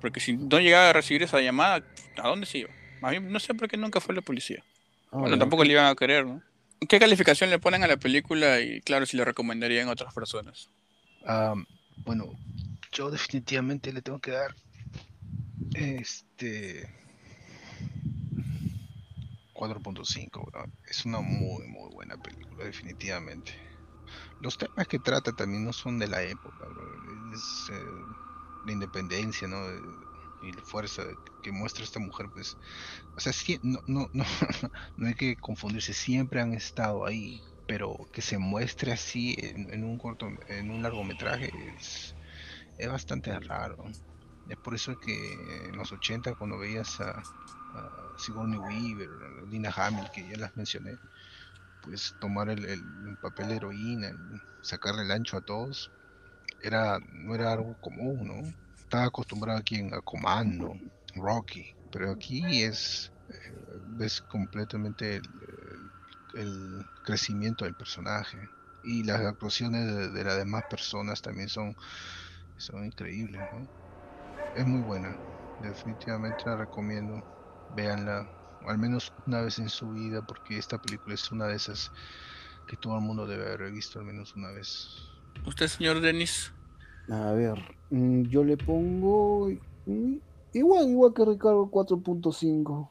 Porque 0.00 0.20
si 0.20 0.36
no 0.36 0.58
llegaba 0.58 0.90
a 0.90 0.92
recibir 0.92 1.22
esa 1.22 1.40
llamada, 1.40 1.84
¿a 2.16 2.28
dónde 2.28 2.46
se 2.46 2.58
iba? 2.58 2.70
A 3.02 3.10
mí 3.10 3.20
no 3.20 3.38
sé 3.38 3.54
por 3.54 3.68
qué 3.68 3.76
nunca 3.76 4.00
fue 4.00 4.14
la 4.14 4.22
policía. 4.22 4.62
Ah, 5.12 5.18
bueno, 5.18 5.38
tampoco 5.38 5.64
le 5.64 5.72
iban 5.72 5.86
a 5.86 5.94
querer, 5.94 6.26
¿no? 6.26 6.42
¿Qué 6.88 6.98
calificación 6.98 7.50
le 7.50 7.58
ponen 7.58 7.82
a 7.84 7.86
la 7.86 7.96
película 7.96 8.60
y 8.60 8.80
claro, 8.80 9.06
si 9.06 9.16
le 9.16 9.24
recomendarían 9.24 9.88
a 9.88 9.92
otras 9.92 10.12
personas? 10.12 10.68
bueno, 12.04 12.38
yo 12.92 13.10
definitivamente 13.10 13.92
le 13.92 14.00
tengo 14.00 14.20
que 14.20 14.30
dar 14.30 14.54
este 15.74 16.88
4.5, 19.52 20.50
es 20.88 21.04
una 21.06 21.20
muy, 21.20 21.66
muy 21.66 21.90
buena 21.90 22.16
película, 22.18 22.64
definitivamente. 22.64 23.52
Los 24.40 24.56
temas 24.58 24.86
que 24.88 24.98
trata 24.98 25.32
también 25.32 25.64
no 25.64 25.72
son 25.72 25.98
de 25.98 26.08
la 26.08 26.22
época, 26.22 26.66
es 27.34 27.70
eh, 27.72 27.84
la 28.64 28.72
independencia, 28.72 29.48
¿no? 29.48 29.58
Y 30.42 30.52
la 30.52 30.62
fuerza 30.62 31.02
que 31.42 31.52
muestra 31.52 31.84
esta 31.84 31.98
mujer, 32.00 32.26
pues, 32.32 32.56
o 33.16 33.20
sea, 33.20 33.32
no, 33.62 33.80
no, 33.86 34.08
no, 34.12 34.24
no 34.96 35.06
hay 35.08 35.14
que 35.14 35.36
confundirse, 35.36 35.94
siempre 35.94 36.40
han 36.40 36.52
estado 36.52 37.06
ahí, 37.06 37.42
pero 37.66 37.96
que 38.12 38.22
se 38.22 38.38
muestre 38.38 38.92
así 38.92 39.34
en, 39.38 39.84
un 39.84 39.98
corto, 39.98 40.28
en 40.48 40.70
un 40.70 40.82
largometraje 40.82 41.50
es, 41.76 42.14
es 42.78 42.88
bastante 42.88 43.38
raro. 43.40 43.76
Es 44.48 44.56
por 44.56 44.74
eso 44.74 44.98
que 44.98 45.66
en 45.66 45.76
los 45.76 45.92
80 45.92 46.34
cuando 46.34 46.58
veías 46.58 47.00
a, 47.00 47.22
Sigourney 48.16 48.58
Weaver, 48.58 49.10
a 49.10 49.50
Dina 49.50 49.70
Hamill, 49.70 50.10
que 50.10 50.26
ya 50.26 50.38
las 50.38 50.56
mencioné, 50.56 50.96
pues 51.82 52.14
tomar 52.18 52.48
el, 52.48 53.18
papel 53.20 53.48
de 53.48 53.56
heroína, 53.56 54.16
sacarle 54.62 55.02
el 55.02 55.10
ancho 55.10 55.36
a 55.36 55.42
todos, 55.42 55.90
era, 56.62 56.98
no 57.12 57.34
era 57.34 57.52
algo 57.52 57.78
común, 57.80 58.26
¿no? 58.26 58.54
Estaba 58.78 59.04
acostumbrado 59.04 59.58
aquí 59.58 59.76
en, 59.76 59.92
a 59.92 60.00
Comando, 60.00 60.74
Rocky, 61.14 61.74
pero 61.92 62.10
aquí 62.10 62.62
es, 62.62 63.12
eh, 63.28 63.52
ves 63.88 64.22
completamente 64.22 65.20
el, 66.34 66.86
crecimiento 67.04 67.66
del 67.66 67.74
personaje 67.74 68.48
y 68.82 69.04
las 69.04 69.20
actuaciones 69.20 69.86
de, 69.86 70.08
de 70.08 70.24
las 70.24 70.36
demás 70.38 70.64
personas 70.70 71.20
también 71.20 71.48
son, 71.48 71.76
son 72.56 72.84
increíbles, 72.84 73.42
¿no? 73.52 73.85
Es 74.56 74.66
muy 74.66 74.80
buena. 74.82 75.16
Definitivamente 75.62 76.42
la 76.46 76.56
recomiendo. 76.56 77.22
Véanla 77.74 78.28
al 78.66 78.78
menos 78.78 79.12
una 79.26 79.42
vez 79.42 79.58
en 79.58 79.68
su 79.68 79.90
vida 79.90 80.24
porque 80.26 80.58
esta 80.58 80.80
película 80.80 81.14
es 81.14 81.30
una 81.30 81.46
de 81.46 81.56
esas 81.56 81.92
que 82.66 82.76
todo 82.76 82.96
el 82.96 83.02
mundo 83.02 83.26
debe 83.26 83.46
haber 83.46 83.70
visto 83.70 83.98
al 83.98 84.06
menos 84.06 84.34
una 84.34 84.50
vez. 84.50 84.88
¿Usted, 85.46 85.68
señor 85.68 86.00
Denis? 86.00 86.52
A 87.08 87.32
ver, 87.32 87.58
mm, 87.90 88.22
yo 88.22 88.42
le 88.42 88.56
pongo 88.56 89.48
mm, 89.86 90.16
igual, 90.54 90.88
igual 90.88 91.14
que 91.14 91.24
Ricardo 91.24 91.70
4.5. 91.70 92.90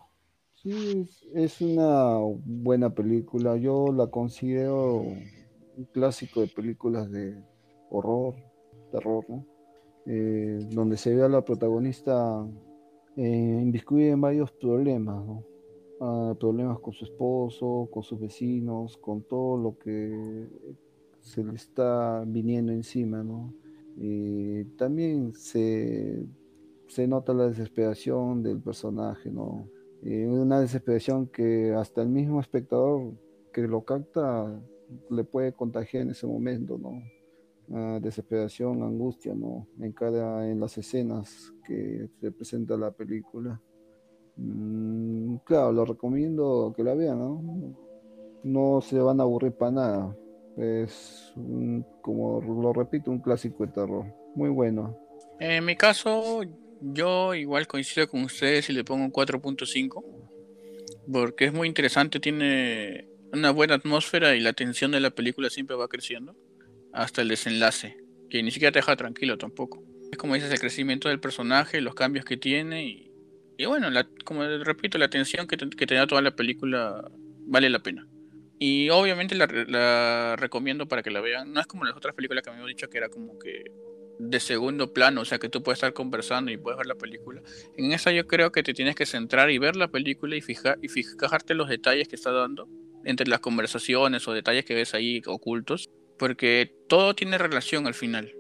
Sí, 0.54 1.10
es, 1.34 1.62
una 1.62 2.18
buena 2.46 2.90
película. 2.90 3.58
Yo 3.58 3.92
la 3.92 4.08
considero 4.08 5.02
un 5.02 5.86
clásico 5.94 6.42
de 6.42 6.48
películas 6.48 7.12
de 7.12 7.44
horror, 7.92 8.36
terror, 8.92 9.26
¿no? 9.28 9.55
Eh, 10.08 10.60
donde 10.72 10.98
se 10.98 11.16
ve 11.16 11.24
a 11.24 11.30
la 11.30 11.44
protagonista 11.44 12.48
eh, 13.18 13.72
en 14.12 14.22
varios 14.22 14.52
problemas, 14.52 15.24
ah, 16.00 16.36
problemas 16.40 16.80
con 16.80 16.94
su 16.94 17.06
esposo, 17.06 17.90
con 17.92 18.04
sus 18.04 18.20
vecinos, 18.20 18.98
con 18.98 19.24
todo 19.24 19.58
lo 19.58 19.78
que 19.80 20.48
se 21.22 21.44
le 21.44 21.56
está 21.56 22.24
viniendo 22.28 22.72
encima, 22.72 23.24
¿no? 23.24 23.54
también 24.78 25.34
se 25.34 26.26
se 26.88 27.08
nota 27.08 27.34
la 27.34 27.48
desesperación 27.48 28.44
del 28.44 28.60
personaje, 28.60 29.32
¿no? 29.32 29.70
una 30.04 30.60
desesperación 30.60 31.28
que 31.28 31.74
hasta 31.74 32.02
el 32.02 32.10
mismo 32.10 32.42
espectador 32.42 33.14
que 33.54 33.62
lo 33.62 33.86
capta 33.86 34.62
le 35.10 35.24
puede 35.24 35.54
contagiar 35.54 36.04
en 36.04 36.12
ese 36.12 36.28
momento, 36.28 36.78
¿no? 36.78 37.02
Desesperación, 37.68 38.84
angustia, 38.84 39.34
¿no? 39.34 39.68
En 39.80 39.92
cada, 39.92 40.50
en 40.50 40.60
las 40.60 40.78
escenas 40.78 41.54
que 41.66 42.10
se 42.20 42.32
presenta 42.32 42.78
la 42.78 42.92
película. 42.92 43.60
Mm, 44.38 45.38
claro, 45.46 45.72
lo 45.72 45.86
recomiendo 45.86 46.74
que 46.76 46.84
la 46.84 46.94
vean, 46.94 47.20
¿no? 47.20 47.76
No 48.44 48.82
se 48.82 49.00
van 49.00 49.20
a 49.20 49.24
aburrir 49.24 49.54
para 49.54 49.72
nada. 49.72 50.18
Es, 50.58 51.34
como 52.02 52.42
lo 52.42 52.72
repito, 52.74 53.12
un 53.12 53.20
clásico 53.20 53.66
de 53.66 53.74
terror. 53.74 54.06
Muy 54.36 54.50
bueno. 54.50 54.98
En 55.40 55.66
mi 55.66 55.76
caso, 55.76 56.42
yo 56.82 57.34
igual 57.34 57.68
coincido 57.68 58.08
con 58.08 58.24
ustedes 58.24 58.70
y 58.70 58.74
le 58.74 58.84
pongo 58.84 59.04
un 59.04 59.12
4.5. 59.12 60.04
Porque 61.12 61.46
es 61.46 61.54
muy 61.54 61.68
interesante, 61.68 62.20
tiene 62.20 63.10
una 63.34 63.52
buena 63.52 63.76
atmósfera 63.76 64.36
y 64.36 64.40
la 64.40 64.54
tensión 64.54 64.92
de 64.92 65.00
la 65.00 65.12
película 65.12 65.50
siempre 65.50 65.76
va 65.76 65.88
creciendo. 65.88 66.36
Hasta 66.96 67.22
el 67.22 67.28
desenlace, 67.28 67.98
que 68.30 68.42
ni 68.42 68.52
siquiera 68.52 68.72
te 68.72 68.80
deja 68.80 68.96
tranquilo 68.96 69.38
tampoco. 69.38 69.84
Es 70.12 70.18
como 70.18 70.34
dices, 70.34 70.50
el 70.50 70.60
crecimiento 70.60 71.10
del 71.10 71.20
personaje, 71.20 71.82
los 71.82 71.94
cambios 71.94 72.24
que 72.24 72.38
tiene 72.38 73.12
y, 73.58 73.66
bueno, 73.66 73.90
como 74.24 74.44
repito, 74.44 74.98
la 74.98 75.10
tensión 75.10 75.46
que, 75.46 75.58
te 75.58 75.94
da 75.94 76.08
toda 76.08 76.22
la 76.22 76.36
película 76.36 77.12
vale 77.48 77.70
la 77.70 77.80
pena. 77.80 78.08
Y 78.60 78.90
obviamente 78.90 79.36
la, 79.36 80.38
recomiendo 80.38 80.88
para 80.88 81.04
que 81.04 81.12
la 81.12 81.20
vean. 81.20 81.52
No 81.52 81.60
es 81.60 81.68
como 81.68 81.84
las 81.84 81.98
otras 81.98 82.16
películas 82.16 82.44
que 82.44 82.50
me 82.50 82.56
habían 82.56 82.70
dicho 82.70 82.90
que 82.90 82.98
era 82.98 83.10
como 83.10 83.38
que 83.38 83.66
de 84.18 84.40
segundo 84.40 84.94
plano, 84.94 85.20
o 85.22 85.26
sea 85.26 85.40
que 85.40 85.50
tú 85.50 85.62
puedes 85.62 85.80
estar 85.80 85.92
conversando 85.92 86.50
y 86.50 86.56
puedes 86.56 86.78
ver 86.78 86.88
la 86.88 86.96
película. 86.96 87.42
En 87.76 87.92
esa 87.92 88.14
yo 88.14 88.26
creo 88.26 88.54
que 88.54 88.64
te 88.64 88.74
tienes 88.74 88.96
que 88.96 89.06
centrar 89.06 89.52
y 89.52 89.58
ver 89.58 89.76
la 89.76 89.90
película 89.90 90.38
y 90.38 90.42
fijar 90.42 90.80
y 90.82 90.88
fijarte 90.88 91.54
los 91.54 91.68
detalles 91.68 92.08
que 92.08 92.16
está 92.16 92.32
dando 92.32 92.70
entre 93.04 93.28
las 93.28 93.40
conversaciones 93.40 94.28
o 94.28 94.34
detalles 94.34 94.64
que 94.64 94.74
ves 94.74 94.94
ahí 94.94 95.22
ocultos, 95.26 95.90
porque 96.18 96.74
todo 96.88 97.16
tiene 97.16 97.38
relación 97.38 97.88
al 97.88 97.94
final. 97.94 98.32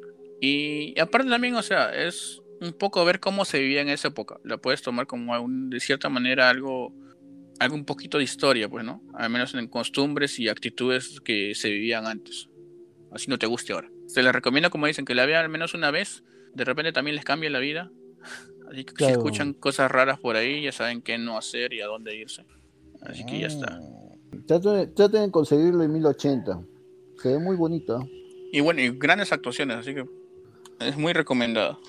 Y, 0.41 0.99
aparte 0.99 1.29
también, 1.29 1.55
o 1.55 1.63
sea, 1.63 1.89
es 1.89 2.41
un 2.61 2.73
poco 2.73 3.03
ver 3.05 3.19
cómo 3.19 3.45
se 3.45 3.59
vivía 3.59 3.81
en 3.81 3.89
esa 3.89 4.09
época. 4.09 4.39
La 4.43 4.57
puedes 4.57 4.81
tomar 4.81 5.07
como 5.07 5.33
de 5.47 5.79
cierta 5.79 6.09
manera 6.09 6.49
algo 6.49 6.93
algo 7.59 7.75
un 7.75 7.85
poquito 7.85 8.17
de 8.17 8.23
historia, 8.23 8.69
pues, 8.69 8.83
¿no? 8.83 9.01
Al 9.13 9.29
menos 9.29 9.53
en 9.53 9.67
costumbres 9.67 10.39
y 10.39 10.49
actitudes 10.49 11.21
que 11.21 11.55
se 11.55 11.69
vivían 11.69 12.05
antes. 12.05 12.49
Así 13.11 13.29
no 13.29 13.37
te 13.37 13.47
guste 13.47 13.73
ahora. 13.73 13.89
Se 14.07 14.21
les 14.21 14.33
recomiendo, 14.33 14.69
como 14.69 14.87
dicen, 14.87 15.05
que 15.05 15.15
la 15.15 15.25
vean 15.25 15.45
al 15.45 15.49
menos 15.49 15.73
una 15.73 15.91
vez. 15.91 16.23
De 16.53 16.65
repente 16.65 16.91
también 16.91 17.15
les 17.15 17.25
cambia 17.25 17.49
la 17.49 17.59
vida. 17.59 17.91
Así 18.71 18.83
que 18.83 19.05
si 19.05 19.11
escuchan 19.11 19.53
cosas 19.53 19.89
raras 19.89 20.19
por 20.19 20.35
ahí, 20.35 20.63
ya 20.63 20.71
saben 20.71 21.01
qué 21.01 21.17
no 21.17 21.37
hacer 21.37 21.73
y 21.73 21.81
a 21.81 21.85
dónde 21.85 22.15
irse. 22.15 22.45
Así 23.01 23.25
que 23.25 23.39
ya 23.39 23.47
está. 23.47 23.79
Traten, 24.47 24.93
traten 24.93 25.25
de 25.25 25.31
conseguirlo 25.31 25.83
en 25.83 25.93
1080. 25.93 26.61
Se 27.21 27.29
ve 27.29 27.39
muy 27.39 27.55
bonito. 27.55 28.07
Y 28.51 28.61
bueno, 28.61 28.81
y 28.81 28.89
grandes 28.91 29.31
actuaciones, 29.31 29.77
así 29.77 29.93
que 29.93 30.05
es 30.79 30.97
muy 30.97 31.13
recomendado. 31.13 31.79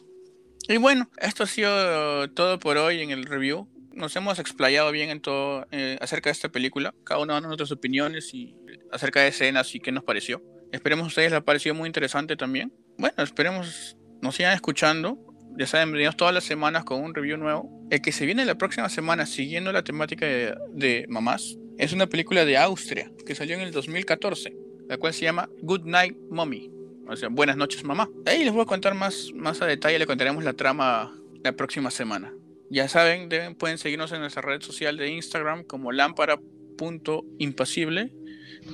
Y 0.69 0.79
bueno, 0.79 1.09
esto 1.19 1.45
ha 1.45 1.47
sido 1.47 2.31
todo 2.31 2.59
por 2.59 2.77
hoy 2.77 3.01
en 3.01 3.11
el 3.11 3.25
review 3.25 3.69
nos 3.97 4.15
hemos 4.15 4.39
explayado 4.39 4.93
bien 4.93 5.09
en 5.11 5.21
todo 5.21 5.67
eh, 5.73 5.97
acerca 6.01 6.29
de 6.29 6.33
esta 6.33 6.51
película, 6.51 6.95
cada 7.03 7.21
uno 7.21 7.35
de 7.35 7.41
nuestras 7.41 7.73
opiniones 7.73 8.33
y 8.35 8.55
acerca 8.93 9.21
de 9.21 9.29
escenas 9.29 9.75
y 9.75 9.81
qué 9.81 9.91
nos 9.91 10.05
pareció. 10.05 10.43
Esperemos 10.71 11.05
a 11.05 11.09
ustedes 11.09 11.31
les 11.33 11.39
ha 11.39 11.45
parecido 11.45 11.75
muy 11.75 11.87
interesante 11.87 12.37
también. 12.37 12.73
Bueno, 12.99 13.15
esperemos 13.17 13.97
nos 14.21 14.37
sigan 14.37 14.53
escuchando. 14.53 15.19
Ya 15.59 15.67
saben, 15.67 15.93
venimos 15.93 16.17
todas 16.17 16.35
las 16.35 16.45
semanas 16.45 16.85
con 16.85 17.03
un 17.03 17.15
review 17.15 17.39
nuevo. 17.39 17.71
El 17.91 18.03
que 18.03 18.13
se 18.13 18.27
viene 18.27 18.45
la 18.45 18.57
próxima 18.57 18.91
semana, 18.91 19.25
siguiendo 19.25 19.73
la 19.73 19.83
temática 19.83 20.27
de, 20.27 20.55
de 20.73 21.07
mamás, 21.09 21.57
es 21.79 21.95
una 21.95 22.07
película 22.07 22.45
de 22.45 22.59
Austria 22.59 23.11
que 23.25 23.35
salió 23.35 23.55
en 23.55 23.63
el 23.63 23.73
2014, 23.73 24.55
la 24.89 24.99
cual 24.99 25.15
se 25.15 25.23
llama 25.23 25.49
Good 25.63 25.85
Night 25.85 26.17
Mommy. 26.31 26.71
O 27.09 27.17
sea, 27.17 27.29
buenas 27.29 27.57
noches 27.57 27.83
mamá. 27.85 28.09
Ahí 28.25 28.45
les 28.45 28.53
voy 28.53 28.63
a 28.63 28.67
contar 28.67 28.95
más, 28.95 29.33
más 29.35 29.61
a 29.63 29.67
detalle, 29.67 29.99
le 29.99 30.07
contaremos 30.07 30.45
la 30.45 30.53
trama 30.55 31.13
la 31.43 31.53
próxima 31.53 31.91
semana. 31.91 32.33
Ya 32.69 32.89
saben, 32.89 33.29
deben, 33.29 33.55
pueden 33.55 33.79
seguirnos 33.79 34.11
en 34.13 34.21
nuestra 34.21 34.43
red 34.43 34.61
social 34.61 34.97
de 34.97 35.09
Instagram 35.11 35.63
como 35.63 35.93
lámpara.impasible, 35.93 38.13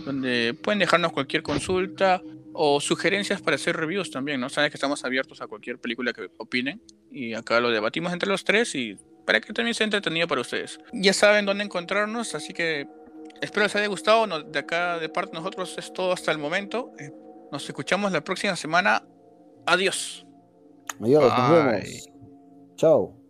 donde 0.07 0.55
pueden 0.55 0.79
dejarnos 0.79 1.13
cualquier 1.13 1.43
consulta 1.43 2.23
o 2.55 2.81
sugerencias 2.81 3.43
para 3.43 3.57
hacer 3.57 3.77
reviews 3.77 4.11
también, 4.11 4.41
¿no? 4.41 4.49
Saben 4.49 4.71
que 4.71 4.77
estamos 4.77 5.05
abiertos 5.05 5.43
a 5.43 5.47
cualquier 5.47 5.79
película 5.79 6.15
que 6.15 6.31
opinen 6.39 6.81
y 7.11 7.35
acá 7.35 7.61
lo 7.61 7.71
debatimos 7.71 8.13
entre 8.13 8.29
los 8.29 8.45
tres 8.45 8.75
y 8.75 8.97
para 9.27 9.41
que 9.41 9.53
también 9.53 9.75
sea 9.75 9.85
entretenido 9.85 10.27
para 10.27 10.41
ustedes. 10.41 10.81
Ya 10.93 11.13
saben 11.13 11.45
dónde 11.45 11.65
encontrarnos, 11.65 12.35
así 12.35 12.53
que 12.53 12.87
espero 13.43 13.65
les 13.65 13.77
haya 13.77 13.89
gustado. 13.89 14.27
de 14.43 14.59
acá 14.59 14.99
de 14.99 15.09
parte 15.09 15.33
de 15.33 15.39
nosotros 15.39 15.75
es 15.77 15.93
todo 15.93 16.13
hasta 16.13 16.33
el 16.33 16.39
momento. 16.39 16.93
Eh, 16.99 17.11
nos 17.51 17.69
escuchamos 17.69 18.13
la 18.13 18.23
próxima 18.23 18.57
semana. 18.57 19.03
Adiós. 19.67 20.27
Adiós, 21.01 21.23
nos 21.25 21.51
vemos. 21.51 22.09
Chao. 22.77 23.22